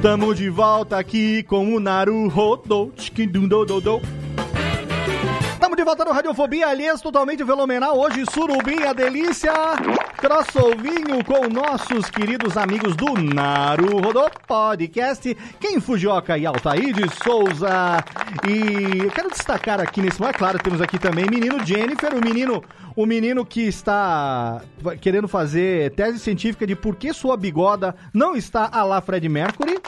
[0.02, 2.92] Tamo de volta aqui com o Naruhodo.
[5.66, 7.98] Tamo de volta no Radiofobia, aliás, totalmente fenomenal.
[7.98, 9.52] Hoje, surubinha delícia,
[10.16, 17.98] crossovinho com nossos queridos amigos do Naruhodo Podcast, Quem Fujioka e Altair de Souza.
[18.48, 22.62] E eu quero destacar aqui nesse momento, claro, temos aqui também menino Jennifer, o menino,
[22.94, 24.62] o menino que está
[25.00, 29.80] querendo fazer tese científica de por que sua bigoda não está a lá Fred Mercury.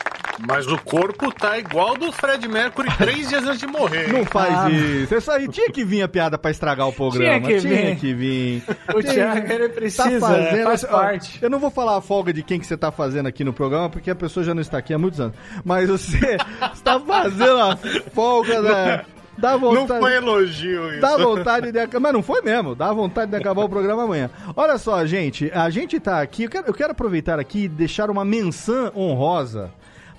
[0.47, 4.12] Mas o corpo tá igual do Fred Mercury três dias antes de morrer.
[4.12, 5.15] Não faz Ah, isso.
[5.15, 7.40] Isso aí tinha que vir a piada pra estragar o programa.
[7.47, 7.97] Tinha que vir.
[7.97, 8.62] que vir.
[8.94, 10.20] O Thiago, ele precisa,
[10.65, 11.39] faz ó, parte.
[11.43, 13.90] Eu não vou falar a folga de quem que você tá fazendo aqui no programa,
[13.90, 15.35] porque a pessoa já não está aqui há muitos anos.
[15.65, 16.36] Mas você
[16.73, 17.77] está fazendo a
[18.15, 19.05] folga da.
[19.36, 19.89] Dá vontade.
[19.89, 21.01] Não foi elogio isso.
[21.01, 22.01] Dá vontade de acabar.
[22.01, 22.74] Mas não foi mesmo.
[22.74, 24.28] Dá vontade de acabar o programa amanhã.
[24.56, 25.51] Olha só, gente.
[25.55, 26.44] A gente tá aqui.
[26.44, 29.70] Eu quero, eu quero aproveitar aqui e deixar uma menção honrosa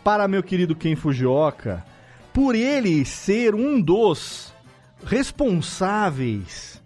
[0.03, 1.85] para meu querido Ken Fujioka.
[2.33, 4.53] Por ele ser um dos
[5.05, 6.79] responsáveis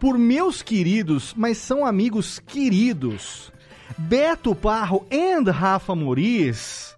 [0.00, 3.52] por meus queridos, mas são amigos queridos,
[3.96, 6.96] Beto Parro e Rafa Moriz,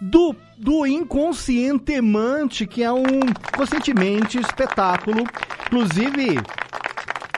[0.00, 3.04] do, do Inconscientemente, que é um
[3.56, 5.24] conscientemente espetáculo.
[5.66, 6.38] Inclusive,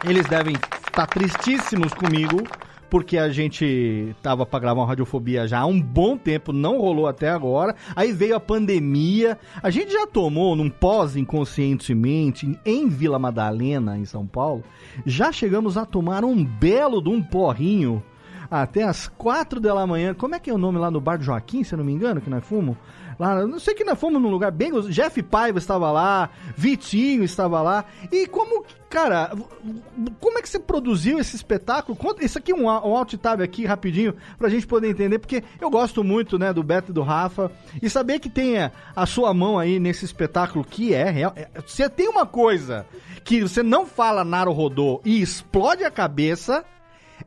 [0.05, 2.43] eles devem estar tristíssimos comigo,
[2.95, 7.09] porque a gente tava pra gravar uma radiofobia já há um bom tempo, não rolou
[7.09, 7.75] até agora.
[7.97, 9.37] Aí veio a pandemia.
[9.61, 14.63] A gente já tomou num pós-inconscientemente em Vila Madalena, em São Paulo.
[15.05, 18.01] Já chegamos a tomar um belo de um porrinho
[18.49, 20.15] até as quatro da manhã.
[20.15, 21.93] Como é que é o nome lá no bar do Joaquim, se eu não me
[21.93, 22.77] engano, que nós fomos?
[23.19, 24.73] Lá, não sei que nós fomos num lugar bem.
[24.91, 27.85] Jeff Paiva estava lá, Vitinho estava lá.
[28.11, 29.31] E como, cara,
[30.21, 31.97] como é que você produziu esse espetáculo?
[31.97, 35.43] Conta, isso aqui é um, um alt tab aqui rapidinho pra gente poder entender, porque
[35.61, 37.51] eu gosto muito, né, do Beto e do Rafa.
[37.83, 41.33] E saber que tem a, a sua mão aí nesse espetáculo que é real.
[41.37, 42.87] é- Você tem uma coisa
[43.23, 46.65] que você não fala Naro Rodô e explode a cabeça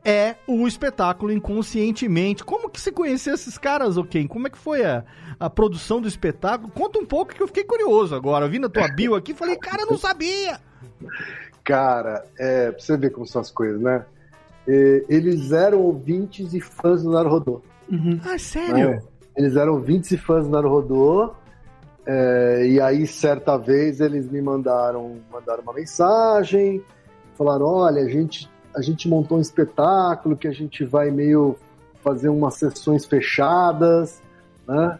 [0.04, 2.44] é o espetáculo inconscientemente.
[2.44, 4.26] Como que você conheceu esses caras, ok?
[4.28, 5.04] Como é que foi a,
[5.38, 6.70] a produção do espetáculo?
[6.70, 8.48] Conta um pouco que eu fiquei curioso agora.
[8.48, 10.60] Vindo a tua bio aqui, falei, cara, eu não sabia.
[11.64, 14.04] Cara, é, pra você ver como são as coisas, né?
[14.66, 17.62] É, eles eram ouvintes e fãs do Naruhodô.
[18.24, 18.90] Ah, sério?
[18.90, 19.02] né?
[19.36, 21.32] Eles eram ouvintes e fãs do Naruhodô.
[22.06, 26.82] É, e aí, certa vez, eles me mandaram, mandaram uma mensagem,
[27.36, 31.56] falaram, olha, a gente, a gente montou um espetáculo que a gente vai meio
[32.02, 34.22] fazer umas sessões fechadas,
[34.66, 34.98] né?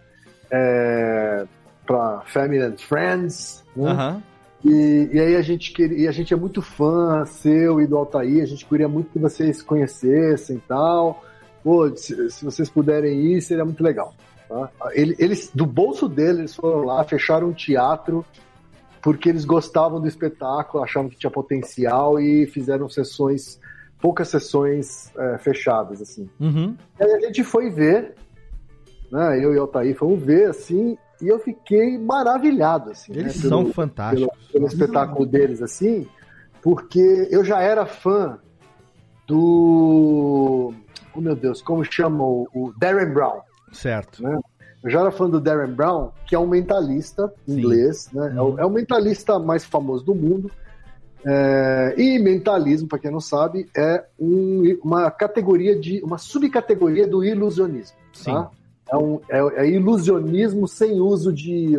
[0.51, 1.47] É,
[1.87, 3.91] para Family and Friends, né?
[3.91, 4.23] Aham.
[4.65, 8.43] E, e aí a gente queria, a gente é muito fã seu e do Altair,
[8.43, 11.23] a gente queria muito que vocês se conhecessem e tal.
[11.63, 14.15] Pô, se, se vocês puderem ir, seria muito legal.
[14.49, 14.69] tá?
[14.93, 18.25] Ele- Eles, do bolso deles, eles foram lá, fecharam um teatro
[19.01, 23.61] porque eles gostavam do espetáculo, achavam que tinha potencial e fizeram sessões,
[24.01, 26.29] poucas sessões é, fechadas, assim.
[26.41, 26.77] Uhum.
[27.01, 28.15] Aí a gente foi ver,
[29.11, 29.43] né?
[29.43, 33.13] Eu e o Altair fomos ver, assim, E eu fiquei maravilhado, assim.
[33.13, 34.37] Eles né, são fantásticos.
[34.39, 36.07] Pelo, pelo espetáculo deles, assim,
[36.63, 38.39] porque eu já era fã
[39.27, 40.73] do.
[41.15, 43.41] Oh, meu Deus, como chama o, o Darren Brown?
[43.73, 44.23] Certo.
[44.23, 44.39] Né?
[44.83, 48.35] Eu já era fã do Darren Brown, que é um mentalista inglês, né?
[48.37, 50.51] É, o, é o mentalista mais famoso do mundo.
[51.27, 57.25] É, e mentalismo, para quem não sabe, é um- uma categoria de uma subcategoria do
[57.25, 57.97] ilusionismo.
[58.25, 58.51] Tá?
[58.91, 61.79] É, um, é, é ilusionismo sem uso de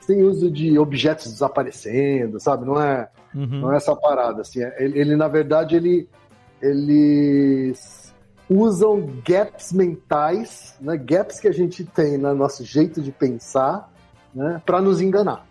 [0.00, 2.66] sem uso de objetos desaparecendo, sabe?
[2.66, 3.60] Não é Uhum.
[3.60, 4.60] não é essa parada assim.
[4.60, 6.08] É- Ele, ele, na verdade ele
[6.60, 8.12] eles
[8.50, 10.96] usam gaps mentais, né?
[10.96, 13.90] Gaps que a gente tem no nosso jeito de pensar,
[14.34, 14.60] né?
[14.66, 15.46] Para nos enganar.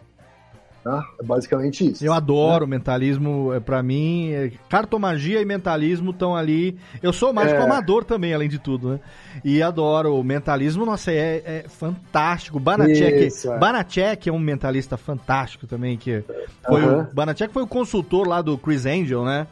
[0.83, 1.05] Tá?
[1.19, 2.03] É basicamente isso.
[2.03, 6.75] Eu adoro mentalismo, é, para mim, é, cartomagia e mentalismo estão ali.
[7.03, 7.63] Eu sou mágico É.
[7.63, 8.99] amador também, além de tudo, né?
[9.45, 12.59] E adoro o mentalismo, nossa, é, é fantástico.
[12.59, 13.59] Banachek, Isso, é.
[13.59, 16.23] Banachek é um mentalista fantástico também, que
[16.65, 17.07] foi Aham.
[17.11, 19.45] o Banachek foi o consultor lá do Chris Angel, né?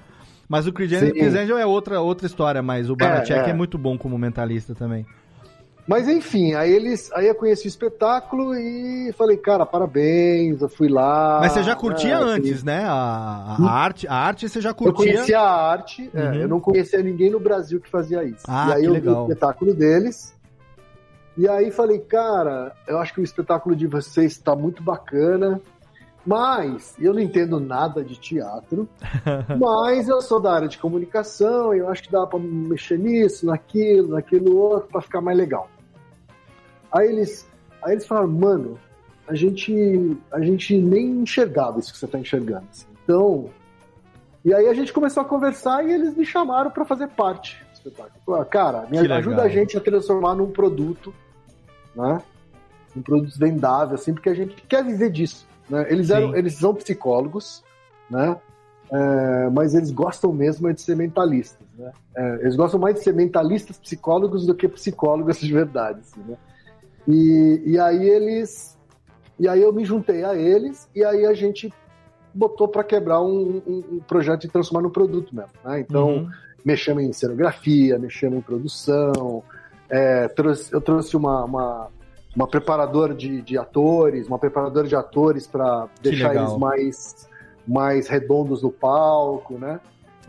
[0.47, 1.11] Mas o Chris Angel.
[1.11, 3.53] Chris Angel é outra, outra história, mas o Banachek é, é.
[3.53, 5.05] muito bom como mentalista também.
[5.89, 10.87] Mas enfim, aí eles, aí eu conheci o espetáculo e falei, cara, parabéns, eu fui
[10.87, 11.39] lá.
[11.41, 12.83] Mas você já curtia né, antes, né?
[12.85, 15.13] A, a arte, a arte você já Eu curtia.
[15.13, 16.33] conhecia a arte, é, Uhum.
[16.35, 18.43] eu não conhecia ninguém no Brasil que fazia isso.
[18.47, 19.15] Ah, e aí eu legal.
[19.15, 20.35] vi o espetáculo deles.
[21.35, 25.59] E aí falei, cara, eu acho que o espetáculo de vocês está muito bacana.
[26.23, 28.87] Mas eu não entendo nada de teatro.
[29.59, 33.47] mas eu sou da área de comunicação, e eu acho que dá para mexer nisso,
[33.47, 35.67] naquilo, naquilo outro, para ficar mais legal.
[36.91, 37.47] Aí eles,
[37.83, 38.79] aí eles falaram, mano,
[39.27, 42.65] a gente, a gente nem enxergava isso que você tá enxergando.
[42.71, 42.87] assim.
[43.03, 43.49] Então,
[44.43, 47.73] e aí a gente começou a conversar e eles me chamaram para fazer parte do
[47.73, 48.21] espetáculo.
[48.25, 49.17] Falaram, cara, me Que legal.
[49.19, 51.13] ajuda a gente a transformar num produto,
[51.95, 52.21] né?
[52.95, 55.45] Um produto vendável, assim, porque a gente quer viver disso.
[55.69, 55.85] Né?
[55.89, 56.13] Eles, Sim.
[56.13, 57.63] eram, eles são psicólogos,
[58.09, 58.35] né?
[58.91, 61.91] É, mas eles gostam mesmo é de ser mentalistas, né?
[62.15, 66.35] É, eles gostam mais de ser mentalistas psicólogos do que psicólogos de verdade, assim, né?
[67.07, 68.77] E, e aí eles,
[69.39, 71.73] e aí eu me juntei a eles e aí a gente
[72.33, 75.79] botou para quebrar um, um- um projeto de transformar no produto mesmo, né?
[75.79, 76.29] Então Uhum.
[76.63, 79.43] mexemos em cenografia, mexemos em produção,
[79.89, 81.87] é, trouxe- eu trouxe uma, uma,
[82.35, 86.45] uma preparadora de, de atores, uma preparadora de atores para deixar legal.
[86.45, 87.29] eles mais,
[87.67, 89.79] mais redondos no palco, né?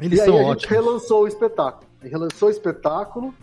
[0.01, 0.65] Eles e aí a gente ótimos.
[0.65, 1.87] relançou o espetáculo.
[2.03, 3.35] Gente relançou o espetáculo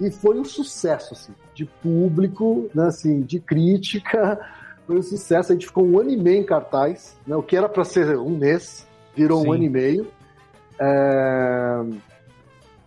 [0.00, 4.38] e foi um sucesso, assim, de público, né, assim, de crítica.
[4.86, 5.52] Foi um sucesso.
[5.52, 8.18] A gente ficou um ano e meio em cartaz, né, o que era para ser
[8.18, 9.48] um mês, virou Sim.
[9.48, 10.06] um ano e meio.
[10.80, 11.84] É,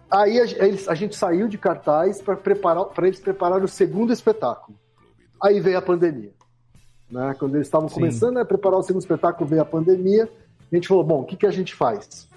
[0.10, 4.78] Aí a, a gente saiu de cartaz para preparar para eles preparar o segundo espetáculo.
[5.42, 6.32] Aí veio a pandemia.
[7.12, 7.36] Né?
[7.38, 10.30] Quando eles estavam começando a preparar o segundo espetáculo, veio a pandemia.
[10.72, 12.28] A gente falou: bom, o que, que a gente faz?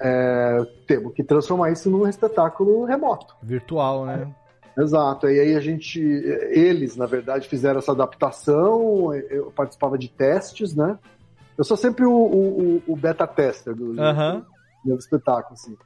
[0.00, 3.34] É, temos que transformar isso num espetáculo remoto.
[3.42, 4.28] Virtual, né?
[4.76, 5.28] Exato.
[5.28, 9.14] E aí a gente, eles, na verdade, fizeram essa adaptação.
[9.14, 10.98] Eu participava de testes, né?
[11.56, 14.44] Eu sou sempre o, o- o- beta tester do, Aham.
[14.84, 15.76] do espetáculo, assim.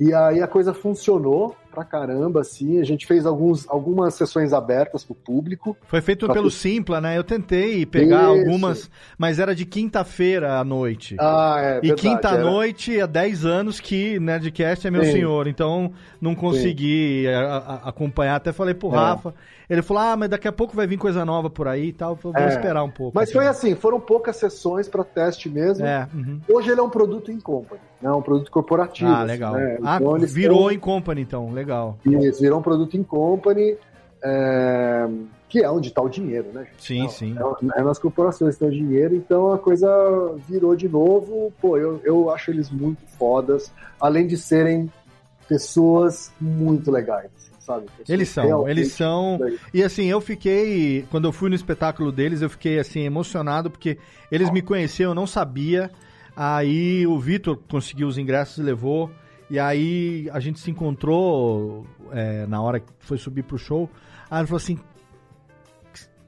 [0.00, 2.80] E aí a coisa funcionou pra caramba, assim.
[2.80, 5.76] A gente fez alguns, algumas sessões abertas pro público.
[5.86, 7.16] Foi feito pelo tu- Simpla, né?
[7.16, 11.16] Eu tentei pegar algumas, mas era de quinta-feira à noite.
[11.18, 15.12] Ah, é, E quinta-noite, há 10 anos que Nerdcast é meu Sim.
[15.12, 18.36] senhor, então não consegui a- a- acompanhar.
[18.36, 18.96] Até falei pro É.
[18.96, 19.34] Rafa,
[19.68, 22.12] ele falou: Ah, mas daqui a pouco vai vir coisa nova por aí e tal.
[22.12, 22.54] Eu falei, Vou É.
[22.54, 23.12] esperar um pouco.
[23.14, 25.84] Mas foi assim, foram poucas sessões pra teste mesmo.
[25.84, 26.40] É, uhum.
[26.48, 28.10] Hoje ele é um produto em company, né?
[28.10, 29.10] Um produto corporativo.
[29.10, 29.54] Ah, assim, legal.
[29.54, 29.78] né?
[29.82, 31.98] Ah, Então, virou em company, então, legal.
[32.04, 33.76] Isso, virou um produto em company,
[34.22, 35.08] é,
[35.48, 36.64] que é onde está o dinheiro, né?
[36.64, 36.84] gente?
[36.84, 37.36] Sim, sim.
[37.38, 39.88] É, é nas corporações que tem o dinheiro, então a coisa
[40.48, 41.52] virou de novo.
[41.60, 44.90] Pô, eu, eu acho eles muito fodas, além de serem
[45.48, 47.86] pessoas muito legais, sabe?
[48.08, 49.38] Eles são, eles são.
[49.72, 51.06] E assim, eu fiquei.
[51.10, 53.98] Quando eu fui no espetáculo deles, eu fiquei assim, emocionado, porque
[54.30, 55.90] eles me conheciam, eu não sabia.
[56.36, 59.10] Aí o Vitor conseguiu os ingressos e levou.
[59.50, 63.88] E aí a gente se encontrou é, na hora que foi subir pro show.
[64.30, 64.78] Aí ele falou assim.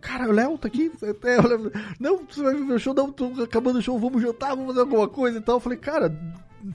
[0.00, 0.90] Cara, o Léo tá aqui.
[1.02, 1.70] É, o
[2.00, 4.80] não, você vai ver meu show, não, tô acabando o show, vamos jantar, vamos fazer
[4.80, 5.56] alguma coisa e tal.
[5.56, 6.08] Eu falei, cara,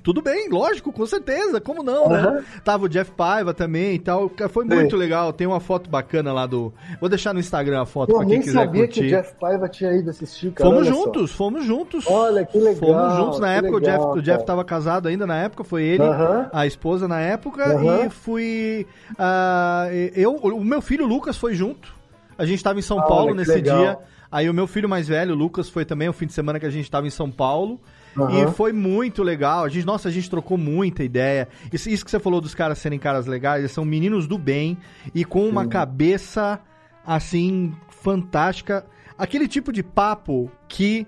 [0.03, 2.19] tudo bem, lógico, com certeza, como não, né?
[2.19, 2.43] Aham.
[2.63, 4.31] Tava o Jeff Paiva também e tal.
[4.49, 4.73] Foi Sim.
[4.73, 5.31] muito legal.
[5.31, 6.73] Tem uma foto bacana lá do.
[6.99, 8.99] Vou deixar no Instagram a foto Pô, pra quem nem quiser sabia curtir.
[9.01, 10.69] que o Jeff Paiva tinha ido assistir, cara.
[10.69, 11.03] Fomos olha só.
[11.05, 12.05] juntos, fomos juntos.
[12.07, 12.75] Olha, que legal.
[12.75, 13.75] Fomos juntos na época.
[13.75, 16.49] o legal, Jeff, o Jeff tava casado ainda na época, foi ele, Aham.
[16.51, 17.63] a esposa na época.
[17.65, 18.05] Aham.
[18.05, 18.87] E fui.
[19.17, 21.93] ah, eu, o meu filho Lucas foi junto.
[22.37, 23.77] A gente tava em São Olha, Paulo nesse legal.
[23.77, 23.97] dia.
[24.31, 26.65] Aí o meu filho mais velho, o Lucas, foi também o fim de semana que
[26.65, 27.79] a gente tava em São Paulo.
[28.17, 28.49] Aham.
[28.49, 29.65] E foi muito legal.
[29.65, 31.47] A gente, nossa, a gente trocou muita ideia.
[31.71, 34.77] Isso, isso que você falou dos caras serem caras legais, eles são meninos do bem
[35.13, 36.59] e com uma cabeça
[37.05, 38.85] assim fantástica.
[39.17, 41.07] Aquele tipo de papo que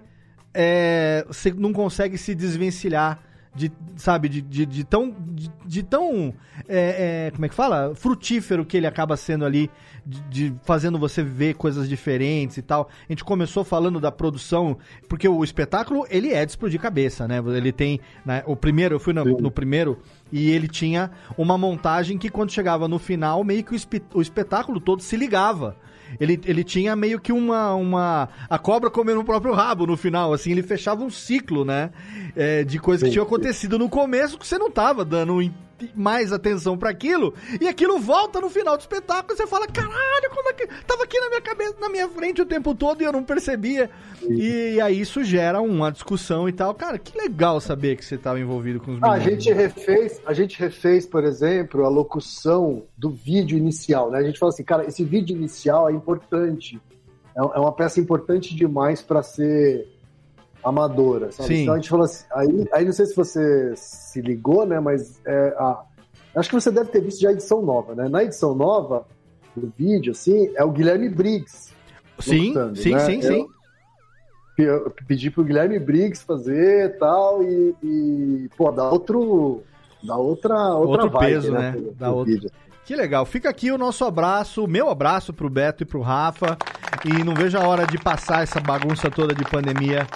[0.54, 3.20] é, você não consegue se desvencilhar
[3.58, 6.34] de, sabe, de, de, de tão, de, de tão,
[6.70, 7.94] é, é, como é que fala?
[7.96, 9.70] Frutífero que ele acaba sendo ali,
[10.08, 12.90] de, de fazendo você ver coisas diferentes e tal.
[13.08, 14.78] A gente começou falando da produção,
[15.10, 17.44] porque o espetáculo, ele é de explodir cabeça, né?
[17.46, 20.00] Ele tem, né, o primeiro, eu fui no, no primeiro,
[20.32, 24.22] e ele tinha uma montagem que quando chegava no final, meio que o, espe- o
[24.22, 25.76] espetáculo todo se ligava.
[26.22, 28.30] Ele, ele tinha meio que uma, uma.
[28.50, 31.92] A cobra comendo o próprio rabo no final, assim, ele fechava um ciclo, né?
[32.34, 35.42] é, de coisas que tinham acontecido no começo que você não tava dando
[35.95, 40.30] mais atenção pra aquilo, e aquilo volta no final do espetáculo e você fala: caralho,
[40.34, 40.68] como é que.
[40.86, 43.90] Tava aqui na minha cabeça, na minha frente o tempo todo e eu não percebia.
[44.28, 46.74] E, aí isso gera uma discussão e tal.
[46.74, 49.44] Cara, que legal saber que você tava envolvido com os Ah, a meninos.
[49.44, 54.20] gente refez, a gente refez, por exemplo, a locução do vídeo inicial, né?
[54.20, 56.80] A gente fala assim, cara, esse vídeo inicial é importante.
[57.36, 59.88] É é uma peça importante demais para ser
[60.68, 61.48] amadora, sabe?
[61.49, 61.61] Sim.
[61.64, 64.80] Então a gente falou assim, aí, aí não sei se você se ligou, né?
[64.80, 65.81] Mas é, a-
[66.35, 68.07] acho que você deve ter visto já a edição nova, né?
[68.10, 69.06] Na edição nova
[69.56, 71.73] do vídeo, assim, é o Guilherme Briggs.
[72.19, 72.99] Sim, locutando, sim, né?
[72.99, 73.48] sim, Eu- sim.
[74.57, 79.64] eu pedi pro Guilherme Briggs fazer tal, e, e, pô, dá outro.
[80.03, 81.72] Dá outra, outra Outro vibe, peso, né?
[81.72, 82.34] pro- Dá pro outro.
[82.34, 82.52] vídeo.
[82.85, 83.26] Que legal.
[83.26, 86.57] Fica aqui o nosso abraço, meu abraço pro Beto e pro Rafa.
[87.03, 90.07] E não vejo a hora de passar essa bagunça toda de pandemia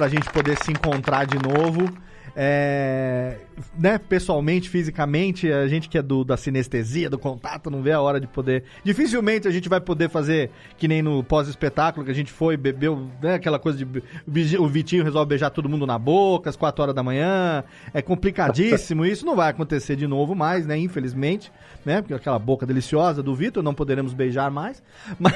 [0.00, 1.94] pra gente poder se encontrar de novo.
[2.34, 3.36] É,
[3.78, 8.00] né, pessoalmente, fisicamente, a gente que é do, da sinestesia, do contato, não vê a
[8.00, 8.64] hora de poder.
[8.84, 13.08] Dificilmente a gente vai poder fazer que nem no pós-espetáculo, que a gente foi, bebeu,
[13.22, 14.58] né, aquela coisa de.
[14.58, 17.64] O Vitinho resolve beijar todo mundo na boca às 4 horas da manhã.
[17.92, 21.52] É complicadíssimo, isso não vai acontecer de novo mais, né, infelizmente.
[21.82, 24.82] Né, porque aquela boca deliciosa do Vitor, não poderemos beijar mais.
[25.18, 25.34] Mas,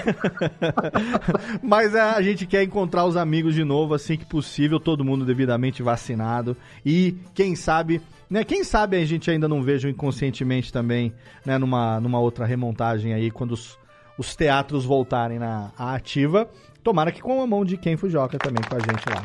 [1.63, 5.83] mas a gente quer encontrar os amigos de novo assim que possível, todo mundo devidamente
[5.83, 6.57] vacinado.
[6.85, 8.45] E quem sabe, né?
[8.45, 11.13] Quem sabe a gente ainda não veja inconscientemente também,
[11.45, 11.59] né?
[11.59, 13.79] Numa, numa outra remontagem aí, quando os,
[14.19, 16.49] os teatros voltarem na à ativa.
[16.83, 19.25] Tomara que com a mão de quem Fujoca também com a gente lá.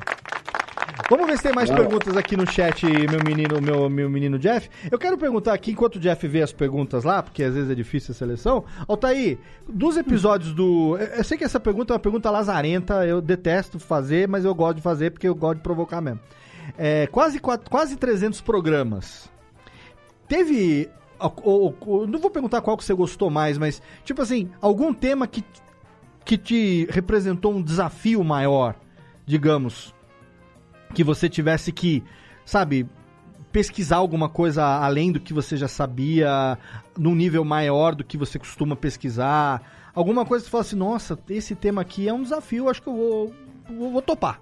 [1.10, 4.70] Vamos ver se tem mais perguntas aqui no chat, meu menino, meu, meu menino Jeff.
[4.92, 7.74] Eu quero perguntar aqui, enquanto o Jeff vê as perguntas lá, porque às vezes é
[7.74, 8.64] difícil a seleção.
[8.88, 10.98] Altair, dos episódios do.
[10.98, 14.76] Eu sei que essa pergunta é uma pergunta lazarenta, eu detesto fazer, mas eu gosto
[14.76, 16.20] de fazer porque eu gosto de provocar mesmo.
[16.82, 19.30] É, quase, quase 300 programas.
[20.30, 20.90] Teve.
[21.20, 24.94] o- o- o- não vou perguntar qual que você gostou mais, mas, tipo assim, algum
[24.94, 25.44] tema que,
[26.24, 28.74] que te representou um desafio maior,
[29.26, 29.94] digamos,
[30.94, 32.02] que você tivesse que,
[32.46, 32.88] sabe,
[33.52, 36.58] pesquisar alguma coisa além do que você já sabia,
[36.98, 39.62] num nível maior do que você costuma pesquisar,
[39.94, 42.88] alguma coisa que você fala assim, nossa, esse tema aqui é um desafio, acho que
[42.88, 43.34] eu vou,
[43.78, 44.40] vou, vou topar.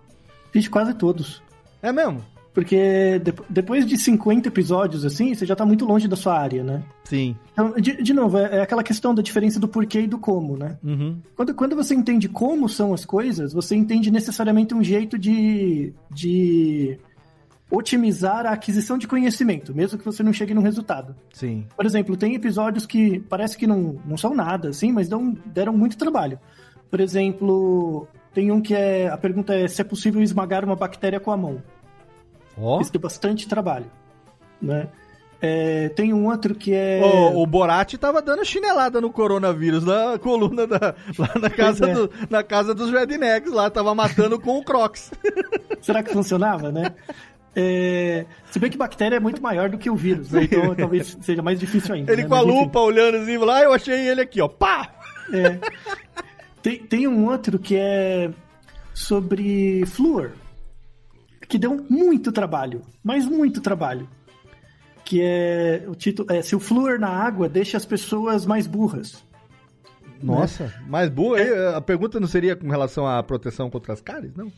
[0.52, 1.42] Fiz quase todos.
[1.82, 2.24] É mesmo?
[2.54, 6.64] Porque de- depois de 50 episódios, assim, você já tá muito longe da sua área,
[6.64, 6.82] né?
[7.04, 7.36] Sim.
[7.54, 10.58] Então, de, de novo, é, é aquela questão da diferença do porquê e do como,
[10.58, 10.76] né?
[10.84, 11.18] Uhum.
[11.36, 16.98] Quando, quando você entende como são as coisas, você entende necessariamente um jeito de, de
[17.70, 21.16] otimizar a aquisição de conhecimento, mesmo que você não chegue num resultado.
[21.34, 21.66] Sim.
[21.76, 25.74] Por exemplo, tem episódios que parece que não, não são nada, assim, mas dão, deram
[25.74, 26.40] muito trabalho.
[26.90, 28.08] Por exemplo,
[28.38, 29.08] tem um que é.
[29.08, 31.60] A pergunta é se é possível esmagar uma bactéria com a mão.
[32.56, 32.80] Ó.
[32.80, 33.88] Isso deu bastante trabalho.
[34.62, 34.90] Né?
[35.42, 37.02] É, tem um outro que é.
[37.04, 41.94] O, o Borat tava dando chinelada no coronavírus na coluna da, lá na casa, é.
[41.96, 45.12] do- na casa dos rednecks lá, tava matando com o Crocs.
[45.82, 46.94] Será que funcionava, né?
[47.56, 50.44] É, se bem que bactéria é muito maior do que o vírus, né?
[50.44, 52.14] então talvez seja mais difícil ainda.
[52.14, 52.28] Ele né?
[52.28, 52.60] com a Mas, enfim.
[52.66, 54.92] lupa olhando assim, lá, eu achei ele aqui, ó, pá!
[55.34, 55.58] É.
[56.62, 58.32] Tem, tem um outro que é
[58.94, 60.32] sobre flúor,
[61.48, 64.08] que deu muito trabalho, mas muito trabalho.
[65.06, 69.24] Que é o título é Se o flúor na água deixa as pessoas mais burras.
[70.22, 74.36] Nossa, mas boa, aí, a pergunta não seria com relação à proteção contra as cáries,
[74.36, 74.52] não?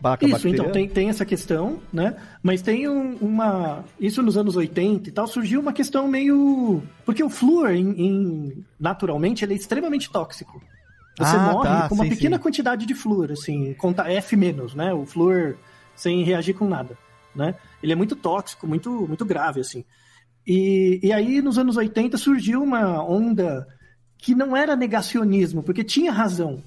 [0.00, 0.62] Baca Isso, bacteriana?
[0.62, 2.16] então, tem, tem essa questão, né?
[2.42, 3.84] Mas tem um- uma.
[3.98, 6.82] Isso nos anos 80 e tal, surgiu uma questão meio.
[7.04, 10.62] Porque o flúor, em, em- naturalmente, ele é extremamente tóxico.
[11.20, 12.42] Você Ah, morre tá, com uma sim, pequena sim.
[12.42, 14.94] quantidade de flúor, assim, conta F menos, né?
[14.94, 15.56] O flúor
[15.94, 16.96] sem reagir com nada,
[17.34, 17.54] né?
[17.82, 19.84] Ele é muito tóxico, muito, muito grave, assim.
[20.46, 23.66] E, e aí, nos anos 80, surgiu uma onda
[24.16, 26.62] que não era negacionismo, porque tinha razão.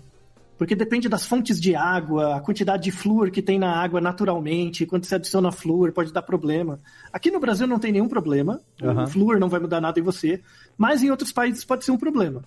[0.55, 4.85] Porque depende das fontes de água, a quantidade de flúor que tem na água naturalmente,
[4.85, 6.79] quando você adiciona flúor pode dar problema.
[7.11, 9.03] Aqui no Brasil não tem nenhum problema, Aham.
[9.03, 10.41] o flúor não vai mudar nada em você,
[10.77, 12.43] mas em outros países pode ser um problema.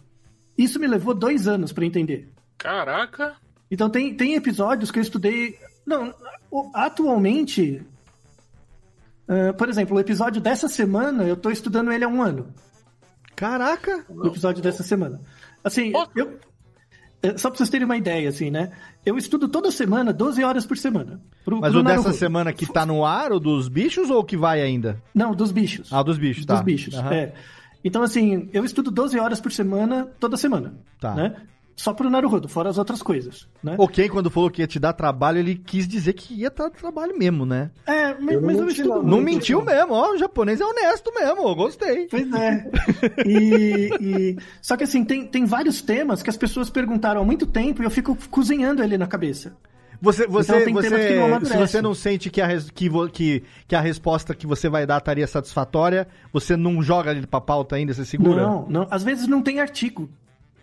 [0.56, 2.32] Isso me levou dois anos para entender.
[2.58, 3.34] Caraca!
[3.70, 5.58] Então tem, tem episódios que eu estudei.
[5.86, 6.14] Não,
[6.74, 7.82] atualmente.
[9.28, 12.48] ah, por exemplo, o episódio dessa semana, eu tô estudando ele há um ano.
[13.34, 14.04] Caraca!
[14.08, 15.20] O episódio dessa semana.
[15.62, 16.38] Assim, eu.
[17.22, 18.72] é, Só pra vocês terem uma ideia, assim, né?
[19.04, 21.20] Eu estudo toda semana, 12 horas por semana.
[21.44, 22.16] Pro- Mas pro o dessa Naruhodo.
[22.16, 25.02] semana que tá no ar, o dos bichos ou o que vai ainda?
[25.14, 25.92] Não, dos bichos.
[25.92, 26.54] Ah, dos bichos, tá.
[26.54, 27.12] Dos bichos, Aham.
[27.14, 27.34] é.
[27.86, 30.74] Então, assim, eu estudo 12 horas por semana, toda semana.
[31.00, 31.14] Tá.
[31.14, 31.36] Né?
[31.76, 33.76] Só pro Naruhodo, fora as outras coisas, né?
[33.78, 36.70] O Ken, quando falou que ia te dar trabalho, ele quis dizer que ia dar
[36.70, 37.70] trabalho mesmo, né?
[37.86, 39.68] É, mas mas eu estudo Não muito, mentiu assim.
[39.68, 42.06] mesmo, ó, o japonês é honesto mesmo, eu gostei.
[42.08, 42.70] Pois é.
[43.26, 47.46] E, e- Só que assim, tem, tem vários temas que as pessoas perguntaram há muito
[47.46, 49.54] tempo e eu fico cozinhando ele na cabeça.
[50.00, 53.42] Você, você, Então tem que você se você não sente que a, res- que, que,
[53.66, 57.76] que a resposta que você vai dar estaria satisfatória, você não joga ele pra pauta
[57.76, 58.42] ainda, você segura?
[58.42, 58.86] Não, não.
[58.90, 60.08] Às vezes não tem artigo.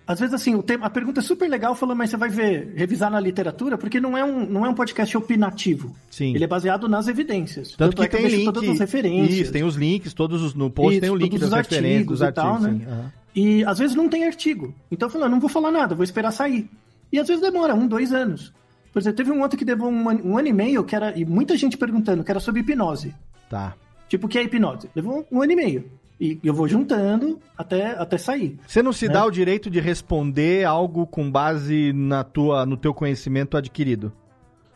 [0.05, 2.73] Às vezes, assim, o tema, a pergunta é super legal, falando, mas você vai ver,
[2.76, 5.95] revisar na literatura, porque não é um, não é um podcast opinativo.
[6.10, 6.35] Sim.
[6.35, 7.72] Ele é baseado nas evidências.
[7.77, 8.53] Tanto que é tem eu deixo link.
[8.53, 9.38] todas as referências.
[9.39, 11.68] Isso, tem os links, todos os, no post Isso, tem o link todos das os
[11.69, 12.85] referências, dos e tal, artigos, né?
[12.85, 12.91] sim.
[12.91, 13.11] aham.
[13.34, 14.76] E às vezes não tem artigo.
[14.91, 16.69] Então eu falo, "Ah, não vou falar nada, vou esperar sair.
[17.11, 18.53] E às vezes demora um, dois anos.
[18.93, 21.25] Por exemplo, teve um outro que levou um, um ano e meio, que era, e
[21.25, 23.13] muita gente perguntando, que era sobre hipnose.
[23.49, 23.73] Tá.
[24.07, 24.87] Tipo, o que é hipnose?
[24.95, 25.91] Levou um ano e meio.
[26.21, 28.57] E eu vou juntando até, até sair.
[28.67, 29.13] Você não se né?
[29.15, 34.13] dá o direito de responder algo com base na tua, no teu conhecimento adquirido?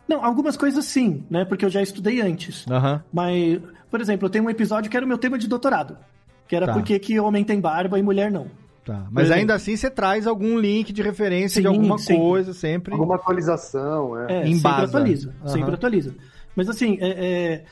[0.08, 1.46] Não, algumas coisas sim, né?
[1.46, 2.66] Porque eu já estudei antes.
[2.70, 3.04] Aham.
[3.14, 3.62] Mas,
[3.92, 5.96] por exemplo, eu tenho um episódio que era o meu tema de doutorado.
[6.48, 6.74] Que era Tá.
[6.74, 8.48] por que homem tem barba e mulher não.
[8.88, 9.06] Tá.
[9.12, 9.40] Mas exemplo.
[9.42, 12.24] ainda assim você traz algum link de referência de Sim, alguma sempre.
[12.24, 12.94] coisa, sempre.
[12.94, 14.32] Alguma atualização, é.
[14.44, 14.60] É, Embasa.
[14.78, 15.36] sempre atualiza.
[15.42, 15.48] Aham.
[15.50, 16.16] Sempre atualiza.
[16.56, 17.66] Mas assim, é, é,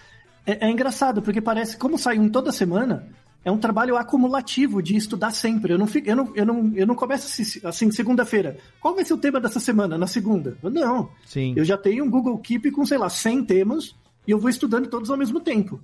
[0.54, 3.08] é- é engraçado, porque parece, como sai um toda semana,
[3.46, 5.72] é um trabalho acumulativo de estudar sempre.
[5.74, 8.58] Eu não, fico, eu não, eu não, eu não começo assim, assim, segunda-feira.
[8.82, 10.58] Qual vai ser o tema dessa semana, na segunda?
[10.62, 11.10] Eu, Não.
[11.26, 11.54] Sim.
[11.56, 13.96] Eu já tenho um Google Keep com, sei lá, 100 temas
[14.28, 15.80] e eu vou estudando todos ao mesmo tempo.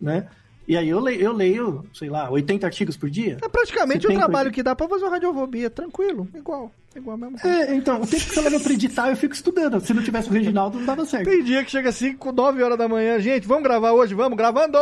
[0.00, 0.26] Né?
[0.66, 3.38] E aí eu leio, eu leio, sei lá, 80 artigos por dia.
[3.42, 7.38] É praticamente o 70, trabalho que dá pra fazer uma radiofobia, tranquilo, igual, igual mesmo.
[7.44, 9.80] É, então, o tempo que você leva pra editar, eu fico estudando.
[9.80, 11.28] Se não tivesse o Reginaldo, não dava certo.
[11.28, 14.36] Tem dia que chega assim, com 9 horas da manhã, gente, vamos gravar hoje, vamos,
[14.36, 14.78] gravando,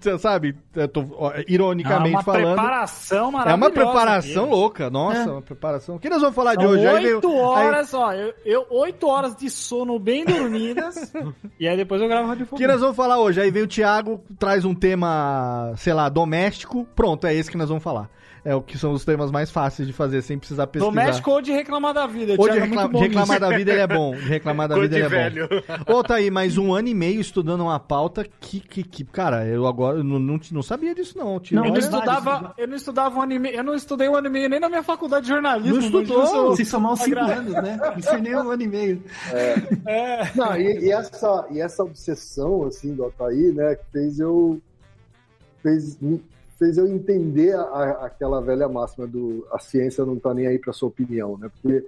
[0.00, 2.54] Você sabe, eu tô ó, ironicamente Ah, uma falando.
[2.54, 3.56] preparação É maravilhosa.
[3.56, 4.52] uma preparação aqui.
[4.52, 5.26] louca, nossa, É.
[5.32, 5.96] uma preparação.
[5.96, 6.86] O que nós vamos falar de São hoje?
[6.86, 8.12] Aí veio- oito aí- horas, ó.
[8.12, 11.12] Eu, eu- oito horas de sono bem dormidas.
[11.58, 12.66] e aí depois eu gravo O radiofobia.
[12.66, 13.40] que nós vamos falar hoje?
[13.40, 16.86] Aí vem o Thiago, traz um tema, sei lá, doméstico.
[16.94, 18.08] Pronto, é esse que nós vamos falar.
[18.44, 20.90] É o que são os temas mais fáceis de fazer sem precisar pesquisar.
[20.90, 22.34] Doméstico ou de reclamar da vida.
[22.36, 24.14] Ou de, é recla- muito bom de reclamar da vida ele é bom.
[24.16, 25.48] De reclamar da vida ele de é velho.
[25.86, 25.94] bom.
[25.94, 29.46] Ô, tá aí, mais um ano e meio estudando uma pauta que, que, que cara,
[29.46, 31.38] eu agora eu não, não, não sabia disso não.
[31.38, 31.54] Tio.
[31.56, 34.16] Não, Eu não, estudava, eu não estudava um ano e meio, eu não estudei um
[34.16, 35.74] ano e meio nem na minha faculdade de jornalismo.
[35.76, 36.24] Não estudou?
[36.24, 37.78] isso- Se somar os cinco anos, né?
[38.22, 39.02] Não um ano e meio.
[39.86, 40.32] É.
[40.34, 44.60] Não, e, e essa, e essa obsessão, assim, do Ataí, né, que fez eu...
[45.62, 45.96] Fez,
[46.62, 50.72] fez eu entender a- aquela velha máxima do a ciência não tá nem aí pra
[50.72, 51.50] sua opinião, né?
[51.60, 51.84] Porque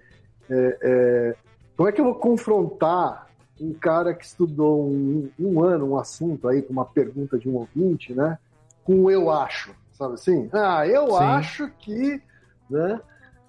[0.50, 1.34] é, é,
[1.76, 3.28] como é que eu vou confrontar
[3.60, 7.54] um cara que estudou um, um ano um assunto aí com uma pergunta de um
[7.54, 8.36] ouvinte, né?
[8.82, 10.48] Com o eu acho, sabe assim?
[10.52, 11.22] Ah, eu Sim.
[11.22, 12.20] acho que,
[12.68, 13.00] né?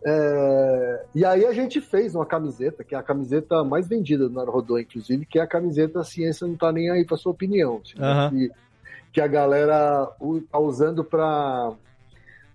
[0.08, 4.36] É, e aí a gente fez uma camiseta, que é a camiseta mais vendida do
[4.36, 7.82] Narodô, inclusive, que é a camiseta A Ciência Não Tá Nem Aí Pra Sua Opinião.
[7.84, 8.30] assim, né?
[8.30, 8.52] Que,
[9.16, 10.10] que a galera
[10.52, 11.72] tá usando pra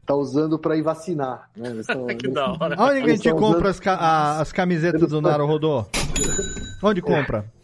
[0.04, 1.48] tá usando pra ir vacinar.
[1.56, 1.70] Né?
[1.70, 2.74] Eles tão- Que da hora.
[2.76, 5.86] Aonde que a Eles gente compra usando- as, ca- as camisetas Eles do Naro Rodô?
[6.82, 7.44] Onde compra?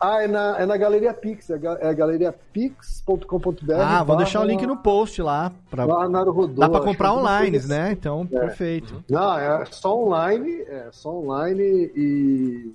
[0.00, 3.72] Ah, é na, é na Galeria Pix, é, é galeriapix.com.br.
[3.80, 5.50] Ah, vou deixar o link no post lá.
[5.70, 5.86] Pra...
[5.86, 7.84] Lá Naruhodô, Dá pra comprar alguma online, né?
[7.84, 7.92] assim.
[7.92, 8.38] Então, É.
[8.40, 9.02] perfeito.
[9.08, 12.72] Não, é só online, é só online e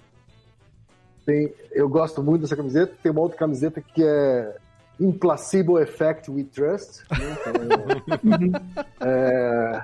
[1.23, 2.93] tem, eu gosto muito dessa camiseta.
[3.03, 4.55] Tem uma outra camiseta que é
[4.99, 7.03] In Placebo Effect We Trust.
[7.09, 7.37] né?
[7.39, 8.59] Então,
[8.99, 9.81] é,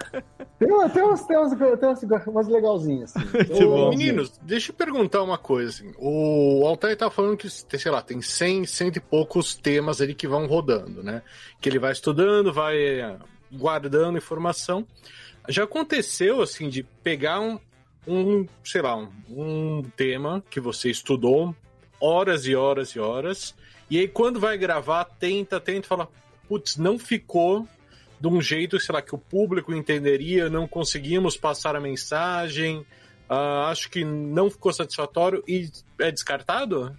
[0.60, 3.14] tem, uma- tem, umas, tem, umas, tem umas, umas legalzinhas.
[3.16, 3.64] Assim.
[3.66, 5.70] Ô, meninos, deixa eu perguntar uma coisa.
[5.70, 5.94] Assim.
[5.98, 10.28] O Altair tá falando que, sei lá, tem 100, cento e poucos temas ali que
[10.28, 11.22] vão rodando, né?
[11.62, 13.16] Que ele vai estudando, vai eh,
[13.54, 14.86] guardando informação.
[15.48, 17.58] Já aconteceu, assim, de pegar um,
[18.08, 21.56] um sei lá, um, um tema que você estudou
[22.02, 23.56] horas e horas e horas,
[23.90, 26.08] e aí quando vai gravar, tenta, tenta, fala,
[26.48, 27.68] putz, não ficou
[28.20, 32.86] de um jeito, sei lá, que o público entenderia, não conseguimos passar a mensagem,
[33.30, 36.96] ah, acho que não ficou satisfatório e é descartado?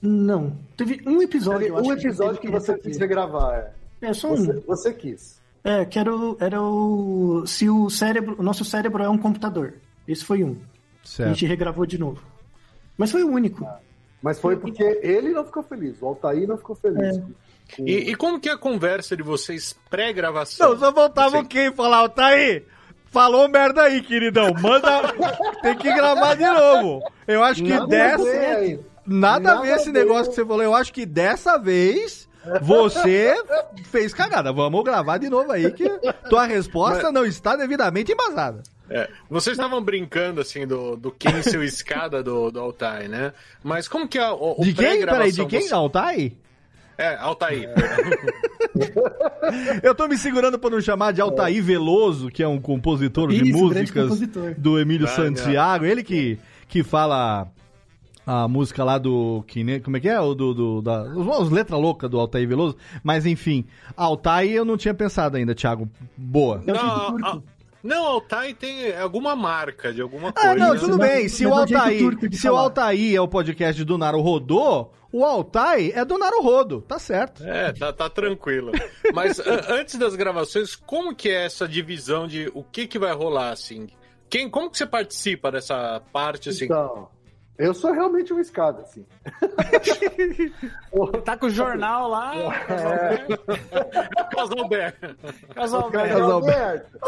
[0.00, 0.56] Não.
[0.76, 1.60] Teve um episódio.
[1.60, 3.78] Teve eu acho um episódio que você quis regravar, é.
[4.00, 4.60] É, só Você, um.
[4.60, 5.42] você quis.
[5.64, 7.44] É, que era o, era o.
[7.46, 8.36] Se o cérebro.
[8.38, 9.74] O nosso cérebro é um computador.
[10.06, 10.56] Esse foi um.
[11.02, 11.30] Certo.
[11.30, 12.22] A gente regravou de novo.
[12.96, 13.66] Mas foi o único.
[14.22, 17.18] Mas foi porque ele não ficou feliz, o Altair não ficou feliz.
[17.18, 17.22] É.
[17.80, 20.70] E, e como que é a conversa de vocês pré-gravação?
[20.70, 22.64] Não, só faltava Assim, quem falar, aí.
[23.10, 24.52] Falou merda aí, queridão.
[24.60, 25.02] Manda.
[25.62, 27.02] Tem que gravar de novo.
[27.26, 28.24] Eu acho que Nada dessa.
[28.24, 28.80] ver aí.
[29.06, 30.00] Nada, a Nada ver esse ver.
[30.00, 30.62] negócio que você falou.
[30.62, 32.28] Eu acho que dessa vez
[32.62, 33.34] você
[33.84, 34.52] fez cagada.
[34.52, 35.88] Vamos gravar de novo aí, que
[36.28, 38.62] tua resposta Mas- não está devidamente embasada.
[38.90, 43.32] É, vocês estavam brincando, assim, do, do quem seu escada do, do Altair, né?
[43.62, 45.04] Mas como que é o, o De quem?
[45.04, 45.60] Peraí, de quem?
[45.62, 46.32] Você- Altai?
[46.96, 47.68] É, Altair.
[49.82, 53.36] Eu tô me segurando pra não chamar de Altair Veloso, que é um compositor de
[53.36, 54.54] Isso, grande músicas compositor.
[54.58, 55.84] do Emílio Ah, Santiago.
[55.84, 57.48] Ele que, que fala
[58.26, 59.44] a música lá do.
[59.46, 60.20] Que, nem- como é que é?
[60.20, 62.76] O do, do, da, os, letras loucas do Altair Veloso.
[63.02, 63.64] Mas enfim,
[63.96, 65.88] Altair eu não tinha pensado ainda, Thiago.
[66.16, 66.62] Boa.
[66.66, 67.42] É Não.
[67.88, 70.54] Não, Altair tem alguma marca de alguma Ah, coisa.
[70.56, 70.80] não, né?
[70.80, 71.28] tudo bem.
[71.28, 71.98] Se o Altair,
[72.32, 72.56] se o.
[72.56, 76.82] Altair é o podcast do Naro Rodô, o Altair é do Naro Rodo.
[76.82, 77.42] Tá certo.
[77.44, 78.72] É, tá, tá tranquilo.
[79.14, 83.50] Mas antes das gravações, como que é essa divisão de o que que vai rolar,
[83.50, 83.88] assim?
[84.30, 86.66] Quem, como que você participa dessa parte, assim?
[86.66, 87.08] Então,
[87.58, 89.04] eu sou realmente um escada, assim.
[91.24, 92.32] Tá com o jornal lá.
[94.34, 94.94] Casal Bé.
[95.54, 96.32] Casal Carlos velho.
[96.32, 96.98] Alberto.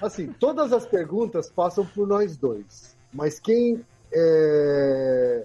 [0.00, 2.96] Assim, todas as perguntas passam por nós dois.
[3.12, 5.44] Mas quem é,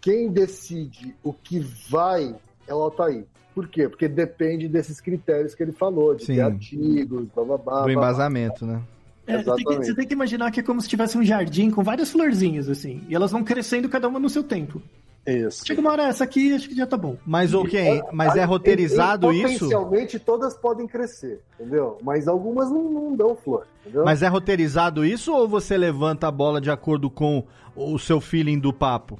[0.00, 2.34] quem decide o que vai
[2.66, 3.24] é o Altair.
[3.54, 3.88] Por quê?
[3.88, 6.36] Porque depende desses critérios que ele falou, de Sim.
[6.36, 7.78] ter artigos, blá blá blá.
[7.80, 8.80] Do blá, embasamento, né?
[9.26, 11.70] É, você, tem que, você tem que imaginar que é como se tivesse um jardim
[11.70, 13.02] com várias florzinhas, assim.
[13.08, 14.82] E elas vão crescendo cada uma no seu tempo.
[15.26, 15.66] Isso.
[15.66, 17.16] Chega uma hora, essa aqui acho que já tá bom.
[17.26, 19.66] Mas ok, mas é roteirizado E, isso?
[19.66, 21.98] Potencialmente todas podem crescer, entendeu?
[22.02, 24.04] Mas algumas não, não dão flor, entendeu?
[24.04, 27.44] Mas é roteirizado isso ou você levanta a bola de acordo com
[27.76, 29.18] o seu feeling do papo?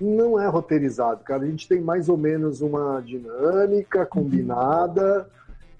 [0.00, 1.42] Não é roteirizado, cara.
[1.42, 5.28] A gente tem mais ou menos uma dinâmica combinada.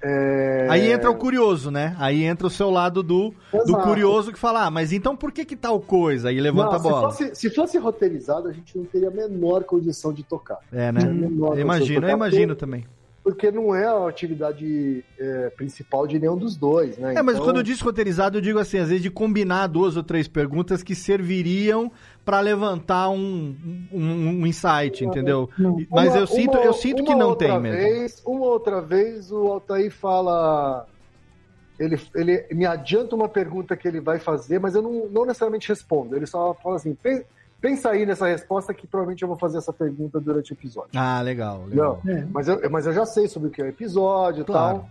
[0.02, 1.96] É, Aí entra o curioso, né?
[1.98, 3.34] Aí entra o seu lado do,
[3.66, 6.28] do curioso que fala, ah, mas então por que que tal coisa?
[6.28, 7.10] Aí levanta Não, a bola.
[7.12, 10.58] Se fosse, se fosse roteirizado, a gente não teria a menor condição de tocar.
[10.72, 11.00] É, né?
[11.58, 12.84] Imagino, eu imagino também.
[13.26, 17.12] Porque não é a atividade é, principal de nenhum dos dois, né?
[17.16, 19.96] É, mas Então, quando eu disse roteirizado, eu digo assim, às vezes de combinar duas
[19.96, 21.90] ou três perguntas que serviriam
[22.24, 23.56] pra levantar um,
[23.92, 24.00] um,
[24.42, 25.50] um insight, entendeu?
[25.90, 27.76] Mas uma- eu sinto, uma- eu sinto que não tem mesmo.
[27.76, 30.86] Vez, uma outra vez o Altair fala.
[31.80, 35.68] Ele, ele me adianta uma pergunta que ele vai fazer, mas eu não, não necessariamente
[35.68, 36.14] respondo.
[36.14, 37.24] Ele só fala assim: "Pen-
[37.60, 40.90] pensa aí nessa resposta que provavelmente eu vou fazer essa pergunta durante o episódio.
[40.94, 42.00] Ah, legal, legal.
[42.04, 44.78] Não, mas, eu, mas eu já sei sobre o que é o episódio e Claro.
[44.78, 44.90] tal.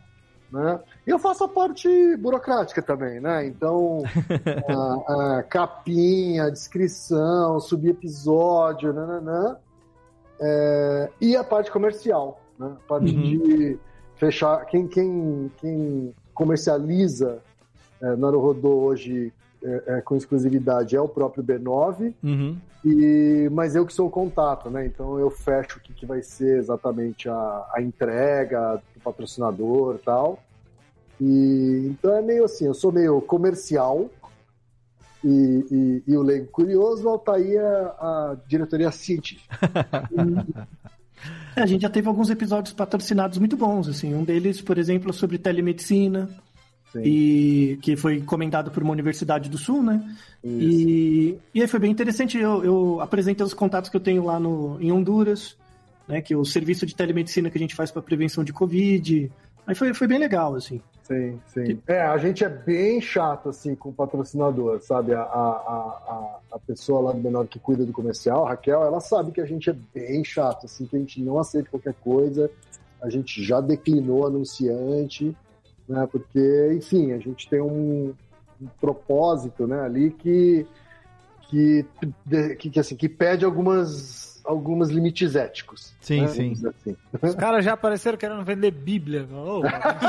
[0.52, 0.80] Né?
[1.06, 3.46] E eu faço a parte burocrática também, né?
[3.48, 4.04] Então,
[5.08, 9.58] a, a capinha, a descrição, subir episódio, nananã,
[10.40, 12.72] é, e a parte comercial, né?
[12.86, 13.22] A parte Uhum.
[13.24, 13.80] de
[14.18, 14.66] fechar.
[14.66, 17.40] Quem, quem, quem comercializa
[18.02, 19.34] é, Naruhodô hoje
[19.66, 22.14] é, é, com exclusividade é o próprio B9.
[22.24, 22.58] Uhum.
[22.86, 24.86] E, mas eu que sou o contato, né?
[24.86, 30.06] Então eu fecho o que, que vai ser exatamente a, a entrega do patrocinador e
[30.06, 30.40] tal.
[31.20, 34.10] E, então é meio assim, eu sou meio comercial
[35.24, 37.66] e, e, e o leigo curioso, o Altair é
[38.00, 39.58] a diretoria científica.
[41.56, 44.14] É, a gente já teve alguns episódios patrocinados muito bons, assim.
[44.14, 46.30] Um deles, por exemplo, sobre telemedicina.
[46.96, 50.02] E que foi comentado por uma universidade do Sul, né?
[50.44, 52.38] E, e aí foi bem interessante.
[52.38, 55.58] Eu, eu apresentei os contatos que eu tenho lá no, em Honduras,
[56.08, 56.22] né?
[56.22, 59.32] Que é o serviço de telemedicina que a gente faz para prevenção de Covid.
[59.68, 60.80] Aí foi, foi bem legal, assim.
[61.04, 61.80] Sim, sim.
[61.88, 65.14] É, a gente é bem chato, assim, com o patrocinador, sabe?
[65.14, 69.00] A, a, a, a pessoa lá do menor que cuida do comercial, a Raquel, ela
[69.00, 72.50] sabe que a gente é bem chato, assim, que a gente não aceita qualquer coisa,
[73.02, 75.36] a gente já declinou anunciante,
[75.88, 76.08] né?
[76.12, 78.14] Porque, enfim, a gente tem um,
[78.62, 80.66] um propósito, né, ali que,
[81.50, 81.86] que,
[82.58, 85.94] que, que, assim, que pede algumas, algumas limites éticos.
[86.02, 86.28] Sim, né?
[86.28, 86.54] sim.
[86.68, 86.98] Assim.
[87.22, 89.28] Os caras já apareceram querendo vender Bíblia.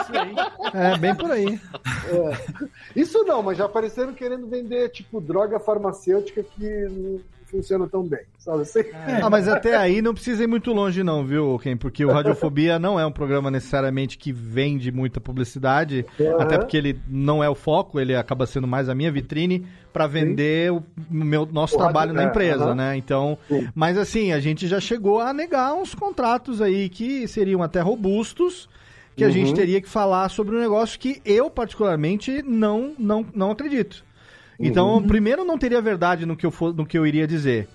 [0.00, 0.34] Isso aí.
[0.74, 1.58] É, bem por aí.
[2.10, 3.00] É.
[3.00, 8.20] Isso não, mas já apareceram querendo vender, tipo, droga farmacêutica que funciona tão bem.
[8.38, 8.58] Sabe?
[8.58, 8.92] Você...
[9.22, 11.76] Ah, mas até aí não precisa ir muito longe, não, viu, Ken?
[11.76, 16.40] Porque o Radiofobia não é um programa necessariamente que vende muita publicidade, Uhum.
[16.40, 20.06] até porque ele não é o foco, ele acaba sendo mais a minha vitrine para
[20.06, 22.74] vender o meu, nosso O trabalho rádio- na é, empresa, aham.
[22.74, 22.96] né?
[22.96, 23.68] Então, Sim.
[23.74, 28.68] mas assim, a gente já chegou a negar uns contratos aí que seriam até robustos,
[29.16, 29.32] que a Uhum.
[29.32, 34.04] gente teria que falar sobre um negócio que eu, particularmente, não, não, não acredito.
[34.58, 35.06] Então, Uhum.
[35.06, 37.68] primeiro, não teria verdade no que, eu for, no que eu iria dizer.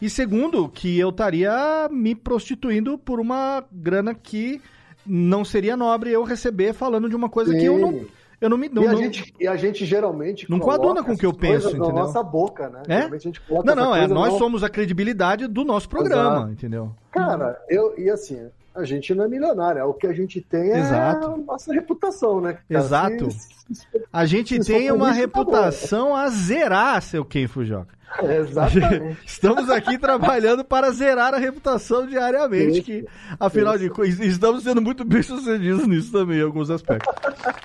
[0.00, 4.60] E segundo, que eu estaria me prostituindo por uma grana que
[5.06, 8.06] não seria nobre eu receber falando de uma coisa que eu não, Sim.
[8.40, 10.48] eu não me não, e, a não- gente, e a gente geralmente.
[10.50, 11.94] Não coaduna com o que eu penso, Na entendeu?
[12.04, 12.82] nossa boca, né?
[12.88, 12.94] É?
[12.96, 16.36] Geralmente a gente coloca Não, não, é, nós no- somos a credibilidade do nosso programa,
[16.38, 16.52] Exato.
[16.52, 16.92] entendeu?
[17.12, 20.78] Cara, eu, e assim, a gente não é milionário, o que a gente tem é
[20.78, 21.26] Exato.
[21.26, 22.58] a nossa reputação, né?
[22.68, 22.84] cara?
[22.84, 23.30] Exato.
[23.30, 27.88] Se- se- A gente se tem uma isso, tá reputação a zerar, seu Ken Fujoca.
[28.20, 28.30] bom.
[28.30, 29.18] Exatamente.
[29.26, 33.06] Estamos aqui trabalhando para zerar a reputação diariamente, Isso, que,
[33.40, 37.10] afinal de contas, estamos sendo muito bem sucedidos nisso também, em alguns aspectos.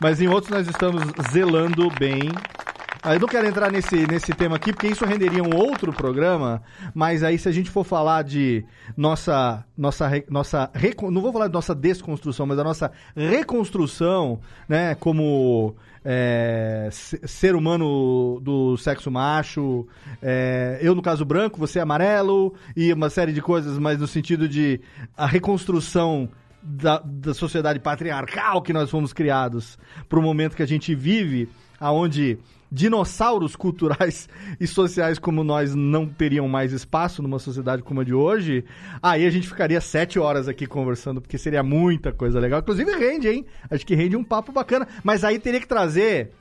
[0.02, 2.30] Mas em outros nós estamos zelando bem.
[3.08, 6.62] Ah, Eu não quero entrar nesse, nesse tema aqui, porque isso renderia um outro programa,
[6.94, 8.66] mas aí se a gente for falar de
[8.98, 10.70] nossa, nossa, nossa
[11.10, 15.74] não vou falar de nossa desconstrução, mas da nossa reconstrução, né, como
[16.04, 19.88] é, se- ser humano do sexo macho,
[20.22, 24.50] é, eu no caso branco, você amarelo, e uma série de coisas, mas no sentido
[24.50, 24.82] de
[25.16, 26.28] a reconstrução
[26.62, 29.80] da, da sociedade patriarcal que nós fomos criados
[30.10, 31.48] para o momento que a gente vive,
[31.80, 32.38] aonde
[32.72, 34.28] dinossauros culturais
[34.60, 38.66] e sociais como nós não teriam mais espaço numa sociedade como a de hoje,
[39.02, 42.60] aí a gente ficaria sete horas aqui conversando, porque seria muita coisa legal.
[42.60, 43.46] Inclusive rende, hein?
[43.70, 44.88] Acho que rende um papo bacana.
[45.04, 46.32] Mas aí teria que trazer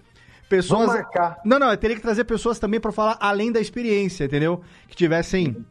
[0.49, 1.05] pessoas.
[1.45, 4.61] Não, não, eu teria que trazer pessoas também para falar além da experiência, entendeu?
[4.89, 5.65] Que tivessem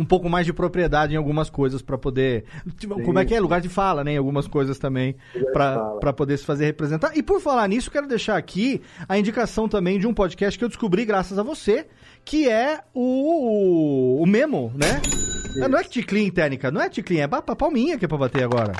[0.00, 2.44] um pouco mais de propriedade em algumas coisas para poder.
[2.78, 3.00] tipo.
[3.02, 3.40] Como é que é?
[3.40, 4.14] Lugar de fala, né?
[4.14, 5.14] Em algumas coisas também,
[5.52, 7.16] para poder se fazer representar.
[7.16, 10.68] E por falar nisso, quero deixar aqui a indicação também de um podcast que eu
[10.68, 11.86] descobri graças a você,
[12.24, 15.00] que é o, o Memo, né?
[15.68, 18.72] Não é ticlin, técnica, não é ticlin, é ba- palminha que é pra bater agora.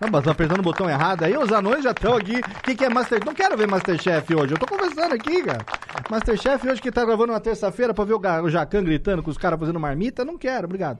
[0.00, 2.36] Não, mas apertando o botão errado aí, os anões já estão aqui.
[2.38, 3.18] O que, que é Master...
[3.24, 5.64] Não quero ver Masterchef hoje, eu tô conversando aqui, cara.
[6.10, 9.58] Masterchef hoje que tá gravando uma terça-feira pra ver o, Jacan gritando com os caras
[9.58, 10.98] fazendo marmita, não quero, obrigado.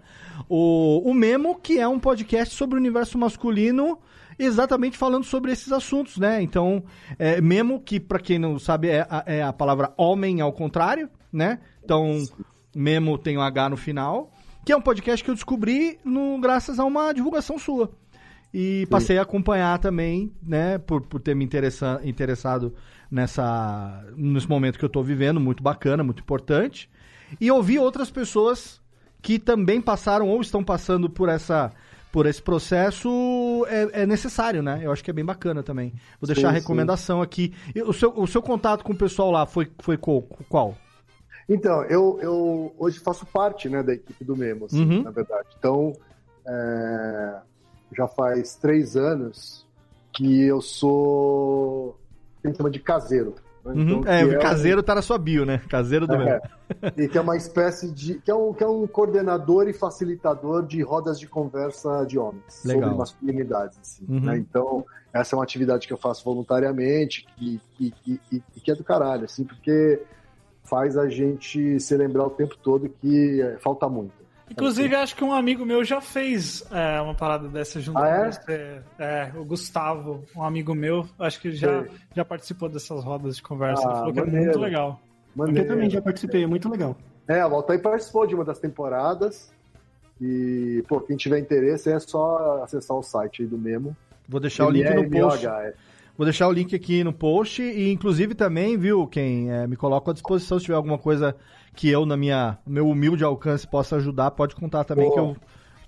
[0.49, 3.99] O, o Memo, que é um podcast sobre o universo masculino,
[4.39, 6.41] exatamente falando sobre esses assuntos, né?
[6.41, 6.83] Então,
[7.19, 11.11] é, Memo, que pra quem não sabe é a, é a palavra homem ao contrário,
[11.31, 11.59] né?
[11.87, 12.25] Então,
[12.75, 14.33] Memo tem um H no final,
[14.65, 17.93] que é um podcast que eu descobri no, graças a uma divulgação sua.
[18.53, 22.75] E passei a acompanhar também, né, por, por ter me interessa, interessado
[23.09, 26.91] nessa, nesse momento que eu tô vivendo, muito bacana, muito importante.
[27.41, 28.81] E ouvir outras pessoas
[29.23, 31.71] que também passaram ou estão passando por essa
[32.11, 34.81] por esse processo é, é necessário, né?
[34.83, 35.93] Eu acho que é bem bacana também.
[36.19, 37.53] Vou deixar Sim, a recomendação aqui.
[37.75, 40.23] E O seu, o seu contato com o pessoal lá foi, foi qual?
[40.49, 40.75] qual?
[41.49, 45.03] Então, eu, eu hoje faço parte né, da equipe do Memo, assim, Uhum.
[45.03, 45.49] na verdade.
[45.59, 45.93] Então,
[46.47, 47.37] é,
[47.97, 49.65] já faz três anos
[50.13, 51.97] que eu sou.
[52.45, 53.35] Gente chama de caseiro.
[53.65, 53.73] né?
[53.73, 53.81] Uhum.
[54.01, 55.59] Então, É, que o um- caseiro tá na sua bio, né?
[55.69, 56.19] Caseiro do É.
[56.25, 56.41] mesmo.
[56.97, 58.15] E que é uma espécie de.
[58.21, 62.63] que é, um, que é um coordenador e facilitador de rodas de conversa de homens
[62.65, 62.83] Legal.
[62.85, 63.79] sobre masculinidades.
[63.81, 64.21] Assim, Uhum.
[64.21, 64.39] né?
[64.39, 68.71] Então, essa é uma atividade que eu faço voluntariamente e que, que, que, que- que
[68.71, 70.01] é do caralho, assim, porque
[70.67, 74.13] faz a gente se lembrar o tempo todo que é, falta muito.
[74.49, 78.07] Inclusive, acho que um amigo meu já fez é, uma parada dessa junto Ah, com
[78.25, 78.31] é?
[78.33, 78.83] você.
[78.99, 81.85] É, o Gustavo, um amigo meu, acho que já,
[82.15, 83.83] já participou dessas rodas de conversa.
[83.83, 84.45] Ah, Ele falou que é maneiro.
[84.47, 85.01] muito legal.
[85.35, 85.61] Maneiro.
[85.61, 86.97] Eu também já participei, é muito legal.
[87.27, 89.51] É, a Voltaí participou de uma das temporadas.
[90.21, 93.97] E, pô, quem tiver interesse é só acessar o site aí do Memo.
[94.29, 95.47] Vou deixar o link no post.
[96.17, 100.11] Vou deixar o link aqui no post e inclusive também, viu, quem é, me coloca
[100.11, 101.37] à disposição se tiver alguma coisa
[101.75, 105.37] que eu na minha meu humilde alcance possa ajudar, pode contar também Pô, que eu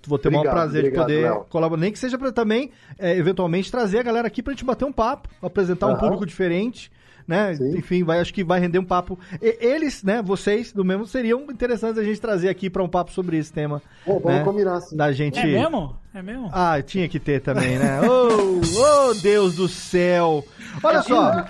[0.07, 1.47] vou ter o maior prazer obrigado, de poder Léo.
[1.49, 4.85] colaborar, nem que seja para também é, eventualmente trazer a galera aqui pra gente bater
[4.85, 6.01] um papo, apresentar um Aham.
[6.01, 6.93] público diferente.
[7.29, 7.55] Né?
[7.77, 9.19] Enfim, vai, acho que vai render um papo.
[9.43, 13.13] E- eles, né, vocês do mesmo, seriam interessantes a gente trazer aqui para um papo
[13.13, 13.83] sobre esse tema.
[14.03, 14.45] Pô, vamos né?
[14.45, 14.97] combinar, assim.
[14.97, 15.39] Da gente.
[15.39, 15.95] É mesmo?
[16.15, 16.49] É mesmo?
[16.51, 18.01] Ah, tinha que ter também, né?
[18.09, 20.43] Oh, oh, Deus do céu!
[20.83, 21.45] Olha só,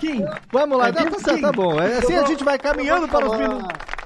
[0.51, 1.79] vamos lá, É tá, tá tá bom.
[1.79, 3.98] É assim a gente vai caminhando para os minutos.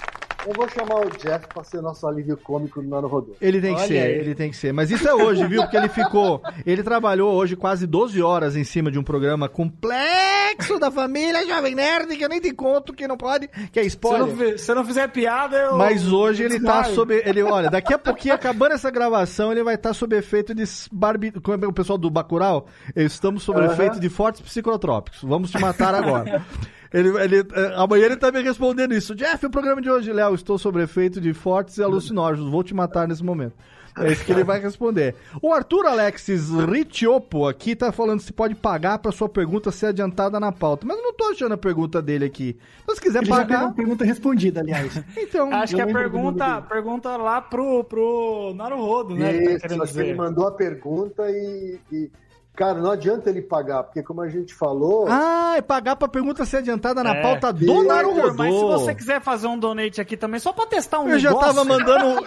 [0.45, 3.33] Eu vou chamar o Jeff pra ser nosso alívio cômico no Nano Rodô.
[3.39, 4.11] Ele tem que Olha ser, aí.
[4.19, 4.73] ele tem que ser.
[4.73, 5.61] Mas isso é hoje, viu?
[5.61, 6.41] Porque ele ficou.
[6.65, 11.75] Ele trabalhou hoje quase 12 horas em cima de um programa complexo da família Jovem
[11.75, 14.35] Nerd, que eu nem te conto, que não pode, que é Se eu spoiler.
[14.51, 15.77] não, se eu não fizer piada, eu.
[15.77, 17.13] Mas hoje ele tá sob.
[17.25, 21.31] Ele, olha, daqui a pouquinho, acabando essa gravação, ele vai estar sob efeito de barbi...
[21.31, 22.67] Como é o pessoal do Bacurau?
[22.95, 23.73] Estamos sob Aham.
[23.73, 25.21] efeito de fortes psicotrópicos.
[25.23, 26.45] Vamos te matar agora.
[26.93, 29.15] Ele, ele, eh, amanhã ele tá me respondendo isso.
[29.15, 32.51] Jeff, o programa de hoje, Léo, estou sob efeito de fortes e alucinógenos.
[32.51, 33.55] Vou te matar nesse momento.
[33.97, 35.15] É isso que ele vai responder.
[35.41, 40.39] O Arthur Alexis Ritiopo aqui tá falando se pode pagar pra sua pergunta ser adiantada
[40.39, 40.85] na pauta.
[40.85, 42.57] Mas eu não tô achando a pergunta dele aqui.
[42.81, 43.65] Então, se quiser Ele já tem pagar.
[43.65, 45.03] uma pergunta respondida, aliás.
[45.15, 49.33] Então, Acho eu que a pergunta, pergunta lá pro, pro Naruhodo, né?
[49.33, 52.11] que tá Isso, acho que ele mandou a pergunta e, e,
[52.55, 55.07] Cara, não adianta ele pagar, porque como a gente falou.
[55.09, 57.21] Ah, é pagar pra pergunta ser adiantada na É.
[57.23, 58.35] pauta do Naruhodô.
[58.35, 61.29] Mas se você quiser fazer um donate aqui também, só pra testar um Eu já
[61.31, 61.47] negócio...
[61.55, 62.25] tava mandando,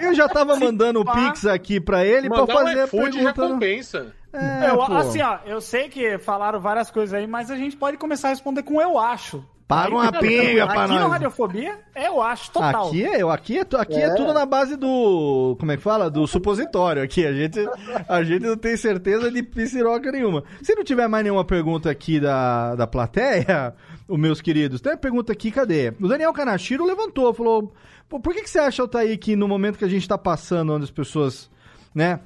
[0.00, 1.04] eu já tava Se mandando o.
[1.04, 3.40] Pix aqui pra ele pra Mandar um fazer a iFood pergunta.
[3.42, 4.14] no- recompensa.
[4.32, 4.92] É, eu, pô.
[4.94, 8.30] assim, ó, eu sei que falaram várias coisas aí, mas a gente pode começar a
[8.30, 9.42] responder com eu acho.
[9.68, 11.12] Paga uma pinga pra Aqui no nós.
[11.12, 12.88] Radiofobia, eu acho, total.
[12.88, 14.04] Aqui é, eu- aqui é, aqui é.
[14.04, 14.14] É.
[14.14, 16.10] tudo na base do, como é que fala?
[16.10, 17.26] Do supositório aqui.
[17.26, 17.60] A gente,
[18.08, 20.42] a gente não tem certeza de pisciroca nenhuma.
[20.62, 23.74] Se não tiver mais nenhuma pergunta aqui da, da plateia,
[24.08, 25.92] os meus queridos, tem uma pergunta aqui, cadê?
[26.00, 27.70] O Daniel Kanashiro levantou, falou,
[28.08, 30.72] "Pô, por que, que você acha, Altair, que no momento que a gente tá passando,
[30.72, 31.50] onde as pessoas,
[31.94, 32.20] né,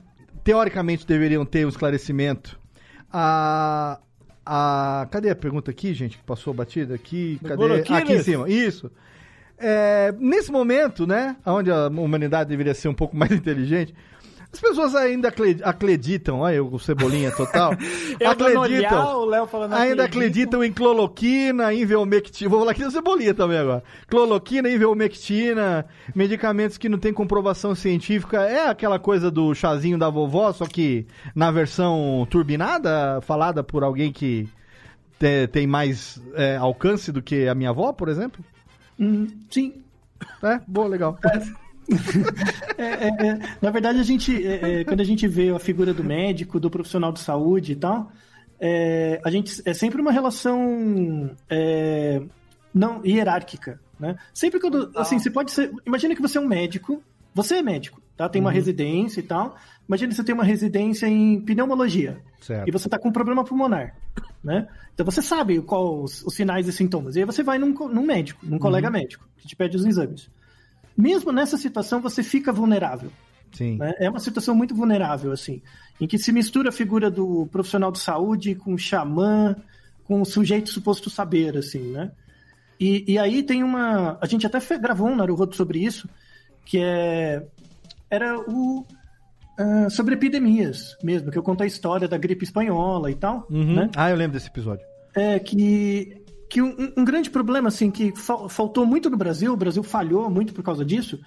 [0.45, 2.57] teoricamente deveriam ter um esclarecimento,
[3.13, 3.99] a...
[4.45, 6.95] A, cadê a pergunta aqui, gente, que passou batida?
[6.95, 7.57] Aqui, cadê?
[7.57, 8.03] Boroquiles.
[8.03, 8.91] Aqui em cima, isso.
[9.59, 13.95] É, nesse momento, né, onde a humanidade deveria ser um pouco mais inteligente,
[14.53, 17.73] as pessoas ainda acre- acreditam, olha eu, o cebolinha total,
[18.21, 20.17] olhar, acreditam, o Léo falando ainda acredito.
[20.19, 25.87] acreditam em cloroquina, em velmectina, vou falar aqui do cebolinha também agora, cloroquina, em velmectina,
[26.15, 31.07] medicamentos que não tem comprovação científica, é aquela coisa do chazinho da vovó, só que
[31.35, 34.49] na versão turbinada, falada por alguém que
[35.19, 38.45] te- tem mais é, alcance do que a minha avó, por exemplo?
[39.01, 39.75] Hum, sim.
[40.43, 41.19] É, boa, legal.
[41.25, 41.41] É,
[42.79, 46.05] é, é, na verdade, a gente, é, é, quando a gente vê a figura do
[46.05, 48.11] médico, do profissional de saúde e tal,
[48.61, 52.23] é, a gente é sempre uma relação é,
[52.73, 54.17] não hierárquica, né?
[54.33, 57.03] Sempre quando, assim, você pode ser, imagina que você é um médico,
[57.35, 58.29] você é médico, tá?
[58.29, 58.55] Tem uma Uhum.
[58.57, 59.57] residência e tal.
[59.89, 62.69] Imagina que você tem uma residência em pneumologia Certo.
[62.69, 63.95] e você está com um problema pulmonar,
[64.43, 64.69] né?
[64.95, 67.17] Então você sabe qual os, os sinais e sintomas.
[67.17, 70.31] E aí você vai num, num médico, num colega médico, que te pede os exames.
[70.97, 73.11] Mesmo nessa situação, você fica vulnerável.
[73.53, 73.77] Sim.
[73.77, 73.93] né?
[73.99, 75.61] É uma situação muito vulnerável, assim,
[76.01, 79.55] em que se mistura a figura do profissional de saúde com o xamã,
[80.05, 82.11] com o sujeito suposto saber, assim, né?
[82.81, 84.19] E, e aí tem uma...
[84.21, 86.09] A gente até gravou um Naruhodo sobre isso,
[86.65, 87.47] que é...
[88.11, 88.85] Era o...
[89.59, 93.75] ah, sobre epidemias mesmo, que eu conto a história da gripe espanhola e tal, Uhum.
[93.77, 93.91] né?
[93.95, 94.85] Ah, eu lembro desse episódio.
[95.15, 96.22] é que,
[96.53, 100.29] que um, um grande problema, assim, que fal- faltou muito no Brasil, o Brasil falhou
[100.29, 101.19] muito por causa disso,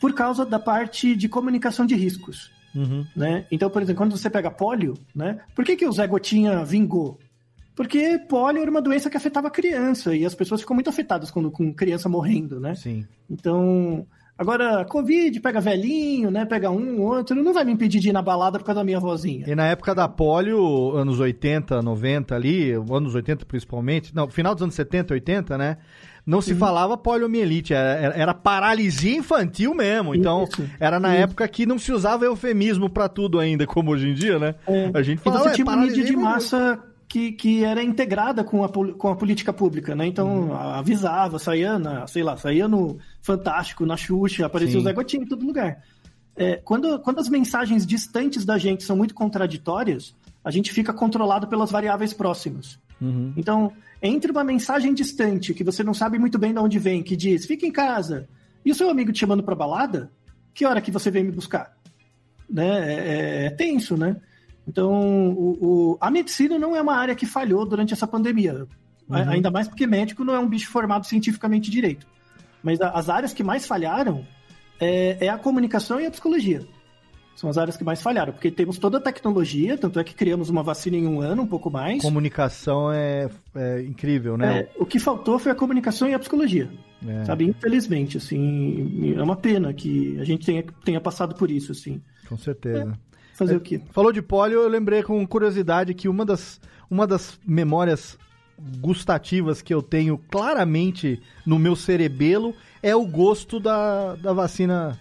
[0.00, 2.50] por causa da parte de comunicação de riscos.
[2.74, 3.06] Uhum.
[3.14, 3.46] Né?
[3.48, 5.38] Então, por exemplo, quando você pega pólio, né?
[5.54, 7.16] Por que, que o Zé Gotinha vingou?
[7.76, 11.30] Porque pólio era uma doença que afetava a criança e as pessoas ficam muito afetadas
[11.30, 12.74] quando com criança morrendo, né?
[12.74, 13.06] Sim.
[13.30, 14.04] Então,
[14.38, 16.44] agora, Covid pega velhinho, né?
[16.44, 19.00] Pega um, outro, não vai me impedir de ir na balada por causa da minha
[19.00, 19.44] vozinha.
[19.48, 24.62] E na época da polio, anos 80, 90 ali, anos 80 principalmente, não, final dos
[24.62, 25.76] anos 70, 80, né?
[26.26, 30.12] Não se falava poliomielite, era, era- era paralisia infantil mesmo.
[30.12, 30.68] Então, Isso.
[30.80, 31.22] era na Isso.
[31.22, 34.56] época que não se usava eufemismo pra tudo ainda, como hoje em dia, né?
[34.66, 34.90] É.
[34.92, 36.20] A gente falava, você "É, tinha uma mídia de infantil".
[36.20, 40.06] massa que, que era integrada com a, com a política pública, né?
[40.06, 40.54] Então, Uhum.
[40.54, 44.78] avisava, saía na, sei lá, saía no Fantástico, na Xuxa, aparecia Sim.
[44.80, 45.82] o Zé Gotinha em todo lugar.
[46.34, 50.14] É, quando, quando as mensagens distantes da gente são muito contraditórias,
[50.44, 52.78] a gente fica controlado pelas variáveis próximas.
[53.00, 53.32] Uhum.
[53.36, 53.72] Então,
[54.02, 57.46] entre uma mensagem distante, que você não sabe muito bem de onde vem, que diz,
[57.46, 58.28] fica em casa,
[58.64, 60.10] e o seu amigo te chamando pra balada,
[60.52, 61.74] que hora que você vem me buscar?
[62.48, 62.66] Né?
[62.66, 64.16] É, é- é tenso, né?
[64.66, 68.66] Então, o- o- a medicina não é uma área que falhou durante essa pandemia.
[69.08, 69.16] Uhum.
[69.16, 72.06] Ainda mais porque médico não é um bicho formado cientificamente direito.
[72.62, 74.26] Mas a- as áreas que mais falharam
[74.80, 76.62] é, é a comunicação e a psicologia.
[77.36, 80.48] São as áreas que mais falharam, porque temos toda a tecnologia, tanto é que criamos
[80.48, 82.00] uma vacina em um ano, um pouco mais.
[82.02, 84.60] Comunicação é, é incrível, né?
[84.60, 86.70] É, o que faltou foi a comunicação e a psicologia.
[87.06, 87.24] É.
[87.26, 92.00] Sabe, infelizmente, assim, é uma pena que a gente tenha, tenha passado por isso, assim.
[92.26, 92.98] Com certeza.
[93.36, 93.80] Fazer É, o quê?
[93.92, 96.58] Falou de polio, eu lembrei com curiosidade que uma das,
[96.90, 98.18] uma das memórias
[98.80, 104.98] gustativas que eu tenho claramente no meu cerebelo é o gosto da, da vacina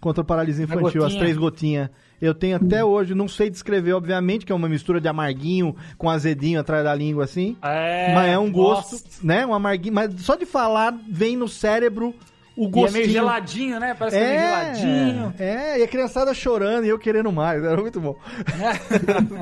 [0.00, 1.88] contra a paralisia infantil, as três gotinhas.
[2.20, 6.08] Eu tenho até hoje, não sei descrever, obviamente, que é uma mistura de amarguinho com
[6.08, 7.56] azedinho atrás da língua, assim.
[7.62, 9.04] É, mas é um gosto, nossa.
[9.22, 9.46] né?
[9.46, 9.94] Um amarguinho.
[9.94, 12.14] Mas só de falar, vem no cérebro
[12.56, 12.92] o E é gostinho.
[12.92, 13.94] meio geladinho, né?
[13.98, 15.34] Parece que é meio geladinho.
[15.38, 17.62] É, e a criançada chorando e eu querendo mais.
[17.62, 18.16] Era muito bom.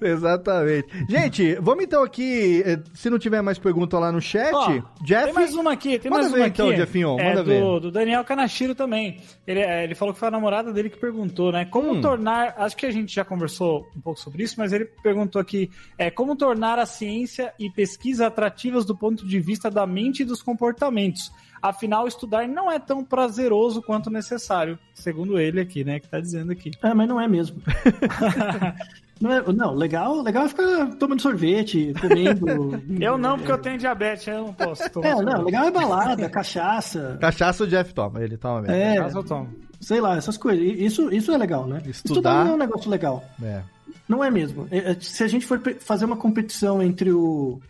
[0.00, 0.86] Exatamente.
[1.08, 2.62] Gente, vamos então aqui.
[2.64, 5.24] eh, Se não tiver mais pergunta lá no chat, Ó, Jeff.
[5.26, 6.76] Tem mais uma aqui, tem Manda mais ver uma então, aqui.
[6.76, 7.80] Jeffinho, é manda do, ver.
[7.80, 9.20] do Daniel Kanashiro também.
[9.46, 11.64] Ele, é, ele falou que foi a namorada dele que perguntou, né?
[11.66, 12.00] Como Hum.
[12.00, 12.54] tornar.
[12.58, 16.10] Acho que a gente já conversou um pouco sobre isso, mas ele perguntou aqui: é,
[16.10, 20.42] como tornar a ciência e pesquisa atrativas do ponto de vista da mente e dos
[20.42, 21.30] comportamentos.
[21.62, 26.00] Afinal, estudar não é tão prazeroso quanto necessário, segundo ele aqui, né?
[26.00, 26.72] Que tá dizendo aqui.
[26.82, 27.62] É, mas não é mesmo.
[29.20, 32.82] não, é- não, legal, legal é ficar tomando sorvete, comendo.
[33.00, 35.06] Eu não, porque eu tenho diabetes, eu não posso tomar.
[35.08, 35.44] É, não, sorvete.
[35.44, 37.16] legal é balada, cachaça.
[37.20, 38.74] Cachaça o Jeff toma, ele toma mesmo.
[38.76, 39.48] É, Caso eu tomo.
[39.80, 40.64] sei lá, essas coisas.
[40.64, 41.80] Isso, isso é legal, né?
[41.86, 43.22] Estudar- não é um negócio legal.
[43.42, 43.62] É.
[44.08, 44.66] Não é mesmo.
[44.70, 47.60] É, é, Se a gente for fazer uma competição entre o,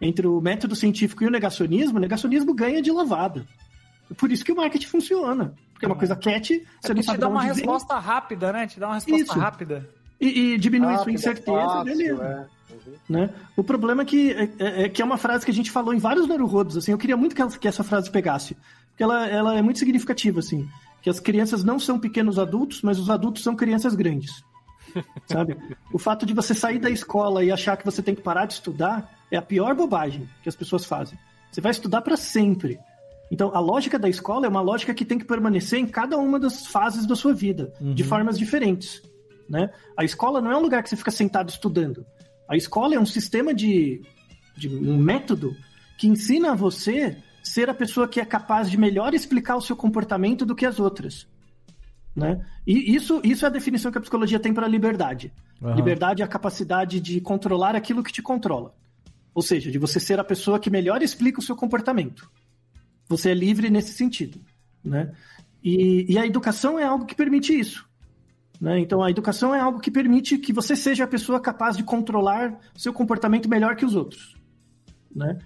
[0.00, 3.46] entre o método científico e o negacionismo, o negacionismo ganha de lavada.
[4.16, 5.52] Por isso que o marketing funciona.
[5.72, 7.98] Porque é uma coisa cat, É você não que te sabe dá uma vem, resposta
[7.98, 8.66] rápida, né?
[8.66, 9.38] Te dá uma resposta Isso.
[9.38, 9.88] rápida.
[10.20, 12.48] e, e diminui sua Rápido, incerteza, fácil, beleza.
[12.68, 12.82] é.
[13.12, 13.30] né?
[13.56, 15.94] O problema é que é, é- é que é uma frase que a gente falou
[15.94, 18.54] em vários Naruhodos, assim, eu queria muito que, ela- que essa frase pegasse,
[18.90, 20.68] porque ela, ela é muito significativa, assim,
[21.00, 24.44] que as crianças não são pequenos adultos, mas os adultos são crianças grandes,
[25.26, 25.56] sabe?
[25.92, 28.54] O fato de você sair da escola e achar que você tem que parar de
[28.54, 31.18] estudar é a pior bobagem que as pessoas fazem.
[31.50, 32.78] Você vai estudar para sempre.
[33.30, 36.38] Então, a lógica da escola é uma lógica que tem que permanecer em cada uma
[36.38, 39.02] das fases da sua vida, de formas diferentes.
[39.48, 39.70] Né?
[39.96, 42.04] A escola não é um lugar que você fica sentado estudando.
[42.48, 44.02] A escola é um sistema de,
[44.56, 45.56] de um método
[45.96, 49.76] que ensina a você ser a pessoa que é capaz de melhor explicar o seu
[49.76, 51.28] comportamento do que as outras.
[52.14, 52.44] Né?
[52.66, 55.32] E isso, isso é a definição que a psicologia tem para liberdade.
[55.62, 55.74] Aham.
[55.74, 58.74] Liberdade é a capacidade de controlar aquilo que te controla.
[59.34, 62.30] Ou seja, de você ser a pessoa que melhor explica o seu comportamento.
[63.08, 64.40] Você é livre nesse sentido.
[64.84, 65.12] Né?
[65.62, 67.88] E, e a educação é algo que permite isso.
[68.60, 68.78] Né?
[68.80, 72.58] Então, a educação é algo que permite que você seja a pessoa capaz de controlar
[72.76, 74.34] seu comportamento melhor que os outros.
[75.14, 75.38] Né?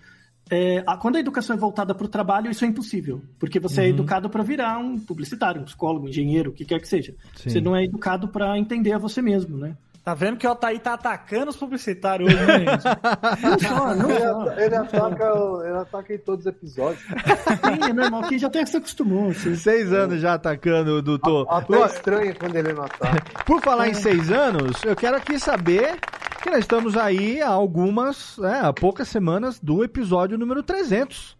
[0.50, 3.80] É, a- quando a educação é voltada para o trabalho, isso é impossível, porque você
[3.80, 3.90] é Uhum.
[3.90, 7.14] educado para virar um publicitário, um psicólogo, um engenheiro, o que quer que seja.
[7.36, 7.50] Sim.
[7.50, 9.76] Você não é educado para entender a você mesmo, né?
[10.04, 12.84] Tá vendo que o Altair tá atacando os publicitários hoje, né, gente?
[13.42, 14.40] Não só, não Ele, só.
[14.42, 15.32] ata- ele ataca,
[15.64, 17.02] ele ataca em todos os episódios.
[17.02, 19.30] Sim, é normal, que já até se acostumou.
[19.30, 19.54] Assim.
[19.56, 21.46] Seis anos já atacando o doutor.
[21.48, 23.44] Até Ó, estranho quando ele não ataca.
[23.46, 25.98] Por falar em seis anos, eu quero aqui saber
[26.42, 31.34] que nós estamos aí há algumas, né, há poucas semanas do episódio número 300.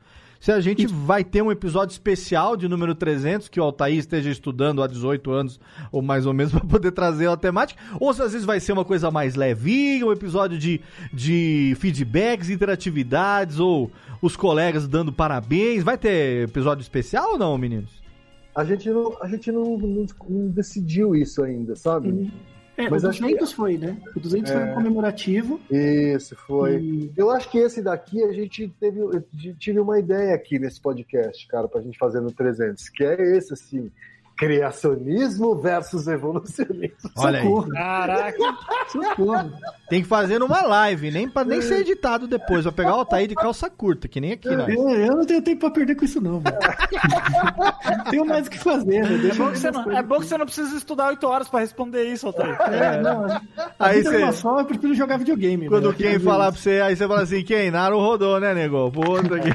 [0.44, 4.28] Se a gente vai ter um episódio especial de número 300, que o Altair esteja
[4.28, 5.58] estudando há 18 anos,
[5.90, 8.72] ou mais ou menos, para poder trazer a temática, ou se às vezes vai ser
[8.72, 13.90] uma coisa mais levinha, um episódio de, de feedbacks, interatividades, ou
[14.20, 15.82] os colegas dando parabéns.
[15.82, 18.02] Vai ter episódio especial ou não, meninos?
[18.54, 22.30] A gente não, a gente não, não- não decidiu isso ainda, sabe?
[22.76, 23.96] É, Mas o acho que- 200 foi, né?
[24.16, 24.64] O 200 foi É.
[24.64, 25.60] um comemorativo.
[25.70, 26.80] Isso, foi.
[26.80, 29.00] E- Eu acho que esse daqui a gente teve,
[29.58, 33.52] tive uma ideia aqui nesse podcast, cara, pra gente fazer no 300, que é esse,
[33.52, 33.90] assim,
[34.36, 36.96] criacionismo versus evolucionismo.
[37.16, 37.44] Olha aí.
[37.44, 38.38] Socorro, Caraca.
[38.88, 39.52] socorro.
[39.88, 42.64] Tem que fazer numa live, nem para nem ser editado depois.
[42.64, 44.68] Vai pegar o Altair de calça curta, que nem aqui, nós.
[44.68, 46.42] Eu, eu não tenho tempo pra perder com isso, não.
[48.10, 49.14] Tenho mais o que fazer, velho.
[49.14, 51.60] É Deixa bom, que não, é bom que você não precisa estudar 8 horas pra
[51.60, 52.56] responder isso, Altair.
[52.72, 53.26] É, não,
[53.78, 55.68] Aí é você- uma só, eu prefiro jogar videogame.
[55.68, 57.70] Quando quem falar pra você, aí você fala assim, quem?
[57.70, 58.90] Naru rodou, né, nego?
[58.90, 59.48] Pro outro aqui.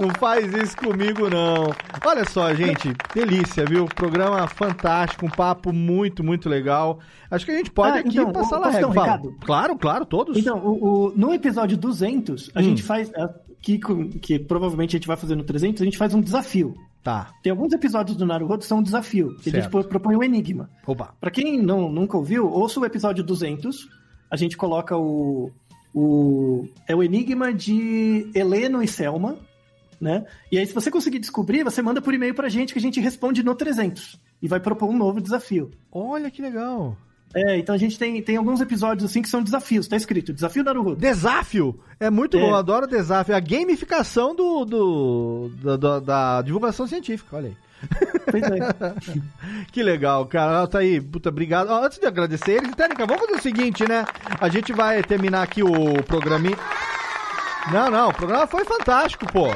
[0.00, 1.72] Não faz isso comigo, não.
[2.04, 3.86] Olha só, gente, delícia, viu?
[3.94, 6.98] Programa fantástico, um papo muito, muito legal.
[7.30, 9.34] Acho que a gente pode Ah, aqui então, passar lá recado?
[9.44, 10.36] Claro, claro, todos.
[10.36, 12.62] Então, o, o- no episódio 200, a Hum.
[12.62, 13.10] gente faz.
[13.14, 13.28] é,
[13.62, 13.78] Que,
[14.20, 16.74] que provavelmente a gente vai fazer no 300, a gente faz um desafio.
[17.00, 17.30] Tá.
[17.44, 20.68] Tem alguns episódios do Naruto que são um desafio, que a gente propõe um enigma.
[20.84, 21.14] Opa.
[21.20, 23.88] Pra quem não, nunca ouviu, ouça o episódio 200.
[24.28, 25.50] A gente coloca o,
[25.94, 26.66] o.
[26.88, 29.36] É o enigma de Heleno e Selma.
[30.02, 30.24] Né?
[30.50, 32.98] E aí, se você conseguir descobrir, você manda por e-mail pra gente que a gente
[32.98, 34.18] responde no 300.
[34.42, 35.70] E vai propor um novo desafio.
[35.92, 36.96] Olha que legal.
[37.32, 40.64] É, então a gente tem, tem alguns episódios assim que são desafios, tá escrito, desafio
[40.64, 40.96] Naruto.
[40.96, 41.78] Desafio!
[42.00, 42.40] É muito É.
[42.40, 43.36] bom, adoro desafio.
[43.36, 47.56] A gamificação do, do, da- da, da divulgação científica, olha aí.
[48.28, 48.94] Pois é.
[49.70, 50.66] Que legal, cara.
[50.66, 51.68] Tá aí, puta, obrigado.
[51.70, 54.04] Ó, antes de agradecer eles, Técnica, vamos fazer o seguinte, né?
[54.40, 56.58] A gente vai terminar aqui o programinha.
[57.72, 59.46] Não, não, o programa foi fantástico, pô.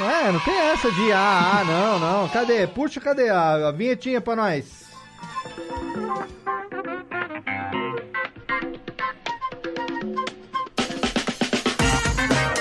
[0.00, 2.28] É, não tem essa de ah, ah não, não.
[2.28, 2.66] Cadê?
[2.66, 4.80] Puxa, cadê a, a vinhetinha pra nós?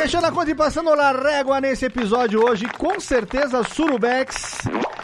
[0.10, 4.58] Fechando a conta e passando a régua nesse episódio hoje, com certeza Surubex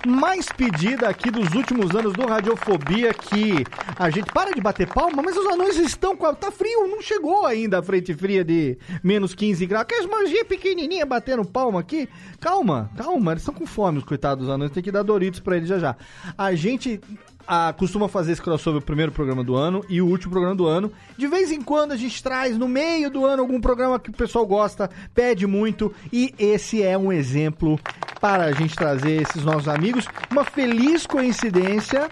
[0.07, 3.63] mais pedida aqui dos últimos anos do Radiofobia, que
[3.99, 6.33] a gente para de bater palma, mas os anões estão com a...
[6.33, 9.83] Tá frio, não chegou ainda a frente fria de menos 15 graus.
[9.83, 12.09] Aquelas manjinhas pequenininhas batendo palma aqui.
[12.39, 15.55] Calma, calma, eles estão com fome, os coitados dos anões, tem que dar Doritos pra
[15.55, 15.95] eles já já.
[16.35, 16.99] A gente
[17.47, 20.67] ah, costuma fazer esse crossover o primeiro programa do ano e o último programa do
[20.67, 20.91] ano.
[21.17, 24.13] De vez em quando a gente traz no meio do ano algum programa que o
[24.13, 27.79] pessoal gosta, pede muito e esse é um exemplo
[28.19, 30.07] para a gente trazer esses nossos amigos.
[30.31, 32.09] Uma feliz coincidência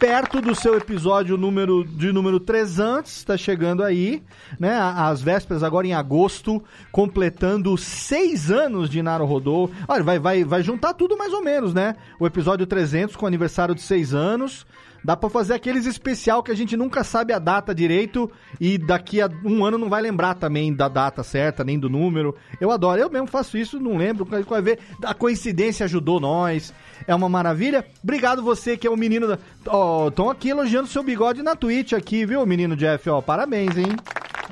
[0.00, 4.22] perto do seu episódio número de número 300, está chegando aí,
[4.58, 4.74] né?
[4.74, 9.68] As vésperas agora em agosto, completando seis anos de Naro Rodô.
[9.86, 11.96] Olha, vai, vai, vai juntar tudo mais ou menos, né?
[12.18, 14.66] O episódio 300 com aniversário de seis anos.
[15.04, 19.20] Dá pra fazer aqueles especial que a gente nunca sabe a data direito e daqui
[19.20, 22.36] a um ano não vai lembrar também da data certa, nem do número.
[22.60, 24.24] Eu adoro, eu mesmo faço isso, não lembro.
[24.24, 26.72] Vai ver, a coincidência ajudou nós.
[27.06, 27.84] É uma maravilha.
[28.04, 29.38] Obrigado você que é o menino da.
[29.66, 33.08] Ó, estão aqui elogiando seu bigode na Twitch aqui, viu, menino Jeff?
[33.08, 33.96] Ó, parabéns, hein?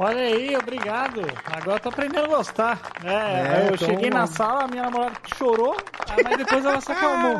[0.00, 1.20] Olha aí, obrigado.
[1.44, 2.80] Agora eu tô aprendendo a gostar.
[3.04, 5.76] É, É, eu então- cheguei na sala, minha namorada chorou,
[6.24, 7.38] mas depois ela se acalmou.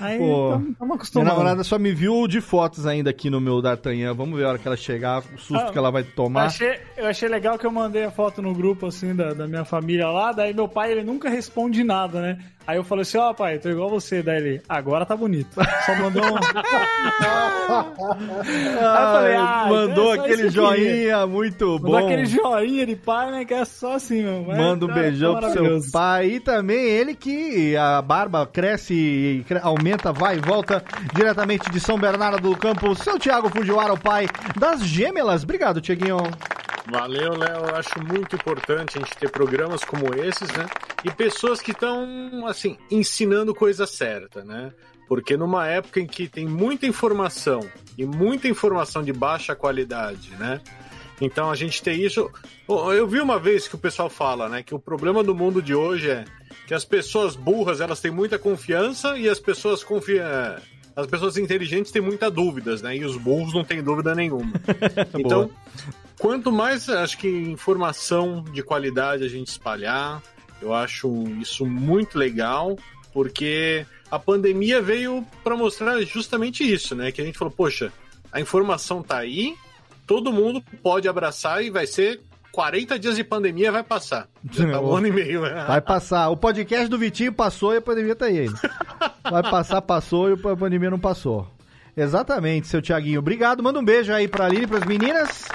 [0.00, 1.32] Aí Pô, estamos minha acostumados.
[1.32, 4.14] namorada só me viu de fotos ainda aqui no meu D'Artagnan.
[4.14, 6.44] Vamos ver a hora que ela chegar, o susto Ah, que ela vai tomar.
[6.46, 9.64] Achei, eu achei legal que eu mandei a foto no grupo, assim, da, da minha
[9.64, 12.38] família lá, daí meu pai, ele nunca responde nada, né?
[12.66, 15.50] Aí eu falei assim, ó pai, tô igual você, daí ele, agora tá bonito.
[15.84, 16.36] Só mandou um...
[18.80, 21.96] Falei, ah, mandou então é aquele joinha muito Mandou bom.
[21.98, 24.44] aquele joinha de pai, né, que é só assim, meu.
[24.44, 26.26] Manda um tá beijão pro seu pai.
[26.32, 30.84] E também ele que a barba cresce, cre- aumenta, vai e volta
[31.14, 32.94] diretamente de São Bernardo do Campo.
[32.94, 34.26] Seu Thiago Fujiwara, o pai
[34.58, 35.42] das gêmeas.
[35.44, 36.18] Obrigado, Tiaguinho.
[36.90, 37.66] Valeu, Léo.
[37.68, 40.66] Eu acho muito importante a gente ter programas como esses, né?
[41.04, 44.72] E pessoas que estão, assim, ensinando coisa certa, né?
[45.08, 47.60] Porque numa época em que tem muita informação
[47.98, 50.60] e muita informação de baixa qualidade, né?
[51.20, 52.30] Então a gente tem isso.
[52.68, 55.74] Eu vi uma vez que o pessoal fala, né, que o problema do mundo de
[55.74, 56.24] hoje é
[56.70, 60.62] que as pessoas burras elas têm muita confiança e as pessoas confia...
[60.94, 62.96] as pessoas inteligentes têm muitas dúvidas, né?
[62.96, 64.52] E os burros não têm dúvida nenhuma.
[65.18, 65.50] então,
[66.16, 70.22] quanto mais acho que informação de qualidade a gente espalhar,
[70.62, 72.78] eu acho isso muito legal,
[73.12, 77.10] porque a pandemia veio para mostrar justamente isso, né?
[77.10, 77.92] Que a gente falou, poxa,
[78.30, 79.56] a informação tá aí,
[80.06, 82.20] todo mundo pode abraçar e vai ser
[82.52, 84.28] 40 dias de pandemia vai passar.
[84.50, 85.64] Já tá um ano e meio, né?
[85.66, 86.28] Vai passar.
[86.28, 88.48] O podcast do Vitinho passou e a pandemia tá aí.
[89.22, 91.46] Vai passar, passou e a pandemia não passou.
[91.96, 93.20] Exatamente, seu Tiaguinho.
[93.20, 93.62] Obrigado.
[93.62, 95.46] Manda um beijo aí pra Aline e pras meninas.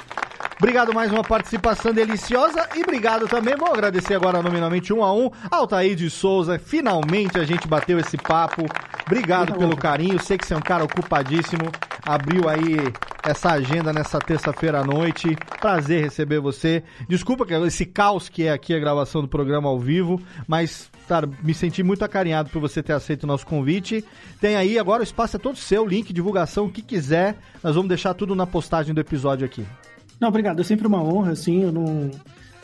[0.57, 5.29] Obrigado mais uma participação deliciosa e obrigado também, vou agradecer agora nominalmente um a um,
[5.51, 8.63] Altair de Souza, finalmente a gente bateu esse papo,
[9.05, 11.69] obrigado pelo carinho, sei que você é um cara ocupadíssimo,
[12.05, 12.77] abriu aí
[13.21, 18.73] essa agenda nessa terça-feira à noite, prazer receber você, desculpa esse caos que é aqui
[18.73, 22.93] a gravação do programa ao vivo, mas, cara, me senti muito acarinhado por você ter
[22.93, 24.05] aceito o nosso convite,
[24.39, 27.89] tem aí, agora o espaço é todo seu, link, divulgação, o que quiser, nós vamos
[27.89, 29.65] deixar tudo na postagem do episódio aqui.
[30.19, 30.61] Não, obrigado.
[30.61, 32.09] É sempre uma honra, assim, eu não...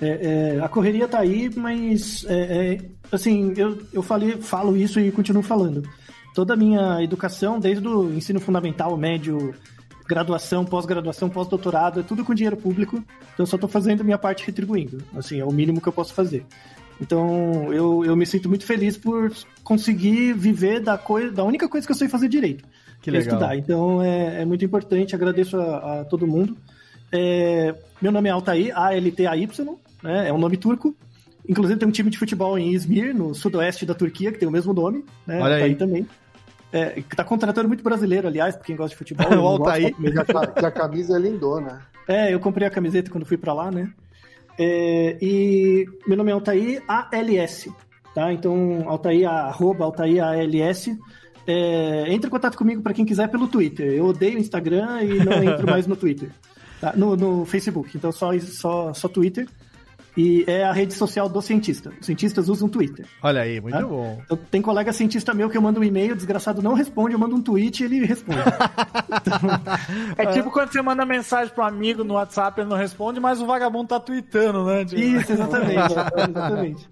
[0.01, 2.77] é, é, a correria tá aí, mas, é, é,
[3.11, 5.83] assim, eu, eu falei, falo isso e continuo falando.
[6.33, 9.53] Toda a minha educação, desde o ensino fundamental, médio,
[10.07, 12.97] graduação, pós-graduação, pós-doutorado, é tudo com dinheiro público,
[13.33, 15.03] então eu só tô fazendo a minha parte retribuindo.
[15.15, 16.45] Assim, é o mínimo que eu posso fazer.
[17.01, 19.31] Então, eu, eu me sinto muito feliz por
[19.63, 22.63] conseguir viver da, coisa, da única coisa que eu sei fazer direito.
[23.01, 23.27] Que é legal.
[23.27, 23.57] estudar.
[23.57, 26.55] Então, é, é muito importante, agradeço a, a todo mundo.
[27.11, 30.29] É, meu nome é Altair, A-L-T-A-Y, né?
[30.29, 30.95] é um nome turco.
[31.47, 34.51] Inclusive tem um time de futebol em Izmir, no sudoeste da Turquia, que tem o
[34.51, 35.03] mesmo nome.
[35.25, 35.41] Né?
[35.41, 35.61] Olha aí.
[35.63, 36.07] Altair também.
[36.71, 39.25] É, que tá contratando muito brasileiro, aliás, pra quem gosta de futebol.
[39.37, 39.91] O Altair.
[39.99, 41.81] gosto, mas- Que a, camisa é lindona.
[42.07, 43.91] é, eu comprei a camiseta quando fui pra lá, né?
[44.57, 47.67] É, e meu nome é Altair ALS,
[48.13, 48.31] tá?
[48.31, 50.89] Então, Altair, arroba Altair ALS.
[51.47, 53.87] É, entre em contato comigo para quem quiser pelo Twitter.
[53.91, 56.29] Eu odeio o Instagram e não entro mais no Twitter.
[56.81, 56.93] Tá?
[56.95, 59.47] No, no Facebook, então só, só, só Twitter.
[60.17, 61.89] E é a rede social do cientista.
[61.97, 63.05] Os cientistas usam Twitter.
[63.23, 63.85] Olha aí, muito Tá?
[63.85, 64.19] bom.
[64.25, 67.19] Então, tem colega cientista meu que eu mando um e-mail, o desgraçado não responde, eu
[67.19, 68.37] mando um tweet e ele responde.
[70.17, 73.45] É tipo quando você manda mensagem pro amigo no WhatsApp, ele não responde, mas o
[73.45, 74.83] vagabundo tá tweetando, né?
[74.85, 75.01] Tipo...
[75.01, 75.93] Isso, exatamente.
[76.29, 76.89] exatamente.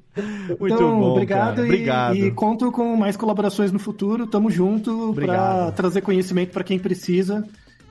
[0.59, 1.61] Muito então, bom, obrigado, cara.
[1.61, 2.15] e- Obrigado.
[2.15, 4.27] E, conto com mais colaborações no futuro.
[4.27, 5.63] Tamo junto Obrigado.
[5.65, 7.45] para trazer conhecimento para quem precisa.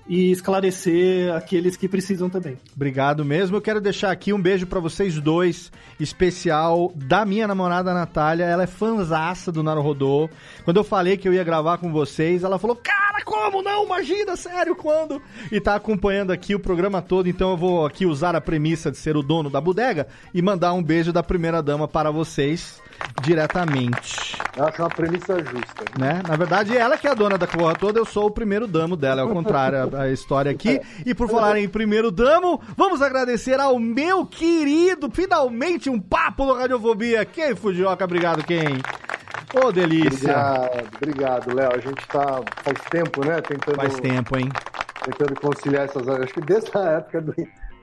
[0.09, 2.57] E esclarecer aqueles que precisam também.
[2.75, 3.57] Obrigado mesmo.
[3.57, 5.71] Eu quero deixar aqui um beijo pra vocês dois,
[6.01, 8.45] especial da minha namorada Natália.
[8.45, 10.31] Ela é fanzaça do Naruhodô.
[10.65, 13.85] Quando eu falei que eu ia gravar com vocês, ela falou: Cara, como não?
[13.85, 15.21] Imagina, sério, quando?
[15.53, 18.97] E tá acompanhando aqui o programa todo, então eu vou aqui usar a premissa de
[18.97, 22.81] ser o dono da bodega e mandar um beijo da primeira dama para vocês
[23.23, 24.37] diretamente.
[24.57, 25.85] Eu acho uma premissa justa.
[25.99, 26.23] Né?
[26.27, 28.97] Na verdade, ela que é a dona da porra toda, eu sou o primeiro damo
[28.97, 30.81] dela, é o contrário a, a história aqui.
[31.05, 36.55] E por falar em primeiro damo, vamos agradecer ao meu querido, finalmente um papo no
[36.55, 37.25] Radiofobia.
[37.25, 38.05] Quem, Fujioka?
[38.05, 38.81] Obrigado, quem?
[39.55, 40.31] Ô, delícia.
[40.31, 41.73] Obrigado, obrigado, Léo.
[41.73, 43.41] A gente tá faz tempo, né?
[43.41, 44.51] Tentando, Faz tempo, hein?
[45.05, 46.25] tentando conciliar essas horas.
[46.25, 47.35] Acho que desde a época do.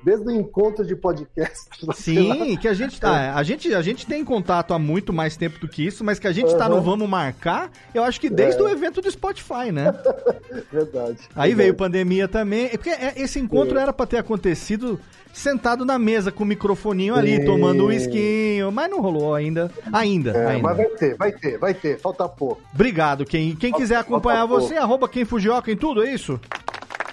[0.06, 1.68] Desde o encontro de podcast.
[1.95, 3.34] Sim, que a gente tá.
[3.36, 6.27] A gente, a gente tem contato há muito mais tempo do que isso, mas que
[6.27, 6.82] a gente tá no Uhum.
[6.84, 8.64] Vamos Marcar, eu acho que desde É.
[8.64, 9.91] o evento do Spotify, né?
[10.72, 11.18] Verdade.
[11.36, 12.65] Aí veio pandemia também.
[12.65, 14.99] É porque é, esse encontro era pra ter acontecido
[15.34, 17.45] sentado na mesa com o microfoninho ali, Sim.
[17.45, 19.69] tomando um esquinho, mas não rolou ainda.
[19.91, 20.64] Ainda, É, ainda.
[20.64, 21.99] mas vai ter, vai ter, vai ter.
[21.99, 22.61] Falta pouco.
[22.73, 26.40] Obrigado, quem, quem quiser acompanhar falta você, arroba quem Fujioka em tudo, é isso?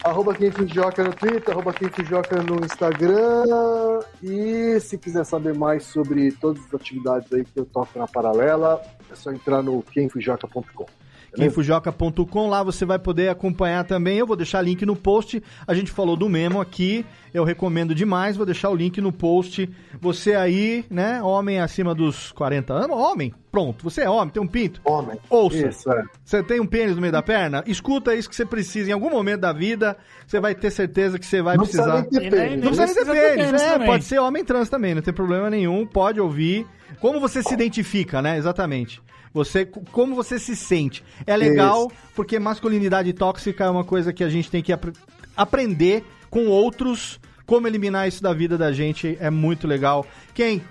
[0.05, 4.01] Arroba Fujioka no Twitter, arroba Fujioka no Instagram.
[4.21, 8.83] E se quiser saber mais sobre todas as atividades aí que eu toco na paralela,
[9.11, 10.87] é só entrar no quemfujioka.com.
[11.35, 14.19] quemfujoca.com, lá você vai poder acompanhar também.
[14.19, 15.43] Eu vou deixar link no post.
[15.67, 18.37] A gente falou do memo aqui, eu recomendo demais.
[18.37, 19.69] Vou deixar o link no post.
[20.01, 24.47] Você aí, né, homem acima dos 40 anos, homem, pronto, você é homem, tem um
[24.47, 24.81] pinto.
[24.85, 25.19] Homem.
[25.31, 25.69] Ouça.
[25.69, 26.03] Isso, é.
[26.25, 27.63] Você tem um pênis no meio da perna?
[27.67, 29.97] Escuta isso que você precisa em algum momento da vida.
[30.27, 32.03] Você vai ter certeza que você vai Não precisar.
[32.05, 32.65] precisa nem ter pênis.
[32.65, 35.49] Não precisa nem ter pênis, pênis é, pode ser homem trans também, não tem problema
[35.51, 36.67] nenhum, pode ouvir.
[37.01, 38.37] Como você se identifica, né?
[38.37, 39.01] Exatamente.
[39.33, 41.03] Você, como você se sente.
[41.27, 44.93] É legal, porque masculinidade tóxica é uma coisa que a gente tem que apre-
[45.37, 47.19] aprender com outros.
[47.47, 50.07] Como eliminar isso da vida da gente é muito legal.
[50.35, 50.63] Quem,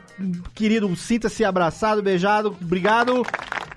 [0.54, 2.56] querido, sinta-se abraçado, beijado.
[2.62, 3.24] Obrigado.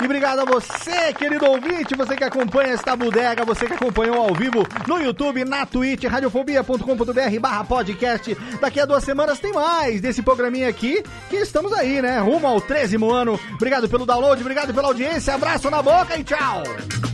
[0.01, 4.35] E obrigado a você, querido ouvinte, você que acompanha esta bodega, você que acompanhou ao
[4.35, 8.37] vivo no YouTube, na Twitch, radiofobia.com.br barra podcast.
[8.61, 12.19] Daqui a duas semanas tem mais desse programinha aqui, que estamos aí, né?
[12.19, 13.39] Rumo ao 13 ano.
[13.55, 17.14] Obrigado pelo download, obrigado pela audiência, abraço na boca e tchau!